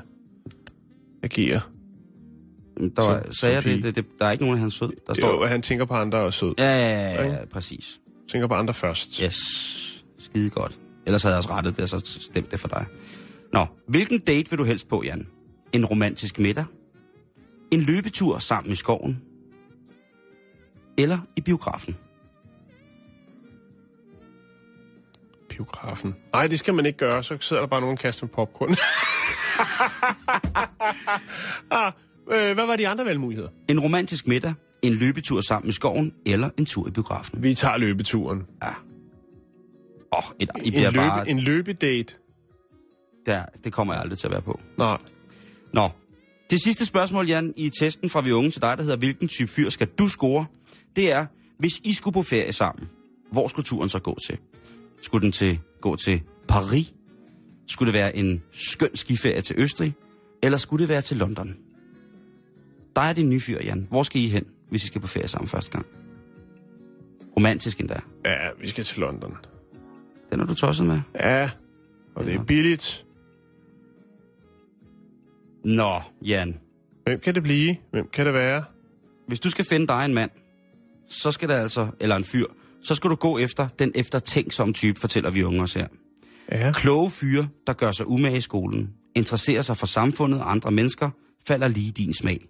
agere. 1.23 1.61
Der 2.77 3.01
var, 3.03 3.21
Som- 3.23 3.33
sagde 3.33 3.55
jeg 3.55 3.63
som 3.63 3.71
det, 3.71 3.83
det, 3.83 3.95
det, 3.95 4.05
der 4.19 4.25
er 4.25 4.31
ikke 4.31 4.43
nogen, 4.43 4.59
han 4.59 4.67
er 4.67 4.71
sød. 4.71 4.87
Der 4.89 4.93
Jo, 5.09 5.13
står... 5.13 5.43
at 5.43 5.49
han 5.49 5.61
tænker 5.61 5.85
på 5.85 5.93
andre 5.93 6.17
og 6.17 6.33
sød. 6.33 6.53
Ja, 6.57 6.63
ja, 6.63 6.89
ja, 6.89 7.23
ja, 7.23 7.31
ja, 7.33 7.45
præcis. 7.45 7.99
Tænker 8.31 8.47
på 8.47 8.53
andre 8.53 8.73
først. 8.73 9.15
Yes, 9.17 9.35
skide 10.19 10.49
godt. 10.49 10.79
Ellers 11.05 11.21
havde 11.23 11.33
jeg 11.35 11.37
også 11.37 11.49
rettet 11.49 11.77
det, 11.77 11.83
og 11.83 11.89
så 11.89 12.17
stemt 12.21 12.51
det 12.51 12.59
for 12.59 12.67
dig. 12.67 12.85
Nå, 13.53 13.65
hvilken 13.87 14.19
date 14.19 14.49
vil 14.49 14.59
du 14.59 14.63
helst 14.63 14.87
på, 14.87 15.03
Jan? 15.05 15.27
En 15.73 15.85
romantisk 15.85 16.39
middag? 16.39 16.65
En 17.71 17.81
løbetur 17.81 18.37
sammen 18.39 18.71
i 18.71 18.75
skoven? 18.75 19.21
Eller 20.97 21.19
i 21.35 21.41
biografen? 21.41 21.95
Biografen. 25.49 26.15
Nej, 26.33 26.47
det 26.47 26.59
skal 26.59 26.73
man 26.73 26.85
ikke 26.85 26.97
gøre. 26.97 27.23
Så 27.23 27.37
sidder 27.39 27.61
der 27.61 27.67
bare 27.67 27.81
nogen 27.81 27.93
og 27.93 27.99
kaster 27.99 28.25
med 28.25 28.29
popcorn. 28.33 28.75
ah, 31.71 31.91
øh, 32.31 32.53
hvad 32.53 32.65
var 32.65 32.75
de 32.75 32.87
andre 32.87 33.05
valgmuligheder? 33.05 33.49
En 33.69 33.79
romantisk 33.79 34.27
middag? 34.27 34.53
En 34.81 34.93
løbetur 34.93 35.41
sammen 35.41 35.69
i 35.69 35.71
skoven? 35.71 36.13
Eller 36.25 36.49
en 36.57 36.65
tur 36.65 36.87
i 36.87 36.91
biografen? 36.91 37.43
Vi 37.43 37.53
tager 37.53 37.77
løbeturen. 37.77 38.43
Ja. 38.63 38.69
Åh, 38.69 40.17
oh, 40.17 40.23
et, 40.39 40.49
I 40.63 40.67
En, 40.67 40.73
løbe, 40.73 40.97
bare... 40.97 41.29
en 41.29 41.39
løbedate. 41.39 42.13
Der, 43.25 43.45
det 43.63 43.73
kommer 43.73 43.93
jeg 43.93 44.01
aldrig 44.01 44.19
til 44.19 44.27
at 44.27 44.31
være 44.31 44.41
på. 44.41 44.59
Nej. 44.77 44.97
Nå, 45.73 45.89
det 46.49 46.63
sidste 46.63 46.85
spørgsmål, 46.85 47.27
Jan, 47.27 47.53
i 47.57 47.69
testen 47.79 48.09
fra 48.09 48.21
vi 48.21 48.31
unge 48.31 48.51
til 48.51 48.61
dig, 48.61 48.77
der 48.77 48.83
hedder, 48.83 48.97
hvilken 48.97 49.27
type 49.27 49.51
fyr 49.51 49.69
skal 49.69 49.87
du 49.87 50.07
score? 50.07 50.45
Det 50.95 51.11
er, 51.11 51.25
hvis 51.59 51.79
I 51.83 51.93
skulle 51.93 52.13
på 52.13 52.23
ferie 52.23 52.53
sammen, 52.53 52.89
hvor 53.31 53.47
skulle 53.47 53.65
turen 53.65 53.89
så 53.89 53.99
gå 53.99 54.17
til? 54.27 54.37
Skulle 55.01 55.23
den 55.23 55.31
til 55.31 55.59
gå 55.81 55.95
til 55.95 56.21
Paris? 56.47 56.93
Skulle 57.67 57.87
det 57.87 57.99
være 57.99 58.15
en 58.15 58.43
skøn 58.51 58.95
skiferie 58.95 59.41
til 59.41 59.55
Østrig? 59.59 59.93
Eller 60.43 60.57
skulle 60.57 60.81
det 60.81 60.89
være 60.89 61.01
til 61.01 61.17
London? 61.17 61.55
Der 62.95 63.01
er 63.01 63.13
din 63.13 63.29
nye 63.29 63.41
fyr, 63.41 63.59
Jan. 63.63 63.87
Hvor 63.89 64.03
skal 64.03 64.21
I 64.21 64.27
hen, 64.27 64.45
hvis 64.69 64.83
I 64.83 64.87
skal 64.87 65.01
på 65.01 65.07
ferie 65.07 65.27
sammen 65.27 65.47
første 65.47 65.71
gang? 65.71 65.85
Romantisk 67.37 67.79
endda. 67.79 67.99
Ja, 68.25 68.49
vi 68.59 68.67
skal 68.67 68.83
til 68.83 68.99
London. 68.99 69.37
Den 70.31 70.39
er 70.39 70.45
du 70.45 70.55
tosset 70.55 70.87
med. 70.87 71.01
Ja, 71.19 71.49
og 72.15 72.25
det 72.25 72.35
er 72.35 72.43
billigt. 72.43 73.05
Nå, 75.63 76.01
Jan. 76.21 76.59
Hvem 77.03 77.19
kan 77.19 77.35
det 77.35 77.43
blive? 77.43 77.75
Hvem 77.91 78.07
kan 78.13 78.25
det 78.25 78.33
være? 78.33 78.63
Hvis 79.27 79.39
du 79.39 79.49
skal 79.49 79.65
finde 79.65 79.87
dig 79.87 80.05
en 80.05 80.13
mand, 80.13 80.31
så 81.09 81.31
skal 81.31 81.49
der 81.49 81.55
altså, 81.55 81.87
eller 81.99 82.15
en 82.15 82.23
fyr, 82.23 82.45
så 82.81 82.95
skal 82.95 83.09
du 83.09 83.15
gå 83.15 83.37
efter 83.37 83.67
den 83.79 83.91
eftertænksomme 83.95 84.73
type, 84.73 84.99
fortæller 84.99 85.29
vi 85.29 85.43
unge 85.43 85.61
os 85.61 85.73
her. 85.73 85.87
Ja. 86.51 86.71
Kloge 86.71 87.11
fyre, 87.11 87.47
der 87.67 87.73
gør 87.73 87.91
sig 87.91 88.07
umage 88.07 88.37
i 88.37 88.41
skolen, 88.41 88.93
interesserer 89.15 89.61
sig 89.61 89.77
for 89.77 89.85
samfundet 89.85 90.41
og 90.41 90.51
andre 90.51 90.71
mennesker, 90.71 91.09
falder 91.47 91.67
lige 91.67 91.91
din 91.91 92.13
smag. 92.13 92.45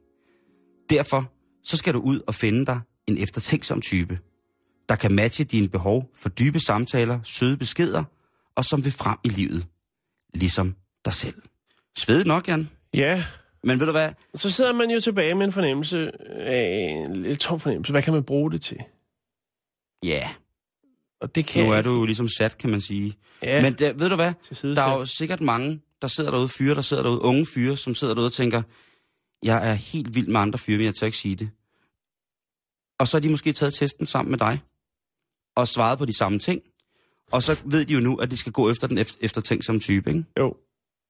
Derfor 0.90 1.32
så 1.64 1.78
skal 1.78 1.94
du 1.94 2.00
ud 2.00 2.20
og 2.28 2.36
finde 2.36 2.66
dig 2.66 2.80
en 3.08 3.18
eftertænksom 3.18 3.82
type, 3.82 4.20
der 4.90 4.96
kan 4.96 5.16
matche 5.16 5.44
dine 5.44 5.70
behov 5.70 6.10
for 6.16 6.30
dybe 6.30 6.60
samtaler, 6.60 7.20
søde 7.24 7.58
beskeder 7.58 8.04
og 8.56 8.66
som 8.66 8.84
vil 8.84 8.92
frem 8.92 9.18
i 9.24 9.30
livet. 9.30 9.68
Ligesom 10.34 10.76
dig 11.06 11.14
selv. 11.14 11.42
Svedigt 11.98 12.28
nok, 12.28 12.48
Jan. 12.48 12.70
Ja, 12.94 13.24
Men 13.64 13.80
ved 13.80 13.86
du 13.86 13.92
hvad? 13.92 14.10
så 14.36 14.52
sidder 14.52 14.74
man 14.74 14.90
jo 14.92 15.00
tilbage 15.00 15.36
med 15.36 15.46
en 15.46 15.52
fornemmelse 15.52 16.12
af 16.30 16.90
en 17.08 17.16
lidt 17.24 17.40
tom 17.40 17.60
fornemmelse. 17.60 17.92
Hvad 17.92 18.02
kan 18.04 18.14
man 18.14 18.24
bruge 18.24 18.52
det 18.52 18.62
til? 18.62 18.78
Ja, 20.04 20.30
Og 21.22 21.36
det 21.36 21.46
kan 21.46 21.66
nu 21.66 21.72
er 21.72 21.82
du 21.82 21.90
jo 21.92 22.06
ligesom 22.06 22.28
sat, 22.38 22.58
kan 22.58 22.70
man 22.70 22.82
sige. 22.82 23.14
Ja, 23.44 23.62
Men 23.62 23.74
der, 23.74 23.94
ved 23.94 24.10
du 24.10 24.16
hvad? 24.16 24.34
Der 24.76 24.82
er 24.82 24.98
jo 25.00 25.06
sikkert 25.06 25.42
mange, 25.42 25.82
der 26.02 26.08
sidder 26.08 26.32
derude, 26.32 26.50
fyre, 26.50 26.76
der 26.76 26.82
sidder 26.82 27.04
derude, 27.04 27.22
unge 27.22 27.46
fyre, 27.46 27.78
som 27.78 27.96
sidder 27.96 28.14
derude 28.14 28.28
og 28.28 28.34
tænker, 28.34 28.62
jeg 29.44 29.70
er 29.70 29.74
helt 29.74 30.16
vild 30.16 30.28
med 30.28 30.42
andre 30.42 30.60
fyre, 30.60 30.78
men 30.78 30.86
jeg 30.86 30.96
tør 30.96 31.06
ikke 31.06 31.18
sige 31.18 31.36
det. 31.36 31.50
Og 33.00 33.08
så 33.08 33.18
har 33.18 33.22
de 33.22 33.30
måske 33.30 33.54
taget 33.54 33.74
testen 33.74 34.06
sammen 34.06 34.30
med 34.32 34.40
dig, 34.40 34.60
og 35.56 35.68
svaret 35.68 35.98
på 35.98 36.06
de 36.06 36.18
samme 36.18 36.40
ting. 36.40 36.62
Og 37.32 37.44
så 37.44 37.60
ved 37.66 37.86
de 37.86 37.94
jo 37.94 38.00
nu, 38.00 38.16
at 38.16 38.32
de 38.32 38.38
skal 38.38 38.52
gå 38.52 38.70
efter 38.72 38.88
den 38.88 38.98
efter, 38.98 39.18
eftertænksomme 39.22 39.82
type, 39.82 40.10
ikke? 40.10 40.24
Jo, 40.40 40.56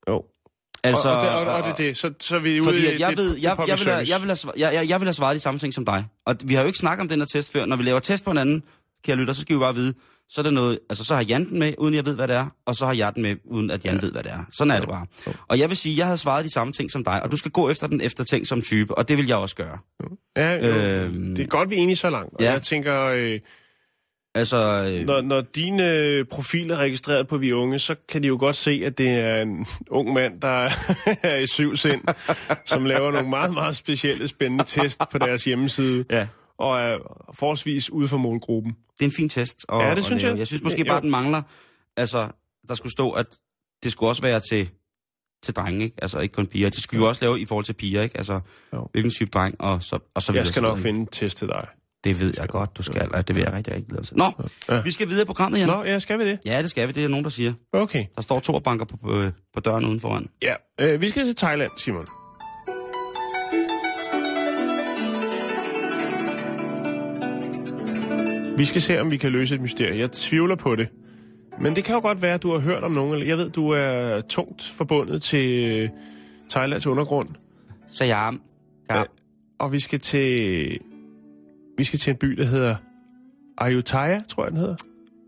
jo. 0.10 0.24
Altså, 0.84 1.10
og, 1.10 1.16
og, 1.16 1.22
det, 1.22 1.30
og, 1.30 1.54
og 1.56 1.64
det 1.64 1.72
er 1.72 1.76
det. 1.76 1.98
Så, 1.98 2.14
så 2.20 2.36
er 2.36 2.40
vi 2.40 2.60
ude 2.60 2.64
fordi 2.68 2.80
i 2.96 3.00
jeg 3.00 3.10
det- 3.10 3.18
ved, 3.18 3.36
jeg, 3.38 3.44
jeg, 3.68 3.80
vil 3.80 3.88
have, 3.88 4.08
jeg, 4.08 4.22
vil 4.22 4.28
have, 4.30 4.38
jeg, 4.58 4.74
jeg, 4.74 4.90
jeg 4.90 5.00
vil 5.02 5.06
have 5.06 5.14
svaret 5.14 5.36
de 5.36 5.40
samme 5.40 5.60
ting 5.60 5.74
som 5.74 5.86
dig. 5.86 6.06
Og 6.26 6.36
vi 6.46 6.54
har 6.54 6.62
jo 6.62 6.68
ikke 6.68 6.80
snakket 6.80 7.02
om 7.02 7.08
den 7.08 7.20
her 7.20 7.26
test 7.26 7.52
før. 7.52 7.66
Når 7.66 7.76
vi 7.76 7.84
laver 7.84 8.00
test 8.00 8.24
på 8.24 8.30
hinanden, 8.30 8.64
kære 9.04 9.16
lytter, 9.16 9.34
så 9.34 9.42
skal 9.42 9.56
vi 9.56 9.60
bare 9.60 9.76
vide, 9.76 9.94
så 10.34 10.42
er 10.42 10.44
det 10.44 10.54
noget, 10.54 10.80
altså 10.90 11.04
så 11.04 11.16
har 11.16 11.24
Jan 11.24 11.50
den 11.50 11.60
med, 11.60 11.74
uden 11.78 11.94
jeg 11.96 12.06
ved, 12.06 12.16
hvad 12.16 12.28
det 12.28 12.36
er, 12.36 12.46
og 12.66 12.76
så 12.76 12.86
har 12.86 12.94
jeg 12.94 13.12
den 13.16 13.24
med, 13.24 13.36
uden 13.46 13.72
at 13.72 13.86
Jan 13.86 13.96
ja. 13.96 14.02
ved, 14.02 14.12
hvad 14.12 14.24
det 14.24 14.32
er. 14.32 14.46
Sådan 14.52 14.72
er 14.72 14.80
det 14.80 14.90
bare. 14.90 15.06
Og 15.48 15.60
jeg 15.60 15.70
vil 15.70 15.78
sige, 15.78 15.98
jeg 15.98 16.06
havde 16.06 16.18
svaret 16.18 16.46
de 16.46 16.50
samme 16.50 16.74
ting 16.74 16.92
som 16.92 17.04
dig, 17.04 17.24
og 17.24 17.32
du 17.32 17.38
skal 17.38 17.52
gå 17.52 17.70
efter 17.70 17.88
den 17.88 18.02
eftertænk 18.02 18.48
som 18.48 18.62
type, 18.62 18.98
og 18.98 19.08
det 19.08 19.18
vil 19.18 19.28
jeg 19.28 19.38
også 19.38 19.56
gøre. 19.56 19.78
Ja, 20.38 20.54
jo. 20.54 20.76
Øhm, 20.76 21.36
Det 21.36 21.44
er 21.44 21.48
godt, 21.48 21.70
vi 21.70 21.76
er 21.76 21.80
enige 21.80 21.96
så 21.96 22.10
langt. 22.10 22.34
Og 22.34 22.42
ja. 22.42 22.52
jeg 22.52 22.62
tænker, 22.62 23.02
øh, 23.06 23.40
Altså, 24.36 24.58
øh, 25.00 25.06
når, 25.06 25.22
når 25.22 25.42
din 25.42 25.80
øh, 25.80 26.26
profil 26.26 26.72
er 26.72 26.78
registreret 26.78 27.28
på 27.28 27.38
Vi 27.38 27.54
Unge, 27.54 27.80
så 27.80 27.96
kan 28.10 28.24
de 28.24 28.28
jo 28.28 28.38
godt 28.40 28.56
se, 28.56 28.82
at 28.86 28.98
det 28.98 29.10
er 29.10 29.42
en 29.42 29.68
ung 29.90 30.14
mand, 30.14 30.42
der 30.42 30.70
er 31.24 31.36
i 31.36 31.48
syv 31.48 31.76
sind, 31.76 32.02
som 32.66 32.86
laver 32.86 33.12
nogle 33.12 33.30
meget, 33.30 33.54
meget 33.54 33.76
specielle, 33.76 34.28
spændende 34.28 34.64
test 34.64 35.02
på 35.12 35.18
deres 35.18 35.44
hjemmeside, 35.44 36.06
ja, 36.12 36.28
og 36.64 36.80
er 36.80 36.98
forholdsvis 37.34 37.90
ude 37.90 38.08
for 38.08 38.18
målgruppen. 38.18 38.74
det 39.00 39.02
er 39.02 39.06
en 39.06 39.16
fin 39.16 39.30
test. 39.30 39.66
Og, 39.68 39.82
Ja, 39.82 39.96
det 39.96 40.06
synes 40.06 40.24
jeg. 40.24 40.38
Jeg 40.38 40.48
synes 40.48 40.64
måske 40.64 40.78
Ja, 40.78 40.84
bare, 40.84 40.96
jo. 40.96 41.02
den 41.02 41.10
mangler, 41.12 41.42
altså, 41.98 42.28
der 42.68 42.76
skulle 42.76 42.92
stå, 42.94 43.12
at 43.12 43.26
det 43.84 43.92
skulle 43.92 44.10
også 44.10 44.22
være 44.22 44.40
til, 44.52 44.70
til 45.44 45.54
drenge, 45.56 45.84
ikke? 45.84 45.96
Altså 46.02 46.20
ikke 46.20 46.36
kun 46.36 46.48
piger. 46.48 46.70
Det 46.70 46.84
skulle 46.84 47.04
jo 47.04 47.10
også 47.10 47.26
lave 47.26 47.40
i 47.40 47.46
forhold 47.46 47.66
til 47.66 47.74
piger, 47.74 48.02
ikke? 48.02 48.18
Altså, 48.18 48.40
Jo. 48.74 48.88
hvilken 48.92 49.12
type 49.12 49.30
dreng, 49.34 49.56
og 49.62 49.84
så, 49.84 50.00
og 50.16 50.22
så 50.22 50.32
videre. 50.32 50.44
Jeg 50.46 50.48
skal 50.48 50.62
nok 50.64 50.78
finde 50.78 51.00
en 51.00 51.08
test 51.08 51.38
til 51.38 51.48
dig. 51.48 51.68
Det 52.04 52.20
ved 52.20 52.34
jeg 52.38 52.48
godt, 52.50 52.78
du 52.78 52.84
skal. 52.84 53.16
og 53.16 53.28
Det 53.28 53.36
vil 53.36 53.42
jeg 53.44 53.54
rigtig, 53.54 53.74
rigtig 53.74 53.90
glæde 53.90 54.04
til. 54.04 54.18
Nå, 54.18 54.32
Ja. 54.70 54.82
vi 54.82 54.92
skal 54.92 55.10
videre 55.10 55.26
på 55.26 55.30
programmet, 55.34 55.60
Jan. 55.60 55.68
Nå, 55.68 55.84
ja, 55.84 56.00
skal 56.00 56.20
vi 56.20 56.26
det? 56.30 56.40
Ja, 56.46 56.62
det 56.62 56.70
skal 56.70 56.88
vi. 56.88 56.94
Det 56.94 57.04
er 57.04 57.08
nogen, 57.08 57.24
der 57.24 57.30
siger. 57.30 57.54
Okay. 57.74 58.06
Der 58.16 58.22
står 58.22 58.40
to 58.40 58.60
banker 58.60 58.86
på, 58.86 58.98
på, 58.98 59.24
på 59.54 59.60
døren 59.60 59.86
uden 59.86 60.00
foran. 60.00 60.30
Ja, 60.44 60.54
øh, 60.82 61.02
vi 61.02 61.10
skal 61.10 61.26
til 61.26 61.36
Thailand, 61.36 61.72
Simon. 61.78 62.06
Vi 68.58 68.66
skal 68.66 68.82
se, 68.82 69.00
om 69.02 69.12
vi 69.12 69.18
kan 69.18 69.32
løse 69.32 69.56
et 69.56 69.62
mysterie. 69.62 70.00
Jeg 70.00 70.12
tvivler 70.12 70.56
på 70.56 70.76
det. 70.76 70.88
Men 71.62 71.76
det 71.76 71.84
kan 71.84 71.96
jo 71.96 72.02
godt 72.02 72.22
være, 72.22 72.34
at 72.34 72.44
du 72.44 72.52
har 72.52 72.60
hørt 72.60 72.84
om 72.84 72.92
nogen. 72.92 73.14
eller 73.14 73.26
Jeg 73.26 73.38
ved, 73.38 73.50
du 73.50 73.70
er 73.70 74.22
tungt 74.22 74.64
forbundet 74.76 75.22
til 75.22 75.70
øh, 75.82 75.90
Thailands 76.50 76.88
undergrund. 76.88 77.30
Så 77.90 78.06
jeg 78.06 78.34
ja. 78.90 78.96
Ja. 78.98 79.04
Og 79.60 79.72
vi 79.72 79.80
skal 79.80 80.00
til... 80.00 80.80
Vi 81.78 81.84
skal 81.84 82.00
til 82.00 82.12
en 82.12 82.18
by, 82.18 82.28
der 82.28 82.46
hedder 82.46 82.76
Ayutthaya, 83.58 84.20
tror 84.20 84.44
jeg, 84.44 84.52
den 84.52 84.60
hedder. 84.60 84.76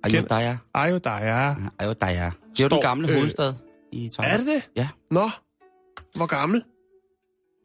Ayutthaya. 0.03 0.57
Ayutthaya. 0.73 1.55
Ayutthaya. 1.79 2.29
Det 2.57 2.59
er 2.59 2.63
jo 2.63 2.69
den 2.69 2.81
gamle 2.81 3.07
øh, 3.09 3.13
hovedstad 3.15 3.53
i 3.91 4.05
Er 4.05 4.09
Thailand. 4.09 4.39
det 4.45 4.47
det? 4.47 4.69
Ja. 4.75 4.87
Nå, 5.11 5.29
hvor 6.15 6.25
gammel? 6.25 6.63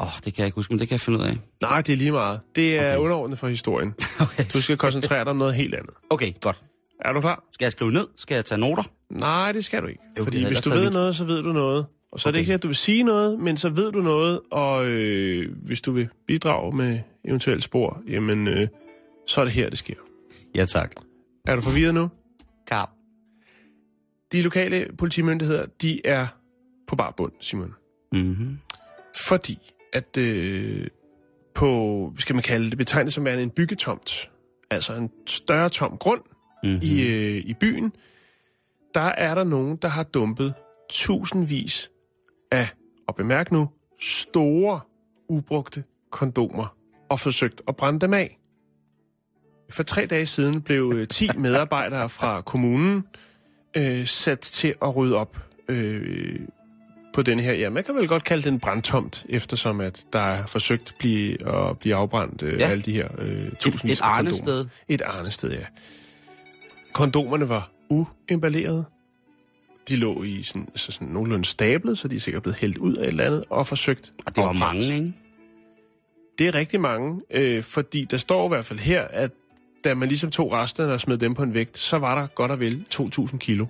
Åh, 0.00 0.06
oh, 0.06 0.12
det 0.24 0.34
kan 0.34 0.40
jeg 0.42 0.46
ikke 0.46 0.54
huske, 0.54 0.72
men 0.72 0.80
det 0.80 0.88
kan 0.88 0.92
jeg 0.94 1.00
finde 1.00 1.18
ud 1.18 1.24
af. 1.24 1.38
Nej, 1.62 1.82
det 1.82 1.92
er 1.92 1.96
lige 1.96 2.12
meget. 2.12 2.40
Det 2.56 2.76
er 2.76 2.80
Okay. 2.80 2.88
okay. 2.96 2.98
underordnet 3.04 3.38
for 3.38 3.48
historien. 3.48 3.94
Okay. 4.20 4.44
Du 4.52 4.62
skal 4.62 4.76
koncentrere 4.76 5.18
dig 5.24 5.30
om 5.30 5.36
noget 5.36 5.54
helt 5.54 5.74
andet. 5.74 5.94
Okay, 6.10 6.32
godt. 6.40 6.62
Er 7.04 7.12
du 7.12 7.20
klar? 7.20 7.44
Skal 7.52 7.64
jeg 7.64 7.72
skrive 7.72 7.92
ned? 7.92 8.06
Skal 8.16 8.34
jeg 8.34 8.44
tage 8.44 8.58
noter? 8.60 8.82
Nej, 9.10 9.52
det 9.52 9.64
skal 9.64 9.82
du 9.82 9.86
ikke. 9.86 10.00
Jo, 10.18 10.24
Fordi 10.24 10.44
hvis 10.46 10.60
du 10.60 10.70
ved 10.70 10.84
mit. 10.84 10.92
noget, 10.92 11.16
så 11.16 11.24
ved 11.24 11.42
du 11.42 11.52
noget. 11.52 11.86
Og 12.12 12.20
så 12.20 12.28
er 12.28 12.30
det 12.32 12.38
Okay. 12.38 12.40
ikke, 12.42 12.54
at 12.54 12.62
du 12.62 12.68
vil 12.68 12.76
sige 12.76 13.02
noget, 13.02 13.38
men 13.40 13.56
så 13.56 13.68
ved 13.68 13.92
du 13.92 13.98
noget, 14.00 14.40
og 14.50 14.86
øh, 14.86 15.56
hvis 15.66 15.80
du 15.80 15.92
vil 15.92 16.08
bidrage 16.26 16.76
med 16.76 16.98
eventuelle 17.24 17.62
spor, 17.62 18.02
jamen, 18.08 18.48
øh, 18.48 18.68
så 19.26 19.40
er 19.40 19.44
det 19.44 19.52
her, 19.54 19.68
det 19.70 19.78
sker. 19.78 19.94
Ja, 20.54 20.64
tak. 20.64 20.92
Er 21.46 21.54
du 21.56 21.60
forvirret 21.62 21.94
nu? 21.94 22.08
Kap. 22.66 22.88
De 24.32 24.42
lokale 24.42 24.86
politimyndigheder, 24.98 25.66
de 25.82 26.06
er 26.06 26.26
på 26.88 26.96
bar 26.96 27.14
bund, 27.16 27.32
Simon. 27.40 27.74
Mm-hmm. 28.12 28.58
Fordi 29.26 29.58
at 29.92 30.16
øh, 30.16 30.86
på, 31.54 32.12
skal 32.18 32.34
man 32.34 32.42
kalde 32.42 32.70
det, 32.70 32.78
betegnet 32.78 33.12
som 33.12 33.24
værende 33.24 33.42
en 33.42 33.50
byggetomt, 33.50 34.30
altså 34.70 34.94
en 34.94 35.10
større 35.26 35.68
tom 35.68 35.96
grund 35.96 36.20
Mm-hmm. 36.62 36.80
i, 36.82 37.06
øh, 37.06 37.36
i 37.36 37.54
byen, 37.54 37.92
der 38.94 39.00
er 39.00 39.34
der 39.34 39.44
nogen, 39.44 39.76
der 39.76 39.88
har 39.88 40.02
dumpet 40.02 40.54
tusindvis 40.90 41.90
af, 42.50 42.68
og 43.08 43.14
bemærk 43.14 43.52
nu, 43.52 43.68
store 44.00 44.80
ubrugte 45.28 45.84
kondomer 46.10 46.76
og 47.08 47.20
forsøgt 47.20 47.62
at 47.68 47.76
brænde 47.76 48.00
dem 48.00 48.14
af. 48.14 48.38
For 49.70 49.82
tre 49.82 50.06
dage 50.06 50.26
siden 50.26 50.62
blev 50.62 50.92
øh, 50.94 51.08
10 51.08 51.28
medarbejdere 51.38 52.08
fra 52.08 52.40
kommunen 52.40 53.04
øh, 53.76 54.06
sat 54.06 54.40
til 54.40 54.74
at 54.82 54.96
rydde 54.96 55.16
op 55.16 55.38
øh, 55.68 56.40
på 57.14 57.22
den 57.22 57.40
her, 57.40 57.52
ja, 57.52 57.70
man 57.70 57.84
kan 57.84 57.94
vel 57.94 58.08
godt 58.08 58.24
kalde 58.24 58.42
den 58.50 58.60
brandtomt, 58.60 59.24
eftersom 59.28 59.80
at 59.80 60.04
der 60.12 60.18
er 60.20 60.46
forsøgt 60.46 60.88
at 60.90 60.94
blive, 60.98 61.48
at 61.70 61.78
blive 61.78 61.94
afbrændt 61.94 62.42
øh, 62.42 62.60
Ja. 62.60 62.68
alle 62.68 62.82
de 62.82 62.92
her 62.92 63.08
øh, 63.18 63.50
tusindvis 63.60 63.98
et 63.98 64.02
af 64.02 64.08
kondomer. 64.16 64.16
arnested. 64.18 64.66
Et 64.88 65.02
arnested, 65.02 65.50
ja. 65.52 65.64
Kondomerne 66.92 67.48
var 67.48 67.70
uemballerede. 67.88 68.84
De 69.88 69.96
lå 69.96 70.22
i 70.22 70.42
sådan, 70.42 70.66
altså 70.68 70.92
sådan 70.92 71.08
nogenlunde 71.08 71.44
stablet, 71.44 71.98
så 71.98 72.08
de 72.08 72.16
er 72.16 72.20
sikkert 72.20 72.42
blevet 72.42 72.56
hældt 72.58 72.78
ud 72.78 72.94
af 72.94 73.02
et 73.02 73.08
eller 73.08 73.24
andet, 73.24 73.44
og 73.50 73.66
forsøgt 73.66 74.12
Og 74.26 74.36
det 74.36 74.42
var 74.42 74.48
opbrændt. 74.48 74.60
mange, 74.60 74.94
ikke? 74.96 75.12
Det 76.38 76.46
er 76.48 76.54
rigtig 76.54 76.80
mange, 76.80 77.20
øh, 77.30 77.62
fordi 77.62 78.04
der 78.04 78.16
står 78.18 78.44
i 78.46 78.48
hvert 78.48 78.64
fald 78.64 78.78
her, 78.78 79.02
at 79.02 79.30
da 79.84 79.94
man 79.94 80.08
ligesom 80.08 80.30
tog 80.30 80.52
resterne 80.52 80.92
og 80.92 81.00
smed 81.00 81.18
dem 81.18 81.34
på 81.34 81.42
en 81.42 81.54
vægt, 81.54 81.78
så 81.78 81.98
var 81.98 82.20
der 82.20 82.26
godt 82.26 82.50
og 82.50 82.60
vel 82.60 82.84
2.000 82.94 83.38
kilo 83.38 83.66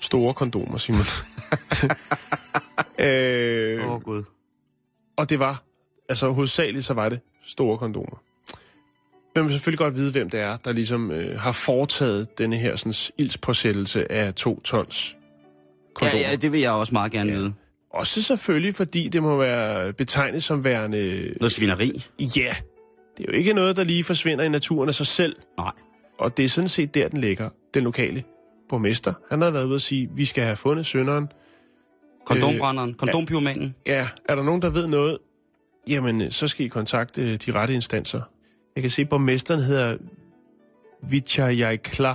store 0.00 0.34
kondomer, 0.34 0.78
Simon. 0.78 1.00
øh, 3.04 3.84
Åh, 3.88 3.94
oh, 3.94 4.02
gud. 4.02 4.22
og 5.16 5.30
det 5.30 5.38
var, 5.38 5.62
altså 6.08 6.28
hovedsageligt 6.30 6.84
så 6.84 6.94
var 6.94 7.08
det 7.08 7.20
store 7.44 7.78
kondomer. 7.78 8.22
Man 9.36 9.44
vil 9.44 9.52
selvfølgelig 9.52 9.78
godt 9.78 9.94
vide, 9.94 10.12
hvem 10.12 10.30
det 10.30 10.40
er, 10.40 10.56
der 10.56 10.72
ligesom 10.72 11.10
øh, 11.10 11.40
har 11.40 11.52
foretaget 11.52 12.38
denne 12.38 12.56
her 12.56 12.76
sådan, 12.76 12.94
ildspåsættelse 13.18 14.12
af 14.12 14.34
to 14.34 14.60
tons 14.60 15.16
Ja, 15.16 15.94
kondomer. 15.94 16.28
ja, 16.30 16.36
det 16.36 16.52
vil 16.52 16.60
jeg 16.60 16.70
også 16.72 16.92
meget 16.94 17.12
gerne 17.12 17.32
Ja. 17.32 17.38
vide. 17.38 17.52
Også 17.90 18.22
selvfølgelig, 18.22 18.74
fordi 18.74 19.08
det 19.08 19.22
må 19.22 19.36
være 19.36 19.92
betegnet 19.92 20.42
som 20.42 20.64
værende... 20.64 21.32
Noget 21.40 21.52
svineri. 21.52 22.04
Ja, 22.20 22.54
det 23.16 23.24
er 23.28 23.32
jo 23.32 23.32
ikke 23.32 23.52
noget, 23.52 23.76
der 23.76 23.84
lige 23.84 24.04
forsvinder 24.04 24.44
i 24.44 24.48
naturen 24.48 24.88
af 24.88 24.94
sig 24.94 25.06
selv. 25.06 25.36
Nej. 25.58 25.72
Og 26.18 26.36
det 26.36 26.44
er 26.44 26.48
sådan 26.48 26.68
set 26.68 26.94
der, 26.94 27.08
den 27.08 27.20
ligger. 27.20 27.48
Den 27.74 27.84
lokale 27.84 28.24
borgmester, 28.68 29.14
han 29.30 29.42
har 29.42 29.50
været 29.50 29.64
ude 29.64 29.74
at 29.74 29.82
sige, 29.82 30.08
vi 30.14 30.24
skal 30.24 30.44
have 30.44 30.56
fundet 30.56 30.86
synderen. 30.86 31.28
Kondombrænderen, 32.26 32.94
kondompyromanen. 32.94 33.74
Ja, 33.86 34.08
er 34.28 34.34
der 34.34 34.42
nogen, 34.42 34.62
der 34.62 34.70
ved 34.70 34.86
noget? 34.86 35.18
Jamen, 35.88 36.20
øh, 36.20 36.30
så 36.30 36.48
skal 36.48 36.66
I 36.66 36.68
kontakte 36.68 37.22
øh, 37.22 37.36
de 37.46 37.52
rette 37.52 37.74
instanser. 37.74 38.20
Jeg 38.74 38.82
kan 38.82 38.90
se, 38.90 39.02
at 39.02 39.08
borgmesteren 39.08 39.62
hedder 39.62 39.96
Vichayakla. 41.02 42.14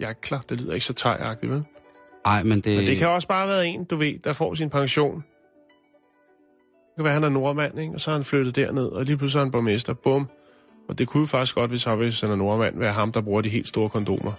Jakla, 0.00 0.38
det 0.48 0.60
lyder 0.60 0.74
ikke 0.74 0.86
så 0.86 0.92
tegagtigt, 0.92 1.52
vel? 1.52 1.64
Nej, 2.26 2.42
men 2.42 2.60
det... 2.60 2.76
Men 2.76 2.86
det 2.86 2.98
kan 2.98 3.08
også 3.08 3.28
bare 3.28 3.48
være 3.48 3.66
en, 3.66 3.84
du 3.84 3.96
ved, 3.96 4.18
der 4.24 4.32
får 4.32 4.54
sin 4.54 4.70
pension. 4.70 5.14
Det 5.14 6.96
kan 6.96 7.04
være, 7.04 7.14
han 7.14 7.24
er 7.24 7.28
nordmand, 7.28 7.80
ikke? 7.80 7.94
og 7.94 8.00
så 8.00 8.10
har 8.10 8.18
han 8.18 8.24
flyttet 8.24 8.56
derned, 8.56 8.86
og 8.86 9.04
lige 9.04 9.16
pludselig 9.16 9.40
er 9.40 9.44
han 9.44 9.50
borgmester. 9.50 9.94
Bum. 9.94 10.28
Og 10.88 10.98
det 10.98 11.08
kunne 11.08 11.20
jo 11.20 11.26
faktisk 11.26 11.54
godt, 11.54 11.70
hvis 11.70 11.84
han, 11.84 11.98
hvis 11.98 12.20
han 12.20 12.30
er 12.30 12.36
nordmand, 12.36 12.78
være 12.78 12.92
ham, 12.92 13.12
der 13.12 13.20
bruger 13.20 13.40
de 13.40 13.48
helt 13.48 13.68
store 13.68 13.88
kondomer. 13.88 14.32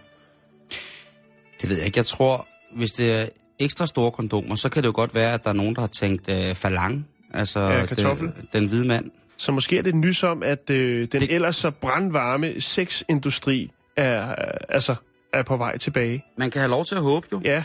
Det 1.61 1.69
ved 1.69 1.77
jeg 1.77 1.85
ikke. 1.85 1.97
Jeg 1.97 2.05
tror, 2.05 2.47
hvis 2.75 2.91
det 2.91 3.11
er 3.11 3.27
ekstra 3.59 3.87
store 3.87 4.11
kondomer, 4.11 4.55
så 4.55 4.69
kan 4.69 4.83
det 4.83 4.87
jo 4.87 4.93
godt 4.95 5.15
være, 5.15 5.33
at 5.33 5.43
der 5.43 5.49
er 5.49 5.53
nogen, 5.53 5.75
der 5.75 5.81
har 5.81 5.87
tænkt 5.87 6.29
øh, 6.29 6.55
falang. 6.55 7.07
Altså 7.33 7.59
Ja, 7.59 7.85
kartoffel. 7.85 8.27
Den, 8.27 8.49
den 8.53 8.67
hvide 8.67 8.85
mand. 8.87 9.11
Så 9.37 9.51
måske 9.51 9.77
er 9.77 9.81
det 9.81 9.95
nys 9.95 10.23
om, 10.23 10.43
at 10.43 10.69
øh, 10.69 11.07
den 11.11 11.21
Det- 11.21 11.31
ellers 11.35 11.55
så 11.55 11.71
brandvarme 11.71 12.61
sexindustri 12.61 13.71
er, 13.95 14.29
øh, 14.29 14.35
altså, 14.69 14.95
er 15.33 15.43
på 15.43 15.57
vej 15.57 15.77
tilbage. 15.77 16.23
Man 16.37 16.51
kan 16.51 16.61
have 16.61 16.69
lov 16.71 16.85
til 16.85 16.95
at 16.95 17.01
håbe 17.01 17.27
jo. 17.31 17.41
Ja, 17.45 17.63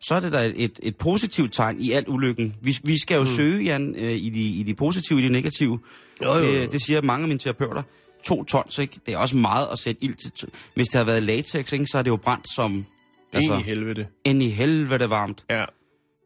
Så 0.00 0.14
er 0.14 0.20
det 0.20 0.32
da 0.32 0.44
et, 0.46 0.54
et, 0.64 0.80
et 0.82 0.96
positivt 0.96 1.52
tegn 1.54 1.80
i 1.80 1.92
al 1.92 2.04
ulykken. 2.08 2.54
Vi, 2.62 2.76
vi 2.84 2.98
skal 2.98 3.14
jo 3.14 3.20
mm. 3.20 3.26
søge, 3.26 3.64
Jan, 3.64 3.94
øh, 3.98 4.12
i, 4.12 4.28
de, 4.30 4.40
i 4.40 4.62
de 4.62 4.74
positive, 4.74 5.18
i 5.18 5.22
de 5.22 5.28
negative. 5.28 5.78
Jo, 6.22 6.32
jo, 6.34 6.38
jo. 6.44 6.50
Øh, 6.62 6.72
det 6.72 6.82
siger 6.86 7.02
mange 7.02 7.22
af 7.24 7.28
mine 7.28 7.38
terapeuter. 7.40 7.82
To 8.24 8.44
tons, 8.44 8.78
ikke? 8.78 9.00
Det 9.06 9.14
er 9.14 9.18
også 9.18 9.36
meget 9.36 9.66
at 9.72 9.78
sætte 9.78 10.04
ild 10.04 10.14
til. 10.14 10.48
Hvis 10.74 10.86
det 10.88 10.98
har 10.98 11.04
været 11.04 11.22
latex, 11.22 11.72
ikke, 11.72 11.86
så 11.86 11.98
er 11.98 12.02
det 12.02 12.10
jo 12.10 12.16
brændt 12.16 12.54
som... 12.54 12.86
altså, 13.32 13.54
i 13.54 13.62
helvede. 13.62 14.06
ind 14.24 14.42
i 14.42 14.48
helvede 14.48 15.10
varmt, 15.10 15.44
Ja. 15.50 15.64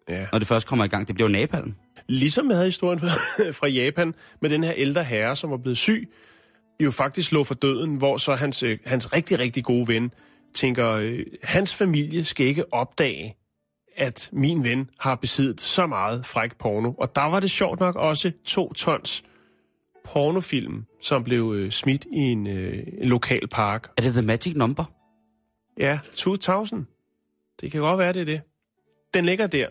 ja. 0.08 0.26
når 0.32 0.38
det 0.38 0.48
først 0.48 0.66
kommer 0.66 0.84
i 0.84 0.88
gang. 0.88 1.06
Det 1.08 1.14
bliver 1.14 1.28
jo 1.28 1.32
napalm. 1.32 1.74
Ligesom 2.08 2.48
jeg 2.48 2.56
havde 2.56 2.68
historien 2.68 3.00
fra 3.58 3.68
Japan 3.68 4.14
med 4.42 4.50
den 4.50 4.64
her 4.64 4.72
ældre 4.76 5.04
herre, 5.04 5.36
som 5.36 5.50
var 5.50 5.56
blevet 5.56 5.78
syg, 5.78 6.08
jo 6.80 6.90
faktisk 6.90 7.32
lå 7.32 7.44
for 7.44 7.54
døden, 7.54 7.96
hvor 7.96 8.16
så 8.16 8.34
hans, 8.34 8.62
øh, 8.62 8.78
hans 8.86 9.12
rigtig, 9.12 9.38
rigtig 9.38 9.64
gode 9.64 9.88
ven 9.88 10.10
tænker, 10.54 10.88
øh, 10.90 11.18
hans 11.42 11.74
familie 11.74 12.24
skal 12.24 12.46
ikke 12.46 12.74
opdage, 12.74 13.36
at 13.96 14.28
min 14.32 14.64
ven 14.64 14.88
har 15.00 15.14
besiddet 15.14 15.60
så 15.60 15.86
meget 15.86 16.26
fræk 16.26 16.56
porno. 16.58 16.92
Og 16.98 17.14
der 17.14 17.24
var 17.24 17.40
det 17.40 17.50
sjovt 17.50 17.80
nok 17.80 17.96
også 17.96 18.32
to 18.44 18.72
tons 18.72 19.22
pornofilm, 20.04 20.84
som 21.02 21.24
blev 21.24 21.52
øh, 21.56 21.70
smidt 21.70 22.04
i 22.12 22.18
en, 22.18 22.46
øh, 22.46 22.78
en 22.98 23.08
lokal 23.08 23.48
park. 23.48 23.88
Er 23.96 24.02
det 24.02 24.12
The 24.12 24.22
Magic 24.22 24.52
Number? 24.56 24.84
Ja, 25.78 25.98
2000. 26.16 26.86
Det 27.60 27.72
kan 27.72 27.80
godt 27.80 27.98
være, 27.98 28.12
det 28.12 28.20
er 28.20 28.24
det. 28.24 28.40
Den 29.14 29.24
ligger 29.24 29.46
der. 29.46 29.66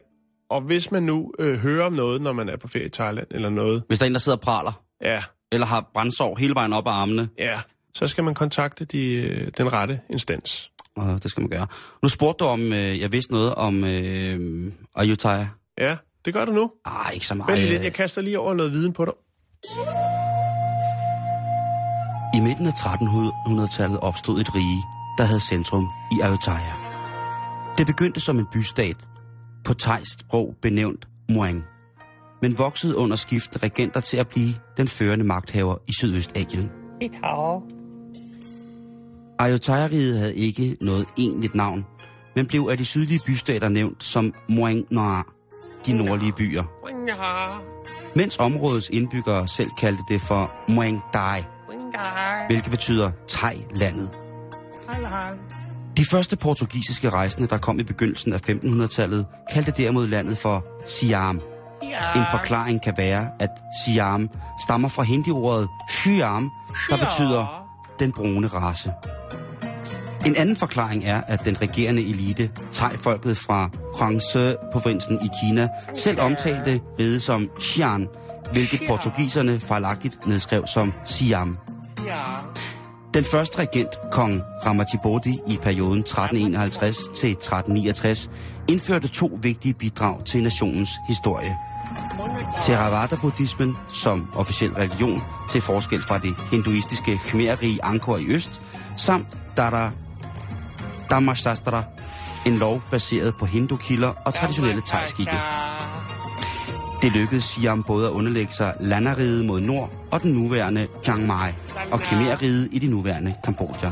Og 0.50 0.62
hvis 0.62 0.92
man 0.92 1.04
nu 1.04 1.32
øh, 1.40 1.58
hører 1.60 1.86
om 1.86 1.94
noget, 1.94 2.22
når 2.22 2.34
man 2.34 2.50
er 2.50 2.58
på 2.58 2.68
ferie 2.68 2.86
i 2.86 2.90
Thailand 2.90 3.28
eller 3.32 3.50
noget, 3.50 3.84
Hvis 3.88 4.00
der 4.00 4.06
er 4.06 4.08
en, 4.08 4.14
der 4.14 4.20
sidder 4.20 4.38
og 4.38 4.42
praler, 4.42 4.84
ja, 5.02 5.24
eller 5.52 5.68
har 5.68 5.90
brændsår 5.94 6.36
hele 6.36 6.56
vejen 6.56 6.74
op 6.74 6.88
ad 6.88 6.92
armene, 6.92 7.30
Ja, 7.38 7.62
så 7.94 8.08
skal 8.08 8.24
man 8.24 8.34
kontakte 8.34 8.86
de, 8.86 9.14
øh, 9.14 9.52
den 9.58 9.74
rette 9.74 10.00
instans. 10.10 10.72
og 10.96 11.24
det 11.24 11.32
skal 11.32 11.42
man 11.42 11.50
gøre. 11.50 11.68
Nu 12.04 12.10
spurgte 12.10 12.44
du 12.44 12.50
om, 12.50 12.62
øh, 12.74 13.00
jeg 13.00 13.12
vidste 13.12 13.32
noget 13.34 13.56
om 13.56 13.84
øh, 13.84 14.72
Ayutthaya. 14.96 15.48
Ja, 15.78 15.98
det 16.26 16.34
gør 16.34 16.46
du 16.46 16.52
nu. 16.52 16.72
Ah, 16.86 17.14
ikke 17.14 17.26
så 17.28 17.36
meget. 17.36 17.58
Vent 17.60 17.70
lidt, 17.70 17.84
jeg 17.84 17.94
kaster 17.94 18.22
lige 18.22 18.40
over 18.40 18.54
noget 18.54 18.72
viden 18.72 18.94
på 18.94 19.06
dig. 19.06 19.14
I 22.36 22.40
midten 22.42 22.68
af 22.68 22.72
1300-tallet 22.72 24.00
opstod 24.00 24.40
et 24.42 24.56
rige, 24.56 24.84
der 25.20 25.26
havde 25.26 25.40
centrum 25.40 25.90
i 26.12 26.20
Ayutthaya. 26.22 26.74
Det 27.78 27.88
begyndte 27.88 28.20
som 28.20 28.40
en 28.40 28.46
bystat, 28.54 28.96
på 29.66 29.74
thajsk 29.74 30.20
sprog 30.20 30.56
benævnt 30.62 31.08
Muang, 31.30 31.64
men 32.42 32.58
voksede 32.58 32.98
under 32.98 33.16
skiftende 33.16 33.64
regenter 33.64 34.00
til 34.00 34.18
at 34.18 34.28
blive 34.28 34.54
den 34.78 34.88
førende 34.88 35.26
magthaver 35.26 35.76
i 35.88 35.94
Sydøstasien. 35.94 36.72
Ayutthaya-riget 39.40 40.18
havde 40.18 40.36
ikke 40.36 40.78
noget 40.82 41.06
egentligt 41.18 41.56
navn, 41.56 41.86
men 42.36 42.46
blev 42.46 42.68
af 42.72 42.78
de 42.78 42.86
sydlige 42.86 43.20
bystater 43.26 43.70
nævnt 43.70 44.04
som 44.04 44.34
Muang 44.50 44.86
Noir, 44.92 45.28
de 45.86 45.94
nordlige 45.94 46.34
byer. 46.34 46.64
Mens 48.16 48.38
områdets 48.38 48.90
indbyggere 48.90 49.48
selv 49.48 49.70
kaldte 49.80 50.04
det 50.10 50.22
for 50.22 50.52
Muang 50.68 51.02
Dai, 51.14 51.44
hvilket 52.48 52.72
betyder 52.72 53.12
Thai-landet. 53.28 54.29
De 55.98 56.06
første 56.12 56.36
portugisiske 56.38 57.10
rejsende, 57.10 57.48
der 57.48 57.58
kom 57.58 57.80
i 57.80 57.84
begyndelsen 57.84 58.34
af 58.34 58.50
1500-tallet, 58.50 59.26
kaldte 59.54 59.72
derimod 59.72 60.08
landet 60.08 60.38
for 60.38 60.66
Siam. 60.86 61.42
En 62.16 62.24
forklaring 62.32 62.82
kan 62.82 62.94
være, 62.98 63.30
at 63.40 63.50
Siam 63.86 64.30
stammer 64.66 64.88
fra 64.88 65.04
hindi-ordet 65.04 65.68
Siam, 65.90 66.50
der 66.90 66.98
betyder 66.98 67.68
den 68.00 68.12
brune 68.12 68.48
race. 68.48 68.92
En 70.26 70.36
anden 70.36 70.58
forklaring 70.58 71.04
er, 71.06 71.22
at 71.28 71.46
den 71.46 71.62
regerende 71.62 72.02
elite, 72.10 72.50
thai-folket 72.74 73.38
fra 73.38 73.70
Huangse-provinsen 74.00 75.20
i 75.22 75.30
Kina, 75.42 75.70
selv 75.96 76.22
omtalte 76.22 76.82
riget 77.00 77.22
som 77.22 77.50
Xi'an, 77.60 78.08
hvilket 78.54 78.82
portugiserne 78.88 79.60
fejlagtigt 79.60 80.28
nedskrev 80.28 80.68
som 80.68 80.94
Siam. 81.06 81.58
Den 83.14 83.26
første 83.26 83.60
regent, 83.60 83.90
kong 84.12 84.42
Ramatibodi, 84.66 85.40
i 85.48 85.58
perioden 85.62 86.00
1351 86.00 86.98
til 86.98 87.32
1369, 87.32 88.30
indførte 88.70 89.08
to 89.08 89.40
vigtige 89.42 89.74
bidrag 89.74 90.26
til 90.26 90.44
nationens 90.44 90.90
historie. 91.08 91.56
Theravada-buddhismen 92.62 93.78
som 93.90 94.30
officiel 94.36 94.72
religion, 94.72 95.22
til 95.50 95.62
forskel 95.62 96.02
fra 96.02 96.18
det 96.18 96.36
hinduistiske 96.52 97.18
khmerrige 97.18 97.84
Angkor 97.84 98.18
i 98.18 98.26
øst, 98.28 98.62
samt 98.98 99.28
Dara 99.58 99.92
Dhammashastra, 101.10 101.84
en 102.46 102.58
lov 102.58 102.82
baseret 102.92 103.36
på 103.40 103.46
hindukilder 103.46 104.14
og 104.26 104.34
traditionelle 104.34 104.82
thai 104.82 105.08
det 107.02 107.12
lykkedes 107.12 107.44
Siam 107.44 107.84
både 107.84 108.08
at 108.08 108.12
underlægge 108.12 108.54
sig 108.54 108.76
landeriget 108.80 109.46
mod 109.46 109.60
nord 109.62 109.92
og 110.12 110.22
den 110.22 110.32
nuværende 110.32 110.88
Chiang 111.04 111.28
Mai 111.28 111.52
og 111.92 112.00
Khmer-riget 112.00 112.70
i 112.72 112.80
det 112.80 112.90
nuværende 112.90 113.36
Kambodja. 113.44 113.92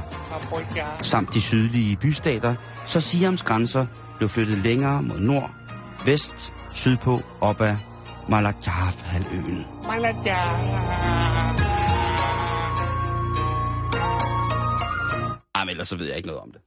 Samt 1.02 1.34
de 1.34 1.42
sydlige 1.42 1.96
bystater, 1.96 2.56
så 2.86 3.02
Siams 3.02 3.44
grænser 3.44 3.86
blev 4.18 4.30
flyttet 4.30 4.58
længere 4.58 5.04
mod 5.04 5.20
nord, 5.20 5.52
vest, 6.06 6.54
sydpå, 6.74 7.22
op 7.42 7.62
ad 7.62 7.76
Malajar-halvøen. 8.30 9.66
Jamen, 15.58 15.70
ellers 15.70 15.88
så 15.88 15.96
ved 15.96 16.08
jeg 16.08 16.18
ikke 16.18 16.28
noget 16.28 16.42
om 16.42 16.52
det. 16.52 16.62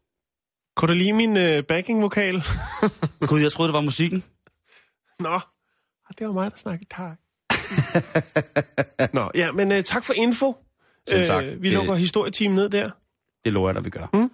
Kunne 0.76 0.88
du 0.88 0.94
lide 0.94 1.12
min 1.12 1.36
øh, 1.36 1.62
backing-vokal? 1.64 2.42
Gud, 3.28 3.40
jeg 3.40 3.52
troede, 3.52 3.68
det 3.68 3.74
var 3.74 3.80
musikken. 3.80 4.24
Nå, 5.26 5.40
det 6.18 6.26
var 6.26 6.32
mig, 6.32 6.50
der 6.50 6.56
snakkede 6.56 6.88
thai. 6.90 7.10
Nå, 9.16 9.30
ja, 9.34 9.52
men 9.52 9.72
uh, 9.72 9.80
tak 9.80 10.04
for 10.04 10.12
info. 10.12 10.56
Selv 11.08 11.26
tak. 11.26 11.44
Øh, 11.44 11.62
vi 11.62 11.68
Det- 11.68 11.74
lukker 11.76 11.94
historietimen 11.94 12.54
ned 12.56 12.68
der. 12.68 12.90
Det 13.44 13.52
lover 13.52 13.68
jeg 13.68 13.74
dig, 13.74 13.84
vi 13.84 13.90
gør. 13.90 14.06
Mm. 14.12 14.29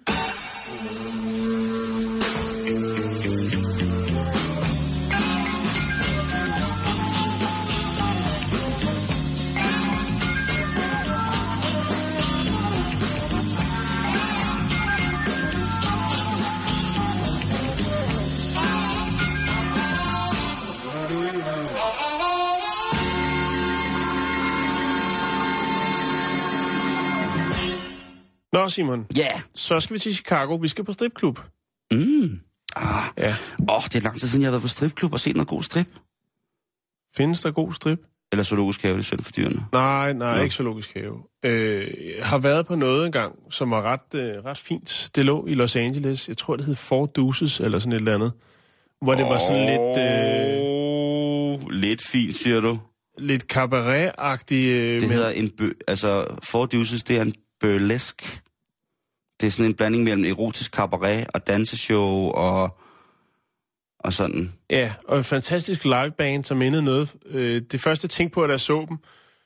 Nå, 28.67 28.71
Simon. 28.71 29.05
Ja. 29.15 29.21
Yeah. 29.21 29.39
Så 29.55 29.79
skal 29.79 29.93
vi 29.93 29.99
til 29.99 30.15
Chicago. 30.15 30.55
Vi 30.55 30.67
skal 30.67 30.83
på 30.83 30.93
stripklub. 30.93 31.39
Mm. 31.91 32.39
Ah. 32.75 33.03
Ja. 33.17 33.35
Åh, 33.69 33.75
oh, 33.75 33.81
det 33.83 33.95
er 33.95 34.01
lang 34.01 34.19
tid 34.19 34.27
siden, 34.27 34.41
jeg 34.41 34.47
har 34.47 34.51
været 34.51 34.61
på 34.61 34.67
stripklub 34.67 35.13
og 35.13 35.19
set 35.19 35.35
noget 35.35 35.47
god 35.47 35.63
strip. 35.63 35.87
Findes 37.17 37.41
der 37.41 37.51
god 37.51 37.73
strip? 37.73 37.99
Eller 38.31 38.43
zoologisk 38.43 38.81
have, 38.81 38.93
det 38.93 38.99
er 38.99 39.03
synd 39.03 39.21
for 39.21 39.31
dyrene. 39.31 39.65
Nej, 39.73 40.13
nej, 40.13 40.37
Nå. 40.37 40.43
ikke 40.43 40.55
zoologisk 40.55 40.93
have. 40.93 41.17
Øh, 41.45 41.87
jeg 42.17 42.25
har 42.25 42.37
været 42.37 42.67
på 42.67 42.75
noget 42.75 43.05
engang, 43.05 43.35
som 43.49 43.71
var 43.71 43.81
ret, 43.81 44.13
øh, 44.19 44.45
ret 44.45 44.57
fint. 44.57 45.09
Det 45.15 45.25
lå 45.25 45.45
i 45.47 45.53
Los 45.53 45.75
Angeles. 45.75 46.27
Jeg 46.27 46.37
tror, 46.37 46.55
det 46.55 46.65
hed 46.65 46.75
Four 46.75 47.05
Deuces, 47.05 47.59
eller 47.59 47.79
sådan 47.79 47.93
et 47.93 47.97
eller 47.97 48.15
andet. 48.15 48.31
Hvor 49.01 49.15
det 49.15 49.25
var 49.25 49.39
sådan 49.39 49.65
lidt, 49.65 49.97
øh, 49.97 50.57
Oh, 51.63 51.69
lidt 51.69 52.01
fint, 52.07 52.35
siger 52.35 52.59
du. 52.59 52.79
lidt 53.17 53.43
cabaret-agtigt. 53.53 54.69
Øh, 54.71 55.01
Det 55.01 55.09
hedder 55.09 55.29
en 55.29 55.49
bø... 55.49 55.71
Altså, 55.87 56.25
Four 56.43 56.65
Deuces, 56.65 57.03
det 57.03 57.17
er 57.17 57.21
en 57.21 57.33
burlesque. 57.59 58.39
Det 59.41 59.47
er 59.47 59.51
sådan 59.51 59.65
en 59.65 59.73
blanding 59.73 60.03
mellem 60.03 60.25
erotisk 60.25 60.75
cabaret 60.75 61.27
og 61.33 61.47
danseshow 61.47 62.31
og, 62.31 62.77
og 63.99 64.13
sådan. 64.13 64.53
Ja, 64.69 64.93
og 65.07 65.17
en 65.17 65.23
fantastisk 65.23 65.83
liveband, 65.83 66.43
som 66.43 66.57
mindede 66.57 66.83
noget. 66.83 67.15
Øh, 67.25 67.61
det 67.71 67.81
første 67.81 68.05
jeg 68.05 68.09
tænkte 68.09 68.33
på, 68.33 68.45
da 68.45 68.51
jeg 68.51 68.59
så 68.59 68.85
dem, 68.89 68.97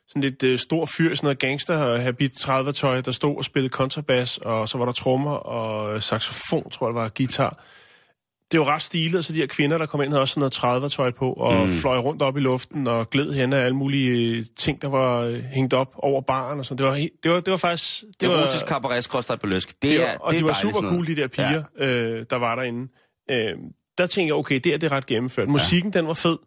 sådan 0.07 0.21
lidt 0.21 0.43
øh, 0.43 0.59
stor 0.59 0.85
fyr, 0.97 1.15
sådan 1.15 1.25
noget 1.25 1.39
gangster 1.39 1.77
og 1.77 2.01
habit 2.01 2.31
30 2.31 2.71
tøj, 2.71 3.01
der 3.01 3.11
stod 3.11 3.37
og 3.37 3.45
spillede 3.45 3.69
kontrabas, 3.69 4.37
og 4.37 4.69
så 4.69 4.77
var 4.77 4.85
der 4.85 4.91
trommer 4.91 5.31
og 5.31 6.03
saxofon, 6.03 6.69
tror 6.69 6.87
jeg 6.87 6.95
var, 6.95 7.09
guitar. 7.09 7.63
Det 8.51 8.59
var 8.59 8.65
ret 8.65 8.81
stilet, 8.81 9.15
og 9.15 9.23
så 9.23 9.33
de 9.33 9.37
her 9.37 9.47
kvinder, 9.47 9.77
der 9.77 9.85
kom 9.85 10.01
ind, 10.01 10.09
havde 10.09 10.21
også 10.21 10.33
sådan 10.33 10.39
noget 10.39 10.51
30 10.51 10.89
tøj 10.89 11.11
på, 11.11 11.33
og 11.33 11.65
mm. 11.65 11.71
fløj 11.71 11.97
rundt 11.97 12.21
op 12.21 12.37
i 12.37 12.39
luften, 12.39 12.87
og 12.87 13.09
gled 13.09 13.33
hen 13.33 13.53
af 13.53 13.59
alle 13.59 13.75
mulige 13.75 14.37
øh, 14.37 14.45
ting, 14.57 14.81
der 14.81 14.87
var 14.87 15.19
øh, 15.19 15.43
hængt 15.43 15.73
op 15.73 15.93
over 15.97 16.21
baren 16.21 16.59
og 16.59 16.65
sådan. 16.65 16.77
Det 16.77 16.85
var, 16.85 17.07
det 17.23 17.31
var, 17.31 17.39
det 17.39 17.51
var 17.51 17.57
faktisk... 17.57 18.03
Det 18.21 18.29
var, 18.29 18.35
Erotisk 18.35 18.67
cabaret 18.67 19.03
skråstrej 19.03 19.35
burlesque. 19.35 19.73
Det, 19.81 19.89
det 19.91 20.09
er, 20.09 20.17
og 20.19 20.31
det 20.33 20.39
de 20.39 20.43
er 20.43 20.47
var 20.47 20.53
super 20.53 20.89
cool, 20.89 21.07
de 21.07 21.15
der 21.15 21.27
piger, 21.27 21.63
ja. 21.79 21.85
øh, 21.85 22.25
der 22.29 22.35
var 22.35 22.55
derinde. 22.55 22.91
Øh, 23.31 23.57
der 23.97 24.07
tænkte 24.07 24.27
jeg, 24.27 24.33
okay, 24.33 24.59
det 24.63 24.73
er, 24.73 24.77
det 24.77 24.91
er 24.91 24.95
ret 24.95 25.05
gennemført. 25.05 25.49
Musikken, 25.49 25.91
ja. 25.93 25.99
den 25.99 26.07
var 26.07 26.13
fed. 26.13 26.37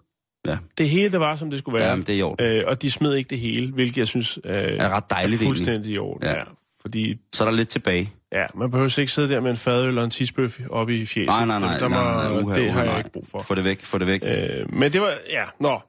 Ja. 0.46 0.58
Det 0.78 0.88
hele, 0.88 1.12
det 1.12 1.20
var, 1.20 1.36
som 1.36 1.50
det 1.50 1.58
skulle 1.58 1.78
være. 1.78 1.90
Ja, 1.90 1.96
det 1.96 2.08
er 2.08 2.14
i 2.14 2.22
orden. 2.22 2.46
Øh, 2.46 2.64
og 2.66 2.82
de 2.82 2.90
smed 2.90 3.14
ikke 3.14 3.30
det 3.30 3.38
hele, 3.38 3.72
hvilket 3.72 3.98
jeg 3.98 4.08
synes 4.08 4.38
øh, 4.44 4.52
Er 4.54 4.88
ret 4.88 5.10
dejligt 5.10 5.42
er 5.42 5.46
fuldstændig 5.46 5.92
i 5.92 5.98
orden. 5.98 6.28
Ja. 6.28 6.34
ja. 6.34 6.42
Fordi 6.80 7.16
Så 7.34 7.44
er 7.44 7.48
der 7.48 7.56
lidt 7.56 7.68
tilbage. 7.68 8.12
Ja, 8.34 8.46
man 8.54 8.70
behøver 8.70 8.98
ikke 8.98 9.12
sidde 9.12 9.28
der 9.28 9.40
med 9.40 9.50
en 9.50 9.56
fadøl 9.56 9.98
og 9.98 10.04
en 10.04 10.10
tisbøf 10.10 10.60
oppe 10.70 10.96
i 10.96 11.06
fjeset. 11.06 11.26
Nej, 11.26 11.46
nej, 11.46 11.60
nej. 11.60 11.78
Der 11.78 11.88
nej, 11.88 12.28
må, 12.28 12.34
nej, 12.34 12.42
uha, 12.42 12.60
det 12.60 12.68
uha, 12.68 12.72
har 12.72 12.82
jeg 12.82 12.90
nej. 12.90 12.98
ikke 12.98 13.12
brug 13.12 13.26
for. 13.26 13.42
Få 13.42 13.54
det 13.54 13.64
væk, 13.64 13.80
få 13.80 13.98
det 13.98 14.06
væk. 14.06 14.22
Øh, 14.24 14.74
men 14.74 14.92
det 14.92 15.00
var, 15.00 15.12
ja, 15.30 15.44
nå. 15.60 15.80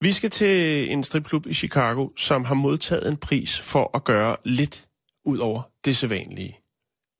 Vi 0.00 0.12
skal 0.12 0.30
til 0.30 0.92
en 0.92 1.02
stripklub 1.02 1.46
i 1.46 1.54
Chicago, 1.54 2.08
som 2.16 2.44
har 2.44 2.54
modtaget 2.54 3.08
en 3.08 3.16
pris 3.16 3.60
for 3.60 3.90
at 3.94 4.04
gøre 4.04 4.36
lidt 4.44 4.84
ud 5.24 5.38
over 5.38 5.62
det 5.84 5.96
sædvanlige. 5.96 6.58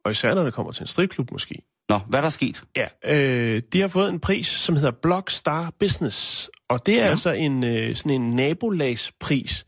Og 0.04 0.10
især 0.12 0.34
når 0.34 0.44
det 0.44 0.54
kommer 0.54 0.72
til 0.72 0.82
en 0.82 0.86
stripklub 0.86 1.30
måske. 1.30 1.62
Nå, 1.88 1.98
hvad 2.08 2.20
er 2.20 2.22
der 2.22 2.30
sket? 2.30 2.62
Ja, 2.76 2.86
øh, 3.04 3.62
de 3.72 3.80
har 3.80 3.88
fået 3.88 4.08
en 4.08 4.20
pris, 4.20 4.46
som 4.46 4.74
hedder 4.74 4.90
Blockstar 4.90 5.72
Business. 5.80 6.50
Og 6.68 6.86
det 6.86 6.94
er 6.94 7.04
ja. 7.04 7.10
altså 7.10 7.30
en, 7.30 7.64
øh, 7.64 7.96
sådan 7.96 8.22
en 8.22 8.30
nabolagspris, 8.30 9.66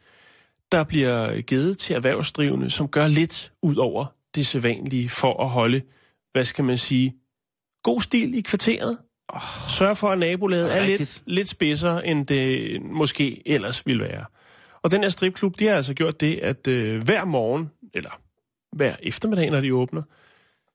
der 0.72 0.84
bliver 0.84 1.40
givet 1.40 1.78
til 1.78 1.96
erhvervsdrivende, 1.96 2.70
som 2.70 2.88
gør 2.88 3.06
lidt 3.06 3.52
ud 3.62 3.76
over 3.76 4.06
det 4.34 4.46
sædvanlige 4.46 5.08
for 5.08 5.42
at 5.42 5.48
holde, 5.48 5.82
hvad 6.32 6.44
skal 6.44 6.64
man 6.64 6.78
sige, 6.78 7.16
god 7.82 8.00
stil 8.00 8.34
i 8.34 8.40
kvarteret. 8.40 8.98
Oh, 9.28 9.40
Sørg 9.68 9.96
for, 9.96 10.08
at 10.08 10.18
nabolaget 10.18 10.76
er 10.76 10.86
lidt, 10.86 11.22
lidt 11.26 11.48
spidsere, 11.48 12.06
end 12.06 12.26
det 12.26 12.82
måske 12.82 13.42
ellers 13.46 13.86
ville 13.86 14.04
være. 14.04 14.24
Og 14.82 14.90
den 14.90 15.02
her 15.02 15.08
stripklub, 15.08 15.58
de 15.58 15.66
har 15.66 15.76
altså 15.76 15.94
gjort 15.94 16.20
det, 16.20 16.38
at 16.38 16.66
øh, 16.66 17.02
hver 17.02 17.24
morgen, 17.24 17.70
eller 17.94 18.20
hver 18.76 18.96
eftermiddag, 19.02 19.50
når 19.50 19.60
de 19.60 19.74
åbner, 19.74 20.02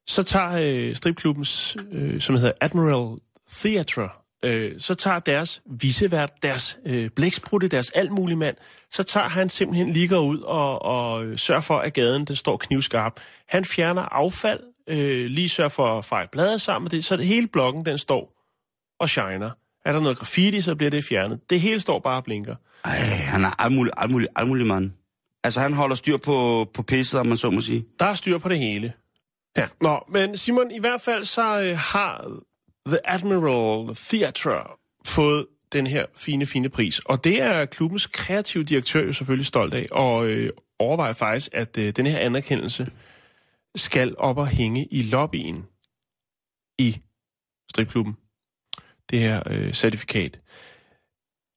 så 0.08 0.24
tager 0.24 0.89
øh, 0.89 0.95
stripklubbens, 0.95 1.78
øh, 1.91 2.22
som 2.22 2.36
hedder 2.36 2.51
Admiral 2.62 3.20
Theatre, 3.51 4.10
øh, 4.44 4.72
så 4.80 4.96
tager 4.96 5.20
deres 5.20 5.62
visevært, 5.66 6.44
deres 6.44 6.78
øh, 6.86 7.10
blæksprutte, 7.10 7.68
deres 7.68 7.91
mand, 8.38 8.56
så 8.91 9.04
tager 9.04 9.30
han 9.30 9.50
simpelthen 9.50 9.94
lige 9.94 10.08
går 10.08 10.20
ud 10.20 10.39
og, 10.39 10.82
og 10.82 11.26
øh, 11.26 11.38
sørger 11.38 11.62
for, 11.62 11.78
at 11.78 11.94
gaden 11.94 12.26
den 12.26 12.36
står 12.36 12.58
knivskarp. 12.58 13.20
Han 13.48 13.66
fjerner 13.66 14.02
affald, 14.02 14.60
øh, 14.89 15.26
lige 15.26 15.50
sørger 15.50 15.70
for 15.70 15.98
at 15.98 16.06
feje 16.06 16.28
bladet 16.32 16.62
sammen 16.62 16.84
med 16.84 16.89
det, 16.89 17.06
så 17.06 17.18
det 17.18 17.26
hele 17.26 17.48
blokken 17.48 17.86
den 17.86 17.98
står 17.98 18.34
og 19.00 19.10
shiner. 19.10 19.50
Er 19.86 19.91
der 19.91 20.00
noget 20.00 20.18
graffiti, 20.18 20.62
så 20.62 20.76
bliver 20.76 20.89
det 20.89 21.04
fjernet. 21.04 21.50
Det 21.50 21.62
hele 21.62 21.80
står 21.80 22.00
bare 22.00 22.18
og 22.18 22.24
blinker. 22.24 22.56
Ej, 22.86 22.98
han 23.00 23.44
er 23.46 23.70
muligt, 23.70 24.32
alt 24.36 24.48
muligt 24.48 24.68
mand. 24.68 24.91
Altså, 25.44 25.60
han 25.60 25.74
holder 25.74 25.96
styr 25.96 26.18
på, 26.18 26.68
på 26.74 26.84
pisset, 26.84 27.20
om 27.20 27.26
man 27.26 27.38
så 27.38 27.50
må 27.50 27.62
sige. 27.62 27.86
Der 28.00 28.06
er 28.06 28.16
styr 28.16 28.38
på 28.38 28.50
det 28.50 28.60
hele. 28.60 28.94
Ja. 29.58 29.68
Nå, 29.82 30.04
men 30.10 30.38
Simon, 30.38 30.72
i 30.72 30.80
hvert 30.80 31.02
fald 31.02 31.26
så 31.26 31.62
øh, 31.62 31.78
har 31.78 32.32
The 32.88 33.09
Admiral 33.11 33.95
Theatre 33.95 34.63
fået 35.05 35.45
den 35.73 35.88
her 35.88 36.05
fine, 36.15 36.45
fine 36.45 36.69
pris. 36.69 36.99
Og 36.99 37.23
det 37.23 37.41
er 37.41 37.65
klubbens 37.65 38.07
kreative 38.07 38.63
direktør 38.63 39.05
jo 39.05 39.13
selvfølgelig 39.13 39.45
stolt 39.45 39.73
af, 39.73 39.88
og 39.91 40.25
øh, 40.27 40.49
overvejer 40.79 41.13
faktisk, 41.13 41.49
at 41.53 41.77
øh, 41.77 41.91
den 41.95 42.05
her 42.05 42.19
anerkendelse 42.19 42.88
skal 43.75 44.15
op 44.17 44.38
og 44.38 44.47
hænge 44.47 44.88
i 44.91 45.01
lobbyen 45.03 45.65
i 46.79 46.97
stripklubben. 47.71 48.17
Det 49.09 49.19
her 49.19 49.43
øh, 49.49 49.73
certifikat. 49.73 50.39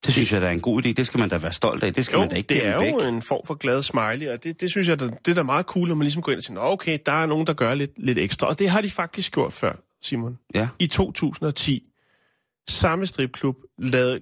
Det 0.06 0.14
synes 0.14 0.32
jeg, 0.32 0.40
der 0.40 0.46
er 0.46 0.50
en 0.52 0.60
god 0.60 0.84
idé. 0.86 0.92
Det 0.92 1.06
skal 1.06 1.20
man 1.20 1.28
da 1.28 1.38
være 1.38 1.52
stolt 1.52 1.82
af. 1.84 1.94
Det 1.94 2.04
skal 2.04 2.14
Jo, 2.16 2.20
man 2.20 2.28
da 2.28 2.36
ikke 2.36 2.48
det 2.48 2.66
er 2.66 2.78
væk. 2.78 2.92
jo 2.92 2.98
en 3.08 3.22
form 3.22 3.46
for 3.46 3.54
glad 3.54 3.82
smiley, 3.82 4.28
og 4.28 4.44
det, 4.44 4.60
det 4.60 4.70
synes 4.70 4.88
jeg, 4.88 5.00
det, 5.00 5.14
det 5.24 5.30
er 5.30 5.34
da 5.34 5.42
meget 5.42 5.66
cool, 5.66 5.88
når 5.88 5.94
man 5.94 6.02
ligesom 6.04 6.22
går 6.22 6.32
ind 6.32 6.38
og 6.38 6.44
siger, 6.44 6.54
"Nå, 6.54 6.60
okay, 6.70 6.98
der 7.06 7.12
er 7.12 7.26
nogen, 7.26 7.46
der 7.46 7.52
gør 7.52 7.74
lidt, 7.74 7.90
lidt 7.96 8.18
ekstra. 8.18 8.46
Og 8.46 8.58
det 8.58 8.68
har 8.70 8.80
de 8.80 8.90
faktisk 8.90 9.32
gjort 9.32 9.52
før, 9.52 9.76
Simon. 10.06 10.38
Ja. 10.54 10.68
I 10.78 10.86
2010, 10.86 11.82
samme 12.68 13.06
stripklub 13.06 13.56
lavede 13.78 14.20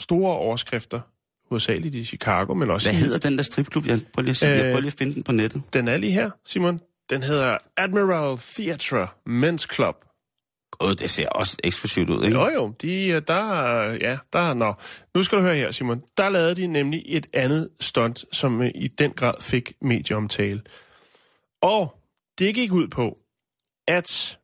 store 0.00 0.36
overskrifter, 0.36 1.00
hovedsageligt 1.48 1.94
i 1.94 2.04
Chicago, 2.04 2.54
men 2.54 2.70
også 2.70 2.86
Hvad 2.88 2.94
i, 2.94 3.02
hedder 3.02 3.18
den 3.18 3.36
der 3.36 3.42
stripklub? 3.42 3.86
Jeg 3.86 3.98
prøver 4.12 4.22
lige 4.24 4.30
at, 4.30 4.36
sige, 4.36 4.50
jeg 4.50 4.58
Øh, 4.64 4.70
prøver 4.70 4.80
lige 4.80 4.86
at 4.92 4.98
finde 4.98 5.14
den 5.14 5.22
på 5.22 5.32
nettet. 5.32 5.62
Den 5.72 5.88
er 5.88 5.96
lige 5.96 6.12
her, 6.12 6.30
Simon. 6.46 6.80
Den 7.10 7.22
hedder 7.22 7.58
Admiral 7.76 8.38
Theatre 8.38 9.08
Men's 9.28 9.74
Club. 9.74 9.94
Åh, 10.80 10.90
det 10.90 11.10
ser 11.10 11.28
også 11.28 11.56
eksklusivt 11.64 12.10
ud, 12.10 12.24
ikke? 12.24 12.38
Jo 12.38 12.48
jo, 12.48 12.74
de, 12.82 13.06
øh, 13.08 13.22
der, 13.26 13.34
er- 13.52 13.92
ja, 13.92 14.18
der, 14.32 14.38
er- 14.38 14.54
nå. 14.54 14.74
Nu 15.14 15.22
skal 15.22 15.38
du 15.38 15.42
høre 15.42 15.56
her, 15.56 15.70
Simon. 15.70 16.02
Der 16.16 16.28
lavede 16.28 16.54
de 16.56 16.66
nemlig 16.66 17.02
et 17.06 17.26
andet 17.32 17.68
stunt, 17.80 18.24
som 18.32 18.62
øh, 18.62 18.70
i 18.74 18.88
den 18.88 19.10
grad 19.12 19.34
fik 19.40 19.72
medieomtale. 19.82 20.62
Og 21.62 21.98
det 22.38 22.54
gik 22.54 22.72
ud 22.72 22.88
på, 22.88 23.18
at 23.88 24.38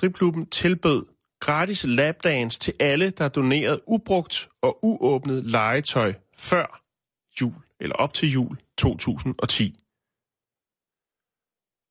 stripklubben 0.00 0.46
tilbød 0.46 1.06
gratis 1.40 1.84
lapdance 1.84 2.58
til 2.58 2.74
alle, 2.80 3.10
der 3.10 3.28
donerede 3.28 3.80
ubrugt 3.86 4.48
og 4.62 4.78
uåbnet 4.84 5.44
legetøj 5.44 6.14
før 6.36 6.82
jul, 7.40 7.52
eller 7.80 7.96
op 7.96 8.14
til 8.14 8.32
jul 8.32 8.58
2010. 8.78 9.76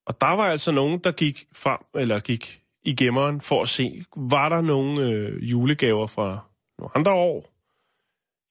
Og 0.06 0.22
der 0.22 0.28
var 0.28 0.44
altså 0.44 0.72
nogen, 0.72 1.00
der 1.00 1.12
gik 1.12 1.48
frem, 1.54 1.78
eller 1.96 2.20
gik 2.20 2.62
i 2.84 2.96
gemmeren 2.96 3.42
for 3.42 3.62
at 3.62 3.70
se, 3.70 4.04
var 4.16 4.50
der 4.50 4.62
nogle 4.62 5.10
øh, 5.10 5.52
julegaver 5.52 6.08
fra 6.08 6.40
nogle 6.80 6.92
andre 6.96 7.14
år? 7.14 7.54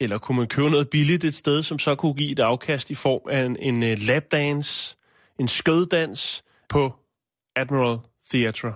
Eller 0.01 0.19
kunne 0.19 0.39
man 0.39 0.47
købe 0.47 0.71
noget 0.71 0.91
billigt 0.91 1.25
et 1.25 1.35
sted, 1.35 1.63
som 1.63 1.79
så 1.79 1.95
kunne 1.95 2.15
give 2.15 2.33
et 2.33 2.41
afkast 2.41 2.91
i 2.91 2.95
form 2.95 3.29
af 3.31 3.45
en, 3.45 3.57
en 3.57 3.83
øh, 3.83 3.99
lapdance, 3.99 4.97
en 5.39 5.49
skøddans 5.49 6.45
på 6.69 6.95
Admiral 7.57 7.99
Theatre. 8.31 8.75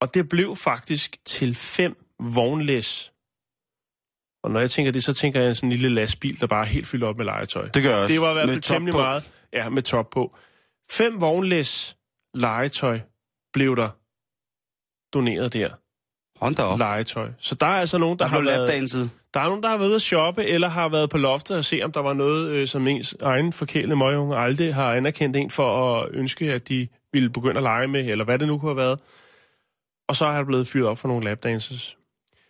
Og 0.00 0.14
det 0.14 0.28
blev 0.28 0.56
faktisk 0.56 1.16
til 1.24 1.54
fem 1.54 1.96
vognlæs. 2.20 3.12
Og 4.44 4.50
når 4.50 4.60
jeg 4.60 4.70
tænker 4.70 4.92
det, 4.92 5.04
så 5.04 5.14
tænker 5.14 5.40
jeg 5.40 5.56
sådan 5.56 5.68
en 5.68 5.72
lille 5.72 5.88
lastbil, 5.88 6.40
der 6.40 6.46
bare 6.46 6.60
er 6.60 6.68
helt 6.68 6.86
fyldt 6.86 7.04
op 7.04 7.16
med 7.16 7.24
legetøj. 7.24 7.68
Det 7.68 7.82
gør 7.82 7.90
jeg 7.90 7.98
også. 7.98 8.12
Det 8.12 8.20
var 8.20 8.30
i 8.30 8.32
hvert 8.32 8.48
fald 8.48 8.60
temmelig 8.60 8.92
på. 8.92 8.98
meget. 8.98 9.30
Ja, 9.52 9.68
med 9.68 9.82
top 9.82 10.10
på. 10.10 10.36
Fem 10.90 11.20
vognlæs 11.20 11.96
legetøj 12.34 13.00
blev 13.52 13.76
der 13.76 13.88
doneret 15.14 15.52
der. 15.52 15.68
Hold 16.38 16.54
da 16.54 16.62
op. 16.62 16.78
Legetøj. 16.78 17.30
Så 17.38 17.54
der 17.54 17.66
er 17.66 17.80
altså 17.80 17.98
nogen, 17.98 18.18
der, 18.18 18.24
Der 18.24 18.30
har 18.30 18.40
været. 18.40 19.10
Der 19.34 19.40
er 19.40 19.44
nogen, 19.44 19.62
der 19.62 19.68
har 19.68 19.76
været 19.76 19.88
ude 19.88 19.94
at 19.94 20.02
shoppe, 20.02 20.44
eller 20.44 20.68
har 20.68 20.88
været 20.88 21.10
på 21.10 21.18
loftet 21.18 21.56
og 21.56 21.64
se, 21.64 21.80
om 21.82 21.92
der 21.92 22.00
var 22.00 22.12
noget, 22.12 22.50
øh, 22.50 22.68
som 22.68 22.86
ens 22.86 23.16
egen 23.22 23.52
forkælede 23.52 23.96
møgunge 23.96 24.36
aldrig 24.36 24.74
har 24.74 24.92
anerkendt 24.92 25.36
en 25.36 25.50
for 25.50 25.96
at 25.96 26.08
ønske, 26.12 26.52
at 26.52 26.68
de 26.68 26.88
ville 27.12 27.30
begynde 27.30 27.56
at 27.56 27.62
lege 27.62 27.88
med, 27.88 28.08
eller 28.08 28.24
hvad 28.24 28.38
det 28.38 28.48
nu 28.48 28.58
kunne 28.58 28.68
have 28.70 28.76
været. 28.76 29.00
Og 30.08 30.16
så 30.16 30.26
er 30.26 30.36
der 30.36 30.44
blevet 30.44 30.66
fyret 30.66 30.86
op 30.86 30.98
for 30.98 31.08
nogle 31.08 31.24
lapdances. 31.24 31.96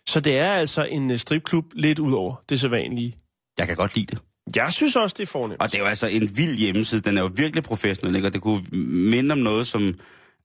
Så 0.07 0.19
det 0.19 0.37
er 0.37 0.53
altså 0.53 0.83
en 0.83 1.11
øh, 1.11 1.17
stripklub 1.17 1.65
lidt 1.73 1.99
ud 1.99 2.13
over 2.13 2.35
det 2.49 2.59
sædvanlige. 2.59 3.15
Jeg 3.57 3.67
kan 3.67 3.75
godt 3.75 3.95
lide 3.95 4.05
det. 4.05 4.19
Jeg 4.55 4.73
synes 4.73 4.95
også, 4.95 5.15
det 5.17 5.23
er 5.23 5.27
fornemt. 5.27 5.61
Og 5.61 5.71
det 5.71 5.77
er 5.77 5.81
jo 5.81 5.87
altså 5.87 6.07
en 6.07 6.37
vild 6.37 6.57
hjemmeside. 6.57 7.01
Den 7.01 7.17
er 7.17 7.21
jo 7.21 7.29
virkelig 7.35 7.63
professionel, 7.63 8.15
ikke? 8.15 8.27
Og 8.27 8.33
det 8.33 8.41
kunne 8.41 8.63
minde 9.09 9.31
om 9.31 9.37
noget, 9.37 9.67
som... 9.67 9.95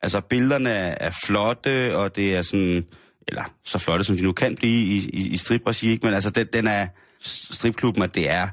Altså, 0.03 0.21
billederne 0.21 0.71
er, 0.71 0.95
er 1.01 1.11
flotte, 1.25 1.97
og 1.97 2.17
det 2.17 2.37
er 2.37 2.43
sådan... 2.43 2.85
Eller 3.29 3.43
så 3.65 3.79
flotte, 3.79 4.05
som 4.05 4.17
de 4.17 4.23
nu 4.23 4.33
kan 4.33 4.57
blive 4.57 4.85
i, 4.85 5.11
i, 5.13 5.29
i 5.29 5.37
stripregi, 5.37 5.91
ikke? 5.91 6.07
Men 6.07 6.15
altså, 6.15 6.31
den, 6.31 6.47
den 6.53 6.67
er... 6.67 6.87
Stripklubben, 7.27 8.03
at 8.03 8.15
det 8.15 8.31
er 8.31 8.49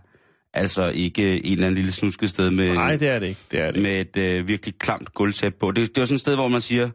altså 0.54 0.88
ikke 0.90 1.46
en 1.46 1.52
eller 1.52 1.66
anden 1.66 1.76
lille 1.76 1.92
snusket 1.92 2.30
sted 2.30 2.52
med... 2.52 2.74
Nej, 2.74 2.96
det 2.96 3.08
er 3.08 3.20
det 3.20 3.28
ikke. 3.28 3.42
Det 3.52 3.60
er 3.60 3.72
det. 3.72 3.82
Med 3.82 4.02
et 4.02 4.18
øh, 4.18 4.48
virkelig 4.48 4.76
klamt 4.80 5.14
gulvtæppe 5.14 5.60
på. 5.60 5.72
Det, 5.72 5.96
det 5.96 6.02
var 6.02 6.06
sådan 6.06 6.16
et 6.16 6.22
sted, 6.22 6.36
hvor 6.36 6.48
man 6.48 6.62
siger, 6.62 6.90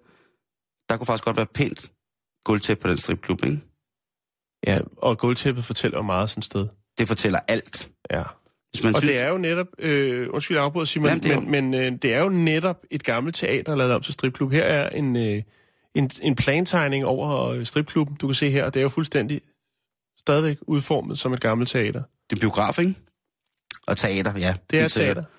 der 0.89 0.97
kunne 0.97 1.07
faktisk 1.07 1.25
godt 1.25 1.37
være 1.37 1.47
pænt 1.47 1.93
gulvtæppe 2.45 2.83
på 2.83 2.89
den 2.89 2.99
stripklub, 2.99 3.45
ikke? 3.45 3.61
Ja, 4.67 4.79
og 4.97 5.19
gulvtæppet 5.19 5.65
fortæller 5.65 5.99
jo 5.99 6.03
meget 6.03 6.31
sådan 6.31 6.41
et 6.41 6.45
sted. 6.45 6.69
Det 6.99 7.09
fortæller 7.09 7.39
alt. 7.49 7.91
Ja. 8.11 8.23
Hvis 8.71 8.85
man 8.85 8.95
Og 8.95 9.01
synes, 9.01 9.15
det 9.15 9.25
er 9.25 9.29
jo 9.29 9.39
netop, 9.39 9.67
øh, 9.79 10.29
undskyld 10.31 10.57
afbryder 10.57 10.85
Simon, 10.85 11.09
Jamen, 11.09 11.23
det 11.23 11.33
er 11.33 11.41
men, 11.41 11.71
men 11.71 11.75
øh, 11.75 11.99
det 12.03 12.15
er 12.15 12.21
jo 12.21 12.29
netop 12.29 12.77
et 12.91 13.05
gammelt 13.05 13.37
teater, 13.37 13.77
lavet 13.77 13.93
om 13.93 14.03
til 14.03 14.13
stripklub. 14.13 14.53
Her 14.53 14.63
er 14.65 14.89
en, 14.89 15.17
øh, 15.17 15.43
en, 15.95 16.11
en 16.23 16.35
plantegning 16.35 17.05
over 17.05 17.49
øh, 17.49 17.67
stripklubben, 17.67 18.17
du 18.17 18.27
kan 18.27 18.35
se 18.35 18.51
her, 18.51 18.65
og 18.65 18.75
det 18.75 18.81
er 18.81 18.83
jo 18.83 18.89
fuldstændig 18.89 19.41
stadigvæk 20.19 20.59
udformet 20.63 21.19
som 21.19 21.33
et 21.33 21.41
gammelt 21.41 21.71
teater. 21.71 22.03
det 22.31 22.37
er 22.37 22.41
biograf, 22.41 22.79
ikke? 22.79 22.95
Og 23.87 23.97
teater, 23.97 24.33
ja. 24.39 24.55
Det 24.71 24.81
er 24.81 24.89
sikkert. 24.89 25.17
teater. 25.17 25.31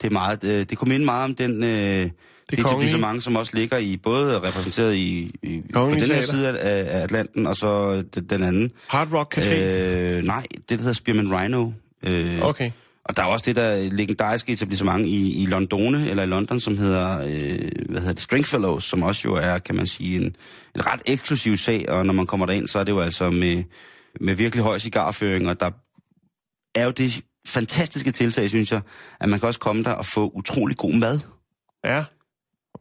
Det 0.00 0.06
er 0.06 0.12
meget, 0.12 0.44
øh, 0.44 0.50
det 0.50 0.78
kunne 0.78 0.88
minde 0.88 1.04
meget 1.04 1.24
om 1.24 1.34
den, 1.34 1.64
øh, 1.64 2.10
det, 2.50 2.58
det 2.58 2.66
etablissement, 2.66 3.24
som 3.24 3.36
også 3.36 3.56
ligger 3.56 3.78
i, 3.78 3.96
både 3.96 4.40
repræsenteret 4.40 4.94
i, 4.94 5.34
i 5.42 5.62
på 5.72 5.90
den 5.90 6.00
her 6.00 6.22
side 6.22 6.58
af, 6.58 6.98
af 6.98 7.02
Atlanten, 7.02 7.46
og 7.46 7.56
så 7.56 8.02
den, 8.14 8.24
den 8.24 8.42
anden. 8.42 8.72
Hard 8.88 9.12
Rock 9.12 9.38
Café. 9.38 9.54
Øh, 9.54 10.22
nej, 10.22 10.42
det 10.52 10.68
der 10.68 10.76
hedder 10.76 10.92
Spearman 10.92 11.34
Rhino. 11.34 11.70
Øh, 12.06 12.42
okay. 12.42 12.70
Og 13.04 13.16
der 13.16 13.22
er 13.22 13.26
også 13.26 13.44
det 13.46 13.56
der 13.56 13.90
legendariske 13.90 14.52
etablissement 14.52 15.06
i, 15.06 15.42
i 15.42 15.46
Londone, 15.46 16.10
eller 16.10 16.22
i 16.22 16.26
London, 16.26 16.60
som 16.60 16.78
hedder, 16.78 17.18
øh, 17.18 17.70
hvad 17.88 18.00
hedder 18.00 18.12
det, 18.12 18.22
Stringfellows, 18.22 18.84
som 18.84 19.02
også 19.02 19.28
jo 19.28 19.34
er, 19.34 19.58
kan 19.58 19.74
man 19.74 19.86
sige, 19.86 20.16
en, 20.16 20.36
en 20.74 20.86
ret 20.86 21.02
eksklusiv 21.06 21.56
sag, 21.56 21.88
og 21.88 22.06
når 22.06 22.12
man 22.12 22.26
kommer 22.26 22.46
derind, 22.46 22.68
så 22.68 22.78
er 22.78 22.84
det 22.84 22.92
jo 22.92 23.00
altså 23.00 23.30
med, 23.30 23.64
med 24.20 24.34
virkelig 24.34 24.64
høj 24.64 24.78
cigarføring, 24.78 25.48
og 25.48 25.60
der 25.60 25.70
er 26.74 26.84
jo 26.84 26.90
det 26.90 27.20
fantastiske 27.46 28.10
tiltag, 28.10 28.48
synes 28.48 28.72
jeg, 28.72 28.80
at 29.20 29.28
man 29.28 29.40
kan 29.40 29.46
også 29.46 29.60
komme 29.60 29.84
der 29.84 29.92
og 29.92 30.06
få 30.06 30.30
utrolig 30.34 30.76
god 30.76 30.94
mad. 30.94 31.20
Ja. 31.84 32.04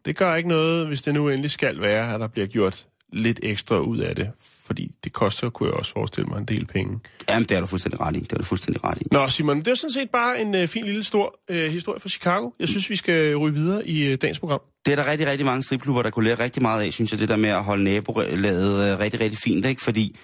Det 0.06 0.18
gør 0.18 0.36
ikke 0.36 0.50
noget, 0.50 0.88
hvis 0.88 1.02
det 1.02 1.14
nu 1.14 1.30
endelig 1.30 1.52
skal 1.52 1.82
være, 1.82 2.14
at 2.14 2.20
der 2.20 2.28
bliver 2.28 2.48
gjort 2.48 2.88
lidt 3.14 3.40
ekstra 3.44 3.80
ud 3.80 3.98
af 3.98 4.16
det. 4.16 4.32
Fordi 4.66 4.92
det 5.04 5.14
koster, 5.14 5.50
kunne 5.50 5.70
jeg 5.70 5.74
også 5.74 5.92
forestille 5.92 6.28
mig, 6.30 6.38
en 6.38 6.46
del 6.46 6.66
penge. 6.66 7.00
Jamen, 7.30 7.50
det 7.50 7.58
er 7.58 7.60
du 7.60 7.66
fuldstændig 7.66 8.02
ret 8.02 8.16
i. 8.16 8.20
Det 8.20 8.34
er 8.34 8.38
du 8.38 8.44
fuldstændig 8.44 8.84
ret 8.84 8.98
i. 9.02 9.06
Nå, 9.12 9.28
Simon, 9.28 9.60
det 9.60 9.68
er 9.68 9.76
sådan 9.76 9.94
set 9.94 10.10
bare 10.10 10.42
en 10.42 10.56
øh, 10.56 10.68
fin 10.68 10.86
lille 10.86 11.04
stor 11.04 11.40
øh, 11.50 11.72
historie 11.72 12.00
fra 12.00 12.10
Chicago. 12.10 12.50
Jeg 12.60 12.68
synes, 12.68 12.90
vi 12.90 12.96
skal 12.96 13.36
ryge 13.38 13.54
videre 13.54 13.88
i 13.88 14.12
øh, 14.12 14.18
dagens 14.22 14.40
program. 14.40 14.62
Det 14.86 14.92
er 14.92 14.96
der 14.96 15.12
rigtig, 15.12 15.28
rigtig 15.28 15.46
mange 15.46 15.64
stripklubber, 15.64 16.02
der 16.02 16.10
kunne 16.10 16.26
lære 16.26 16.40
rigtig 16.40 16.62
meget 16.62 16.84
af, 16.84 16.94
synes 16.94 17.12
jeg, 17.12 17.20
det 17.20 17.30
der 17.30 17.36
med 17.36 17.50
at 17.50 17.64
holde 17.64 17.84
nabolaget 17.84 18.92
øh, 18.92 19.00
rigtig, 19.00 19.20
rigtig 19.20 19.40
fint, 19.44 19.66
ikke? 19.66 19.82
Fordi 19.82 20.16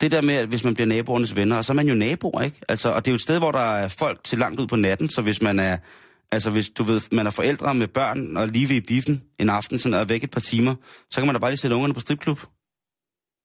det 0.00 0.10
der 0.10 0.22
med, 0.22 0.34
at 0.34 0.48
hvis 0.48 0.64
man 0.64 0.74
bliver 0.74 0.86
naboernes 0.86 1.36
venner, 1.36 1.56
og 1.56 1.64
så 1.64 1.72
er 1.72 1.74
man 1.74 1.88
jo 1.88 1.94
naboer, 1.94 2.42
ikke? 2.42 2.60
Altså, 2.68 2.92
og 2.92 3.04
det 3.04 3.10
er 3.10 3.12
jo 3.12 3.16
et 3.16 3.20
sted, 3.20 3.38
hvor 3.38 3.52
der 3.52 3.74
er 3.74 3.88
folk 3.88 4.24
til 4.24 4.38
langt 4.38 4.60
ud 4.60 4.66
på 4.66 4.76
natten, 4.76 5.08
så 5.08 5.22
hvis 5.22 5.42
man 5.42 5.58
er, 5.58 5.76
altså 6.32 6.50
hvis 6.50 6.68
du 6.70 6.82
ved, 6.82 7.00
man 7.12 7.26
er 7.26 7.30
forældre 7.30 7.74
med 7.74 7.88
børn 7.88 8.36
og 8.36 8.48
lige 8.48 8.68
ved 8.68 8.76
i 8.76 8.80
biffen 8.80 9.22
en 9.38 9.50
aften, 9.50 9.78
sådan, 9.78 9.94
og 9.94 10.00
er 10.00 10.04
væk 10.04 10.24
et 10.24 10.30
par 10.30 10.40
timer, 10.40 10.74
så 11.10 11.20
kan 11.20 11.26
man 11.26 11.34
da 11.34 11.38
bare 11.38 11.50
lige 11.50 11.58
sætte 11.58 11.76
ungerne 11.76 11.94
på 11.94 12.00
stripklub. 12.00 12.38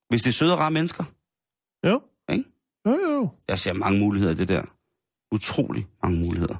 Hvis 0.09 0.21
det 0.21 0.29
er 0.29 0.33
søde 0.33 0.53
og 0.53 0.59
rare 0.59 0.71
mennesker, 0.71 1.03
Jo. 1.85 2.01
ikke? 2.29 2.43
Jo, 2.87 2.91
jo. 2.91 3.29
Jeg 3.47 3.59
ser 3.59 3.73
mange 3.73 3.99
muligheder 3.99 4.33
i 4.33 4.37
det 4.37 4.47
der. 4.47 4.63
Utrolig 5.35 5.87
mange 6.03 6.19
muligheder. 6.19 6.57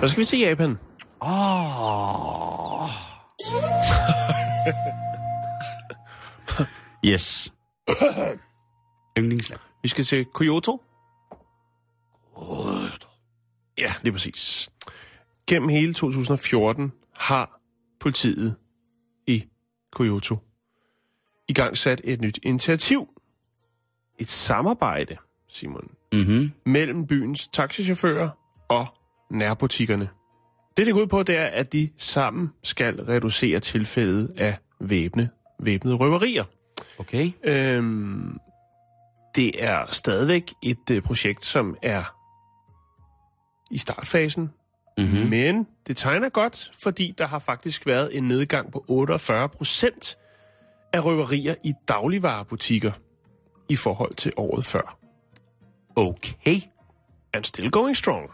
Så 0.00 0.08
skal 0.08 0.18
vi 0.20 0.24
til 0.24 0.38
Japan. 0.38 0.78
Åh. 1.22 2.88
yes. 7.12 7.52
Yndlingsland. 9.18 9.60
Vi 9.82 9.88
skal 9.88 10.04
til 10.04 10.26
Kyoto. 10.34 10.82
Ja, 13.78 13.92
det 14.02 14.08
er 14.08 14.12
præcis. 14.12 14.70
Gennem 15.46 15.68
hele 15.68 15.94
2014 15.94 16.92
har 17.14 17.60
politiet 18.00 18.56
i 19.26 19.44
Kyoto 19.92 20.36
i 21.48 21.52
gang 21.52 21.76
sat 21.76 22.00
et 22.04 22.20
nyt 22.20 22.38
initiativ. 22.42 23.08
Et 24.18 24.28
samarbejde, 24.30 25.16
Simon, 25.48 25.90
Mhm. 26.12 26.52
mellem 26.66 27.06
byens 27.06 27.48
taxichauffører 27.48 28.30
og 28.68 28.86
nærbutikkerne. 29.30 30.08
Det, 30.76 30.86
det 30.86 30.94
går 30.94 31.00
ud 31.00 31.06
på, 31.06 31.22
det 31.22 31.38
er, 31.38 31.46
at 31.46 31.72
de 31.72 31.88
sammen 31.96 32.48
skal 32.62 33.02
reducere 33.02 33.60
tilfældet 33.60 34.30
af 34.36 34.56
væbne, 34.80 35.28
væbnede 35.60 35.96
røverier. 35.96 36.44
Okay. 36.98 37.30
Øhm, 37.44 38.38
det 39.34 39.64
er 39.64 39.86
stadigvæk 39.86 40.52
et 40.62 40.90
øh, 40.90 41.02
projekt, 41.02 41.44
som 41.44 41.76
er 41.82 42.14
i 43.70 43.78
startfasen, 43.78 44.50
Mm-hmm. 44.98 45.30
men 45.30 45.66
det 45.86 45.96
tegner 45.96 46.28
godt, 46.28 46.70
fordi 46.82 47.14
der 47.18 47.26
har 47.26 47.38
faktisk 47.38 47.86
været 47.86 48.16
en 48.16 48.28
nedgang 48.28 48.72
på 48.72 48.84
48 48.88 49.48
procent 49.48 50.18
af 50.92 51.04
røverier 51.04 51.54
i 51.64 51.72
dagligvarerbutikker 51.88 52.92
i 53.68 53.76
forhold 53.76 54.14
til 54.14 54.32
året 54.36 54.64
før. 54.64 54.98
Okay. 55.96 56.56
And 57.32 57.44
still 57.44 57.70
going 57.70 57.96
strong. 57.96 58.30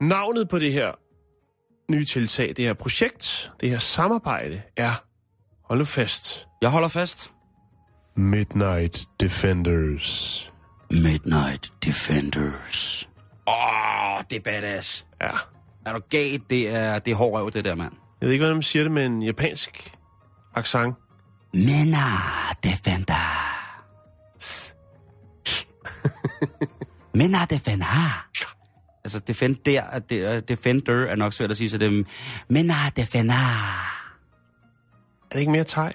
Navnet 0.00 0.48
på 0.48 0.58
det 0.58 0.72
her 0.72 0.92
nye 1.92 2.04
tiltag, 2.04 2.48
det 2.56 2.64
her 2.64 2.74
projekt, 2.74 3.52
det 3.60 3.70
her 3.70 3.78
samarbejde 3.78 4.62
er, 4.76 5.04
hold 5.64 5.78
nu 5.78 5.84
fast, 5.84 6.46
Jeg 6.62 6.70
holder 6.70 6.88
fast. 6.88 7.30
Midnight 8.16 9.06
Defenders. 9.20 10.52
Midnight 10.90 11.72
Defenders. 11.84 13.08
Åh, 13.48 13.54
oh, 14.16 14.22
det 14.30 14.36
er 14.36 14.40
badass. 14.40 15.06
Ja. 15.20 15.30
Er 15.86 15.92
du 15.92 16.00
galt? 16.10 16.50
Det 16.50 16.68
er, 16.74 16.98
det 16.98 17.10
er 17.10 17.14
hård 17.14 17.32
røv, 17.40 17.50
det 17.50 17.64
der, 17.64 17.74
mand. 17.74 17.92
Jeg 18.20 18.26
ved 18.26 18.32
ikke, 18.32 18.42
hvordan 18.42 18.56
man 18.56 18.62
siger 18.62 18.82
det 18.82 18.92
med 18.92 19.06
en 19.06 19.22
japansk 19.22 19.92
accent. 20.54 20.94
Midnight 21.54 22.64
Defender. 22.64 23.50
Midnight 27.14 27.50
Defender. 27.54 28.26
Altså, 29.16 29.18
defender, 29.26 29.80
er- 29.80 29.98
det 29.98 30.24
er- 30.24 30.40
defender 30.40 31.06
er 31.06 31.16
nok 31.16 31.32
svært 31.32 31.50
at 31.50 31.56
sige, 31.56 31.70
så 31.70 31.78
det 31.78 31.86
er 31.98 32.04
Midnight 32.48 32.96
Defender. 32.96 33.34
Er 33.34 35.32
det 35.32 35.40
ikke 35.40 35.52
mere 35.52 35.64
thai? 35.64 35.92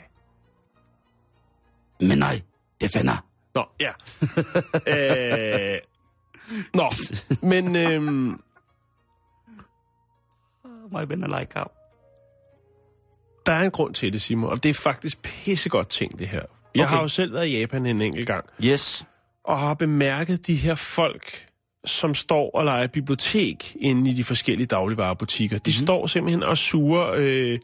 Midnight 2.02 2.46
Defender. 2.82 3.26
Nå, 3.56 3.66
ja. 3.82 3.92
øh, 5.76 5.80
nå, 6.74 6.90
men 7.42 7.76
øhm, 7.76 8.42
My 10.92 11.04
men 11.08 11.20
like 11.40 11.52
how. 11.56 11.66
der 13.46 13.52
er 13.54 13.64
en 13.64 13.72
grund 13.72 13.94
til 13.94 14.14
det, 14.14 14.22
Simon, 14.22 14.50
og 14.50 14.64
det 14.64 14.70
er 14.70 14.74
faktisk 14.74 15.22
pissegodt 15.22 15.90
ting, 15.90 16.20
det 16.20 16.28
her. 16.28 16.42
Jeg 16.76 16.84
Okay. 16.86 16.96
har 16.96 17.02
jo 17.02 17.08
selv 17.08 17.34
været 17.34 17.48
i 17.48 17.60
Japan 17.60 17.86
en 17.86 18.02
enkelt 18.02 18.28
gang, 18.28 18.46
Yes. 18.66 19.06
og 19.44 19.60
har 19.60 19.74
bemærket 19.74 20.48
de 20.48 20.56
her 20.56 20.76
folk, 20.76 21.46
som 21.86 22.14
står 22.14 22.52
og 22.52 22.66
leger 22.66 22.88
bibliotek 22.88 23.76
inde 23.80 24.12
i 24.12 24.14
de 24.14 24.24
forskellige 24.24 24.68
dagligvarerbutikker. 24.68 25.58
De 25.58 25.72
mm-hmm. 25.72 25.86
står 25.86 26.08
simpelthen 26.08 26.44
og 26.44 26.58
suger 26.58 27.14
øh, 27.18 27.60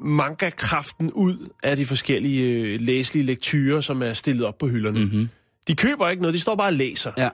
manga-kraften 0.00 1.12
ud 1.12 1.48
af 1.62 1.76
de 1.76 1.86
forskellige 1.86 2.52
øh, 2.52 2.80
læselige 2.80 3.26
lektyrer, 3.26 3.80
som 3.80 4.02
er 4.02 4.14
stillet 4.14 4.46
op 4.46 4.58
på 4.58 4.68
hylderne. 4.68 5.00
Mm-hmm. 5.00 5.28
De 5.68 5.76
køber 5.76 6.08
ikke 6.08 6.22
noget, 6.22 6.34
de 6.34 6.40
står 6.40 6.56
bare 6.56 6.68
og 6.68 6.72
læser. 6.72 7.12
Ja. 7.18 7.28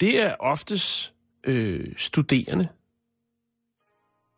det 0.00 0.22
er 0.22 0.34
oftest 0.40 1.12
øh, 1.46 1.86
studerende 1.96 2.68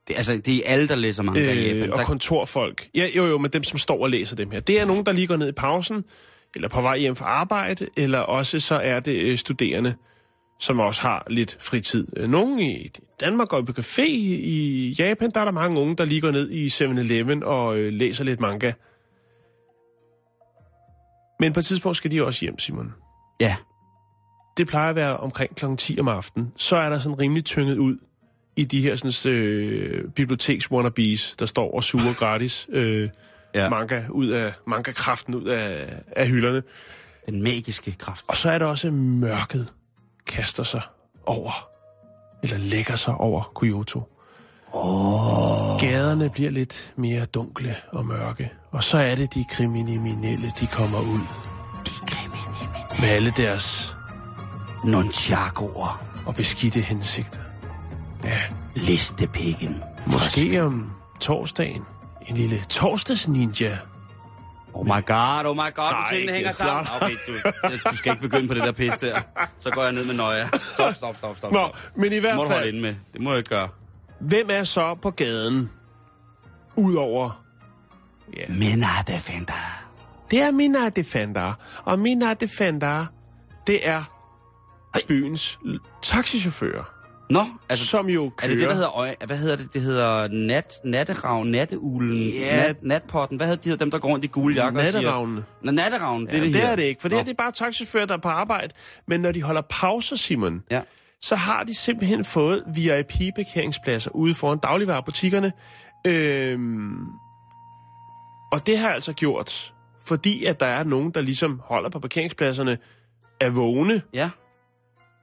Det, 0.09 0.17
altså, 0.17 0.41
det 0.47 0.57
er 0.57 0.63
alle, 0.65 0.89
der 0.89 0.95
læser 0.95 1.23
manga 1.23 1.53
i 1.53 1.59
øh, 1.59 1.77
Japan. 1.77 1.93
og 1.93 1.99
Der, 1.99 2.05
kontorfolk. 2.05 2.89
Ja, 2.95 3.09
jo, 3.17 3.27
jo, 3.27 3.39
men 3.39 3.51
dem, 3.51 3.63
som 3.63 3.79
står 3.79 4.03
og 4.03 4.11
læser 4.11 4.37
dem 4.37 4.51
her. 4.51 4.61
Det 4.61 4.81
er 4.81 4.85
nogen, 4.85 5.07
der 5.07 5.13
lige 5.13 5.27
går 5.27 5.37
ned 5.37 5.49
i 5.49 5.53
pausen, 5.53 6.05
eller 6.55 6.69
på 6.69 6.81
vej 6.81 6.99
hjem 6.99 7.17
fra 7.17 7.25
arbejde, 7.25 7.87
eller 7.97 8.19
også 8.19 8.61
så 8.61 8.75
er 8.75 9.01
det 9.01 9.23
øh, 9.23 9.39
studerende, 9.39 9.95
som 10.61 10.81
også 10.81 11.03
har 11.03 11.27
lidt 11.31 11.57
fritid. 11.61 12.07
Øh, 12.17 12.29
Nogen 12.31 12.59
i 12.61 12.91
Danmark 13.21 13.49
går 13.49 13.63
på 13.63 13.73
café. 13.79 14.03
I 14.11 14.95
Japan, 14.99 15.31
der 15.31 15.41
er 15.41 15.45
der 15.45 15.53
mange 15.53 15.81
unge, 15.81 15.97
der 15.97 16.05
lige 16.05 16.21
går 16.21 16.31
ned 16.31 16.51
i 16.51 16.67
7-Eleven 16.69 17.43
og 17.43 17.79
øh, 17.79 17.93
læser 17.93 18.25
lidt 18.25 18.41
manga. 18.41 18.73
Men 21.41 21.53
på 21.53 21.61
et 21.61 21.67
tidspunkt 21.67 21.97
skal 21.97 22.11
de 22.11 22.25
også 22.25 22.41
hjem, 22.45 22.59
Simon. 22.59 22.93
ja, 23.41 23.57
Det 24.57 24.69
plejer 24.69 24.91
at 24.91 24.97
være 24.97 25.17
omkring 25.17 25.57
kl. 25.57 25.65
10 25.79 26.01
om 26.01 26.09
aftenen. 26.09 26.53
Så 26.57 26.77
er 26.77 26.91
der 26.91 26.99
sådan 26.99 27.19
rimelig 27.19 27.45
tynget 27.45 27.79
ud 27.79 27.97
i 28.57 28.65
de 28.65 28.81
her 28.83 28.97
sådan, 28.97 29.33
øh, 29.35 30.11
biblioteks 30.11 30.71
wannabes, 30.71 31.37
der 31.39 31.47
står 31.47 31.75
og 31.75 31.85
suger 31.85 32.15
gratis 32.25 32.67
øh, 32.73 33.09
ja. 33.55 33.69
manga 33.69 34.03
ud 34.11 34.29
af 34.29 34.53
manga-kraften 34.67 35.35
ud 35.35 35.45
af, 35.45 35.95
af 36.17 36.29
hylderne. 36.29 36.63
den 37.27 37.43
magiske 37.43 37.93
kraft. 37.99 38.25
Og 38.29 38.37
så 38.37 38.51
er 38.51 38.59
der 38.59 38.67
også 38.67 38.91
mørket 38.91 39.73
kaster 40.31 40.63
sig 40.63 40.83
over, 41.27 41.69
eller 42.43 42.59
lægger 42.59 42.97
sig 42.97 43.15
over 43.15 43.53
Kyoto. 43.61 44.03
Oh. 44.73 45.81
Gaderne 45.81 46.31
bliver 46.31 46.51
lidt 46.51 46.93
mere 46.97 47.25
dunkle 47.25 47.77
og 47.93 48.07
mørke. 48.07 48.53
Og 48.71 48.85
så 48.85 48.97
er 48.99 49.15
det 49.15 49.35
de 49.35 49.45
kriminelle, 49.51 50.53
de 50.61 50.67
kommer 50.67 50.99
ud. 50.99 51.21
De 51.87 51.91
kriminelle. 52.07 53.01
Med 53.01 53.09
alle 53.09 53.33
deres 53.37 53.97
Nunchakuer. 54.85 56.03
og 56.27 56.35
beskidte 56.35 56.81
hensigter. 56.81 57.41
Ja, 58.25 58.41
Listepikken. 58.75 59.83
måske 60.07 60.63
om 60.63 60.91
torsdagen. 61.21 61.83
En 62.27 62.37
lille 62.37 62.65
torsdags-ninja. 62.73 63.77
Oh 64.75 64.85
my 64.87 65.01
god, 65.07 65.47
oh 65.47 65.57
my 65.57 65.71
god, 65.75 65.91
Nej, 65.93 66.07
tingene 66.11 66.33
hænger 66.33 66.53
sammen. 66.53 66.87
Okay, 67.03 67.17
du, 67.27 67.33
du 67.91 67.97
skal 67.97 68.13
ikke 68.13 68.23
begynde 68.29 68.49
på 68.49 68.55
det 68.55 68.63
der 68.63 68.73
pis 68.73 68.97
der. 68.97 69.21
Så 69.59 69.71
går 69.71 69.83
jeg 69.83 69.93
ned 69.93 70.05
med 70.05 70.15
nøje. 70.15 70.47
Stop, 70.61 70.95
stop, 70.95 71.17
stop, 71.17 71.37
stop. 71.37 71.53
Nå, 71.53 71.59
stop. 71.59 71.97
men 71.97 72.05
i 72.13 72.15
Det 72.15 72.21
hvert 72.21 72.37
må 72.37 72.43
du 72.43 72.49
holde 72.49 72.61
fald, 72.63 72.69
inde 72.75 72.81
med. 72.81 72.95
Det 73.13 73.21
må 73.21 73.31
jeg 73.31 73.39
ikke 73.39 73.51
gøre. 73.51 73.69
hvem 74.21 74.51
er 74.51 74.65
så 74.65 74.95
på 74.95 75.11
gaden? 75.11 75.71
Udover... 76.77 77.43
Ja, 78.37 78.45
Mina 78.49 78.87
Defender. 79.07 79.83
det 80.31 80.43
er 80.43 80.51
Mina 80.51 80.89
Defender. 80.89 81.53
Og 81.85 81.99
Mina 81.99 82.35
Defender, 82.35 83.07
det 83.67 83.89
er 83.89 84.03
byens 85.09 85.59
taxichauffører, 86.03 86.85
Nå, 87.31 87.41
altså, 87.69 87.87
som 87.87 88.09
jo 88.09 88.27
er 88.27 88.31
kører... 88.31 88.51
det 88.51 88.59
det, 88.61 88.69
der 88.69 88.75
hedder? 88.75 89.27
Hvad 89.27 89.37
hedder 89.37 89.57
det? 89.57 89.73
Det 89.73 89.81
hedder 89.83 90.29
nat, 90.29 90.75
natteravn, 90.85 91.47
natteulen, 91.51 92.19
Ja. 92.29 92.57
nat, 92.67 92.77
natpotten. 92.83 93.37
Hvad 93.37 93.47
hedder 93.47 93.63
de 93.63 93.69
her, 93.69 93.77
dem, 93.77 93.91
der 93.91 93.99
går 93.99 94.09
rundt 94.09 94.25
i 94.25 94.29
gule 94.29 94.55
jakker? 94.55 94.81
og 94.81 94.87
siger-. 94.87 95.27
Nå, 95.63 95.73
det 95.73 95.79
Ja, 95.79 95.85
er 96.39 96.41
det 96.41 96.43
det 96.43 96.55
her. 96.63 96.69
er 96.69 96.77
det 96.77 96.83
ikke, 96.83 97.01
for 97.01 97.09
det 97.09 97.19
her 97.19 97.25
det 97.25 97.31
er 97.31 97.35
bare 97.37 97.53
taxichauffører, 97.53 98.07
der 98.07 98.15
er 98.15 98.19
på 98.19 98.29
arbejde. 98.29 98.75
Men 99.09 99.21
når 99.21 99.33
de 99.33 99.43
holder 99.43 99.63
pauser, 99.71 100.17
Simon, 100.17 100.63
Ja. 100.71 100.81
så 101.23 101.37
har 101.37 101.65
de 101.65 101.75
simpelthen 101.75 102.25
fået 102.25 102.65
VIP-parkeringspladser 102.75 104.11
ude 104.11 104.35
foran 104.35 104.59
dagligvarerbutikkerne. 104.59 105.53
Øhm, 106.07 106.93
og 108.53 108.67
det 108.67 108.79
har 108.79 108.89
altså 108.91 109.13
gjort, 109.13 109.73
fordi 110.07 110.45
at 110.45 110.61
der 110.61 110.67
er 110.67 110.85
nogen, 110.85 111.11
der 111.11 111.21
ligesom 111.21 111.61
holder 111.65 111.91
på 111.91 111.99
parkeringspladserne, 111.99 112.79
er 113.41 113.51
vågne. 113.51 114.03
Ja. 114.15 114.31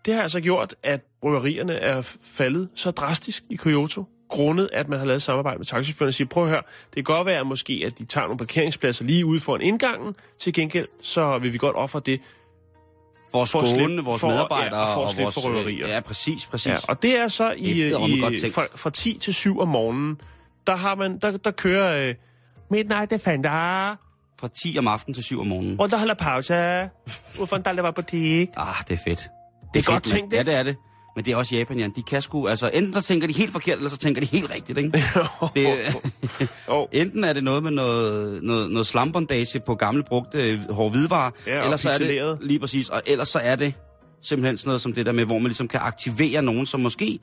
Det 0.08 0.16
har 0.16 0.22
altså 0.24 0.40
gjort, 0.42 0.76
at 0.84 1.02
bryggerierne 1.22 1.74
er 1.74 2.02
faldet 2.22 2.70
så 2.76 2.92
drastisk 2.92 3.44
i 3.50 3.56
Kyoto, 3.56 4.06
grundet 4.30 4.70
at 4.74 4.90
man 4.90 5.00
har 5.00 5.06
lavet 5.06 5.22
samarbejde 5.22 5.58
med 5.58 5.66
taxichaufførerne 5.66 6.10
og 6.10 6.14
siger, 6.14 6.28
prøv 6.28 6.44
at 6.44 6.50
høre, 6.50 6.62
det 6.86 6.96
kan 6.96 7.04
godt 7.04 7.26
være 7.26 7.46
måske, 7.46 7.84
at 7.86 8.00
de 8.00 8.06
tager 8.06 8.26
nogle 8.28 8.38
parkeringspladser 8.38 9.06
lige 9.06 9.26
ude 9.26 9.40
foran 9.40 9.62
indgangen, 9.62 10.16
til 10.40 10.54
gengæld 10.54 10.88
så 11.02 11.38
vil 11.38 11.54
vi 11.54 11.58
godt 11.58 11.76
ofre 11.76 12.02
det. 12.06 12.14
At 12.14 12.20
For 13.32 13.46
skåne 13.46 14.04
vores 14.04 14.22
for- 14.22 14.28
ja, 14.28 14.34
medarbejdere 14.34 14.80
og 14.82 14.94
for 14.94 15.02
og 15.02 15.24
vores... 15.24 15.34
for 15.34 15.42
røverier. 15.42 15.88
Ja, 15.88 16.00
præcis, 16.00 16.46
præcis. 16.46 16.68
Ja, 16.68 16.78
og 16.88 17.02
det 17.02 17.20
er 17.20 17.28
så 17.28 17.52
i, 17.58 17.74
Det 17.74 17.88
er 17.94 18.22
godt 18.22 18.34
i 18.34 18.52
fra, 18.52 18.64
fra 18.76 18.90
10 18.90 19.18
til 19.22 19.34
7 19.34 19.60
om 19.60 19.68
morgenen, 19.68 20.22
der, 20.68 20.76
har 20.76 20.96
man, 20.96 21.18
der, 21.20 21.38
der 21.38 21.52
kører 21.52 22.10
øh, 22.10 22.16
Midnight 22.72 23.10
Defender, 23.12 23.96
Fra 24.40 24.48
10 24.64 24.76
om 24.80 24.88
aftenen 24.88 25.14
til 25.14 25.24
7 25.24 25.40
om 25.40 25.48
morgenen. 25.48 25.80
og 25.80 25.90
der 25.92 25.98
holder 25.98 26.14
pause, 26.14 26.90
hvorfor 27.36 27.58
der 27.58 27.82
var 27.82 27.92
butik. 27.92 28.50
Ah, 28.58 28.76
det 28.88 28.94
er 28.94 29.04
fedt. 29.08 29.30
Det 29.74 29.80
er 29.80 29.84
fedt, 29.84 29.86
godt 29.86 30.04
tænkt, 30.04 30.34
ikke? 30.34 30.36
Ja, 30.36 30.44
det 30.44 30.54
er 30.54 30.64
det. 30.64 30.76
Men 31.16 31.26
det 31.26 31.32
er 31.34 31.36
også 31.36 31.56
Japan, 31.56 31.80
Jan. 31.80 31.92
De 31.96 32.04
kan 32.04 32.22
sgu... 32.22 32.48
Altså, 32.48 32.70
enten 32.74 32.94
så 32.94 33.02
tænker 33.02 33.28
de 33.28 33.34
helt 33.34 33.52
forkert, 33.52 33.78
eller 33.78 33.90
så 33.90 33.98
tænker 33.98 34.22
de 34.22 34.28
helt 34.28 34.52
rigtigt, 34.52 34.78
ikke? 34.78 34.92
det, 35.56 35.78
Jo. 36.70 36.88
enten 37.02 37.24
er 37.24 37.34
det 37.34 37.44
noget 37.44 37.64
med 37.64 37.72
noget, 37.72 38.44
noget, 38.44 38.72
noget 38.72 38.88
slambondage 38.88 39.60
på 39.60 39.76
gamle 39.76 40.04
brugte 40.04 40.52
øh, 40.52 40.72
hårde 40.72 40.92
hvidevarer, 40.92 41.32
Ja, 41.48 41.64
eller 41.64 41.78
så 41.78 41.90
er 41.90 41.98
det 41.98 42.38
lige 42.42 42.60
præcis, 42.60 42.90
og 42.90 43.02
ellers 43.08 43.28
så 43.28 43.40
er 43.40 43.56
det 43.56 43.74
simpelthen 44.22 44.58
sådan 44.58 44.70
noget 44.70 44.82
som 44.82 44.94
det 44.94 45.06
der 45.06 45.12
med, 45.12 45.26
hvor 45.26 45.38
man 45.40 45.48
ligesom 45.48 45.68
kan 45.68 45.80
aktivere 45.84 46.42
nogen, 46.42 46.66
som 46.66 46.80
måske 46.80 47.20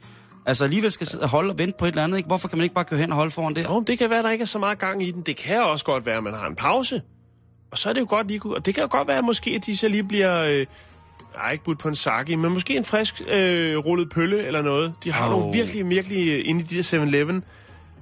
altså 0.46 0.64
alligevel 0.64 0.90
skal 0.92 1.06
holde 1.22 1.50
og 1.50 1.58
vente 1.58 1.74
på 1.78 1.84
et 1.84 1.88
eller 1.88 2.04
andet, 2.04 2.16
ikke? 2.16 2.26
Hvorfor 2.26 2.48
kan 2.48 2.58
man 2.58 2.62
ikke 2.62 2.74
bare 2.74 2.84
køre 2.84 3.00
hen 3.00 3.10
og 3.10 3.16
holde 3.16 3.30
foran 3.30 3.56
der? 3.56 3.62
Jo, 3.62 3.80
det 3.80 3.98
kan 3.98 4.10
være, 4.10 4.18
at 4.18 4.24
der 4.24 4.30
ikke 4.30 4.42
er 4.42 4.46
så 4.46 4.58
meget 4.58 4.78
gang 4.78 5.02
i 5.02 5.10
den. 5.10 5.22
Det 5.22 5.36
kan 5.36 5.62
også 5.62 5.84
godt 5.84 6.06
være, 6.06 6.16
at 6.16 6.22
man 6.22 6.34
har 6.34 6.46
en 6.46 6.56
pause. 6.56 7.02
Og 7.72 7.78
så 7.78 7.88
er 7.88 7.92
det 7.92 8.00
jo 8.00 8.06
godt 8.08 8.28
lige. 8.28 8.40
Og 8.44 8.66
det 8.66 8.74
kan 8.74 8.82
jo 8.82 8.88
godt 8.90 9.08
være, 9.08 9.18
at 9.18 9.24
måske 9.24 9.50
at 9.50 9.66
de 9.66 9.76
så 9.76 9.88
lige 9.88 10.04
bliver... 10.08 10.44
Øh, 10.44 10.66
ej, 11.34 11.50
ikke 11.52 11.64
budt 11.64 11.78
på 11.78 11.88
en 11.88 11.94
sake, 11.94 12.36
men 12.36 12.52
måske 12.52 12.76
en 12.76 12.84
frisk 12.84 13.22
øh, 13.28 13.76
rullet 13.76 14.10
pølle 14.10 14.46
eller 14.46 14.62
noget. 14.62 14.94
De 15.04 15.12
har 15.12 15.24
oh. 15.26 15.30
Nogle 15.30 15.52
virkelig, 15.56 15.88
virkelig... 15.90 16.28
øh, 16.28 16.42
Inde 16.44 16.60
i 16.60 16.64
de 16.64 16.76
der 16.76 16.82
7-Eleven 17.04 17.44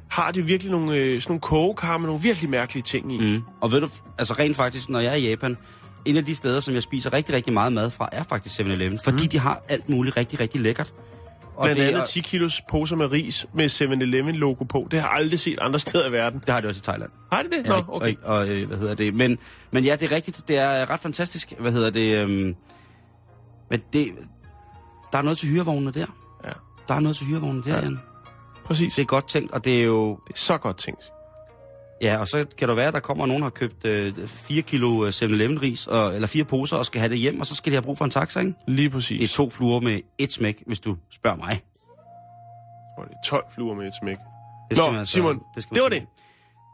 har 0.08 0.30
de 0.30 0.42
virkelig 0.42 0.70
nogle, 0.72 0.94
øh, 0.96 1.22
sådan 1.22 1.30
nogle 1.32 1.40
kogekar 1.40 1.98
med 1.98 2.06
nogle 2.06 2.22
virkelig 2.22 2.50
mærkelige 2.50 2.82
ting 2.82 3.12
i. 3.12 3.18
Mm. 3.36 3.42
Og 3.60 3.72
ved 3.72 3.80
du, 3.80 3.88
altså 4.18 4.34
rent 4.38 4.56
faktisk, 4.56 4.88
når 4.88 5.00
jeg 5.00 5.12
er 5.12 5.16
i 5.16 5.28
Japan, 5.28 5.56
en 6.04 6.16
af 6.16 6.24
de 6.24 6.34
steder, 6.34 6.60
som 6.60 6.74
jeg 6.74 6.82
spiser 6.82 7.12
rigtig, 7.12 7.34
rigtig 7.34 7.52
meget 7.52 7.72
mad 7.72 7.90
fra, 7.90 8.08
er 8.12 8.22
faktisk 8.22 8.60
7-Eleven. 8.60 8.98
Fordi 9.04 9.22
mm. 9.22 9.28
de 9.28 9.38
har 9.38 9.62
alt 9.68 9.88
muligt 9.88 10.16
rigtig, 10.16 10.40
rigtig 10.40 10.60
lækkert. 10.60 10.92
Og 11.56 11.64
Blandt 11.64 11.80
det, 11.80 11.86
andet 11.86 12.00
er- 12.00 12.04
10 12.04 12.20
kilos 12.20 12.60
poser 12.70 12.96
med 12.96 13.12
ris 13.12 13.46
med 13.54 13.68
7-Eleven 13.70 14.32
logo 14.36 14.64
på. 14.64 14.88
Det 14.90 15.00
har 15.00 15.08
jeg 15.08 15.18
aldrig 15.18 15.40
set 15.40 15.58
andre 15.60 15.80
steder 15.80 16.08
i 16.08 16.12
verden. 16.12 16.40
det 16.46 16.48
har 16.54 16.60
de 16.60 16.68
også 16.68 16.78
i 16.78 16.82
Thailand. 16.82 17.10
Har 17.32 17.42
de 17.42 17.50
det? 17.50 17.66
Nå, 17.66 17.74
og, 17.74 17.84
okay. 17.88 18.14
og, 18.22 18.36
og, 18.36 18.48
øh, 18.48 18.68
hvad 18.68 18.78
hedder 18.78 18.94
det? 18.94 19.14
Men, 19.14 19.38
men 19.70 19.84
ja, 19.84 19.96
det 19.96 20.12
er 20.12 20.16
rigtigt. 20.16 20.48
Det 20.48 20.58
er 20.58 20.90
ret 20.90 21.00
fantastisk. 21.00 21.52
Hvad 21.58 21.72
hedder 21.72 21.90
det? 21.90 22.16
Øhm, 22.18 22.54
men 23.72 23.80
det, 23.92 24.12
der 25.12 25.18
er 25.18 25.22
noget 25.22 25.38
til 25.38 25.48
hyrevognene 25.48 25.90
der. 25.92 26.06
Ja. 26.44 26.50
Der 26.88 26.94
er 26.94 27.00
noget 27.00 27.16
til 27.16 27.26
hyrevognene 27.26 27.64
der, 27.64 27.70
Ja. 27.70 27.76
ja. 27.76 27.82
Jan. 27.84 27.98
Præcis. 28.64 28.94
Det 28.94 29.02
er 29.02 29.06
godt 29.06 29.28
tænkt, 29.28 29.50
og 29.52 29.64
det 29.64 29.80
er 29.80 29.84
jo... 29.84 30.18
det 30.26 30.32
er 30.34 30.38
så 30.38 30.58
godt 30.58 30.76
tænkt. 30.76 31.12
Ja, 32.02 32.18
og 32.18 32.28
så 32.28 32.46
kan 32.58 32.68
det 32.68 32.76
være, 32.76 32.86
at 32.86 32.94
der 32.94 33.00
kommer 33.00 33.26
nogen, 33.26 33.42
der 33.42 33.46
har 33.46 33.50
købt 33.50 33.84
øh, 33.86 34.26
4 34.26 34.62
kilo 34.62 35.04
øh, 35.04 35.08
7-Eleven 35.10 35.62
ris, 35.62 35.86
og, 35.86 36.14
eller 36.14 36.28
fire 36.28 36.44
poser, 36.44 36.76
og 36.76 36.86
skal 36.86 37.00
have 37.00 37.08
det 37.10 37.18
hjem, 37.18 37.40
og 37.40 37.46
så 37.46 37.54
skal 37.54 37.72
de 37.72 37.76
have 37.76 37.82
brug 37.82 37.98
for 37.98 38.04
en 38.04 38.10
taxa, 38.10 38.40
ikke? 38.40 38.54
Lige 38.68 38.84
Det 38.84 38.92
præcis. 38.92 39.30
er 39.32 39.36
to 39.36 39.50
fluer 39.50 39.80
med 39.80 40.00
et 40.18 40.32
smæk, 40.32 40.62
hvis 40.66 40.80
du 40.80 40.96
spørger 41.10 41.36
mig. 41.36 41.62
Hvor 42.96 43.04
det 43.04 43.12
er 43.12 43.22
12 43.26 43.44
fluer 43.54 43.74
med 43.74 43.86
et 43.86 43.92
smæk. 44.02 44.16
Det 44.68 44.76
skal 44.76 44.84
Nå, 44.84 44.90
man 44.90 45.00
altså- 45.00 45.12
Simon, 45.12 45.40
skal 45.58 45.68
man 45.70 45.74
det 45.74 45.82
var 45.82 45.88
sige. 45.90 46.00
det. 46.00 46.08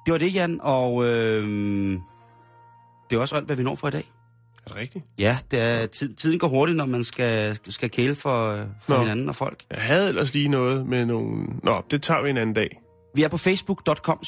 Det 0.06 0.12
var 0.12 0.18
det, 0.18 0.34
Jan, 0.34 0.60
og 0.62 1.04
øh, 1.04 1.98
det 3.10 3.16
er 3.16 3.20
også 3.20 3.36
alt, 3.36 3.46
hvad 3.46 3.56
vi 3.56 3.62
når 3.62 3.74
for 3.74 3.88
i 3.88 3.90
dag. 3.90 4.10
Er 4.68 4.72
det 4.74 4.82
rigtigt? 4.82 5.04
Ja, 5.18 5.38
det 5.50 5.60
er, 5.60 5.86
tid, 5.86 6.14
tiden 6.14 6.38
går 6.38 6.48
hurtigt, 6.48 6.76
når 6.76 6.86
man 6.86 7.04
skal, 7.04 7.58
skal 7.68 7.90
kæle 7.90 8.14
for, 8.14 8.66
for 8.82 8.94
Nå. 8.94 9.00
hinanden 9.00 9.28
og 9.28 9.36
folk. 9.36 9.64
Jeg 9.70 9.82
havde 9.82 10.08
ellers 10.08 10.34
lige 10.34 10.48
noget 10.48 10.86
med 10.86 11.06
nogle... 11.06 11.46
Nå, 11.62 11.82
det 11.90 12.02
tager 12.02 12.22
vi 12.22 12.30
en 12.30 12.36
anden 12.36 12.54
dag. 12.54 12.80
Vi 13.14 13.22
er 13.22 13.28
på 13.28 13.36
facebook.com 13.36 14.18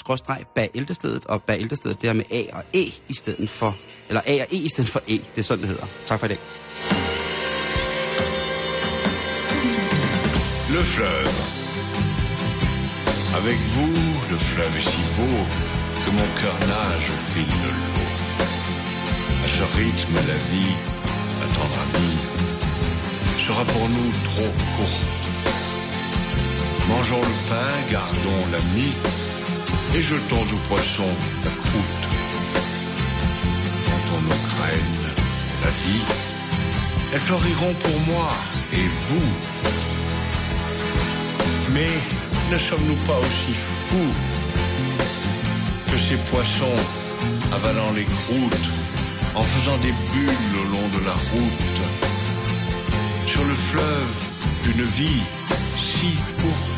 bag 0.55 0.71
ældrestedet, 0.75 1.25
og 1.27 1.43
bag 1.43 1.61
ældrestedet, 1.61 2.03
det 2.03 2.09
er 2.09 2.13
med 2.13 2.25
A 2.31 2.43
og 2.53 2.65
E 2.75 2.85
i 3.09 3.15
stedet 3.15 3.51
for, 3.51 3.77
eller 4.09 4.21
A 4.27 4.35
og 4.35 4.47
E 4.53 4.57
i 4.57 4.69
stedet 4.69 4.91
for 4.91 5.01
E, 5.01 5.13
det 5.13 5.23
er 5.37 5.43
sådan, 5.43 5.63
det 5.63 5.69
hedder. 5.69 5.87
Tak 6.07 6.19
for 6.19 6.27
i 6.27 6.29
dag. 6.29 6.39
Le 10.75 10.85
fleuve. 10.85 11.61
Avec 13.41 13.59
vous, 13.75 13.95
le 14.31 14.39
fleuve 14.51 14.77
est 14.77 14.89
si 14.93 15.03
beau 15.17 15.39
que 16.05 16.11
mon 16.11 16.29
cœur 16.41 16.59
nage 16.73 17.11
au 17.11 17.27
fil 17.33 17.47
de 17.47 17.71
l'eau. 17.75 18.00
Ce 19.53 19.79
rythme, 19.79 20.15
la 20.15 20.39
vie, 20.51 20.77
ma 21.39 21.47
tendre 21.47 21.79
amie, 21.85 22.19
sera 23.47 23.65
pour 23.65 23.89
nous 23.89 24.11
trop 24.25 24.53
courte. 24.77 25.25
Mangeons 26.89 27.21
le 27.21 27.49
pain, 27.49 27.91
gardons 27.91 28.47
l'ami, 28.53 28.93
et 29.95 30.01
jetons 30.01 30.43
aux 30.43 30.69
poissons 30.69 31.15
la 31.45 31.51
croûte. 31.63 32.05
Plantons 33.85 34.23
nos 34.23 34.41
graines, 34.51 35.09
la 35.65 35.71
vie, 35.83 36.05
elles 37.13 37.21
fleuriront 37.21 37.75
pour 37.75 38.01
moi 38.13 38.31
et 38.73 38.89
vous. 39.09 39.33
Mais 41.75 41.93
ne 42.53 42.59
sommes-nous 42.59 43.01
pas 43.07 43.19
aussi 43.19 43.55
fous 43.89 44.15
que 45.91 45.99
ces 45.99 46.17
poissons 46.31 46.81
avalant 47.53 47.93
les 47.93 48.05
croûtes? 48.05 48.80
En 49.35 49.43
faisant 49.43 49.79
des 49.79 49.95
bulles 50.13 50.57
au 50.63 50.67
long 50.75 50.89
de 50.97 51.01
la 51.05 51.17
route 51.33 51.81
Sur 53.27 53.45
le 53.45 53.55
fleuve 53.55 54.15
d'une 54.65 54.83
vie 54.83 55.23
si 55.77 56.15
courte. 56.41 56.71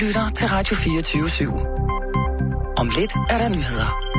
Lytter 0.00 0.28
til 0.34 0.46
Radio 0.46 0.76
24 0.76 1.28
/7. 1.28 2.76
Om 2.76 2.90
lidt 2.96 3.14
er 3.30 3.38
der 3.38 3.48
nyheder. 3.48 4.09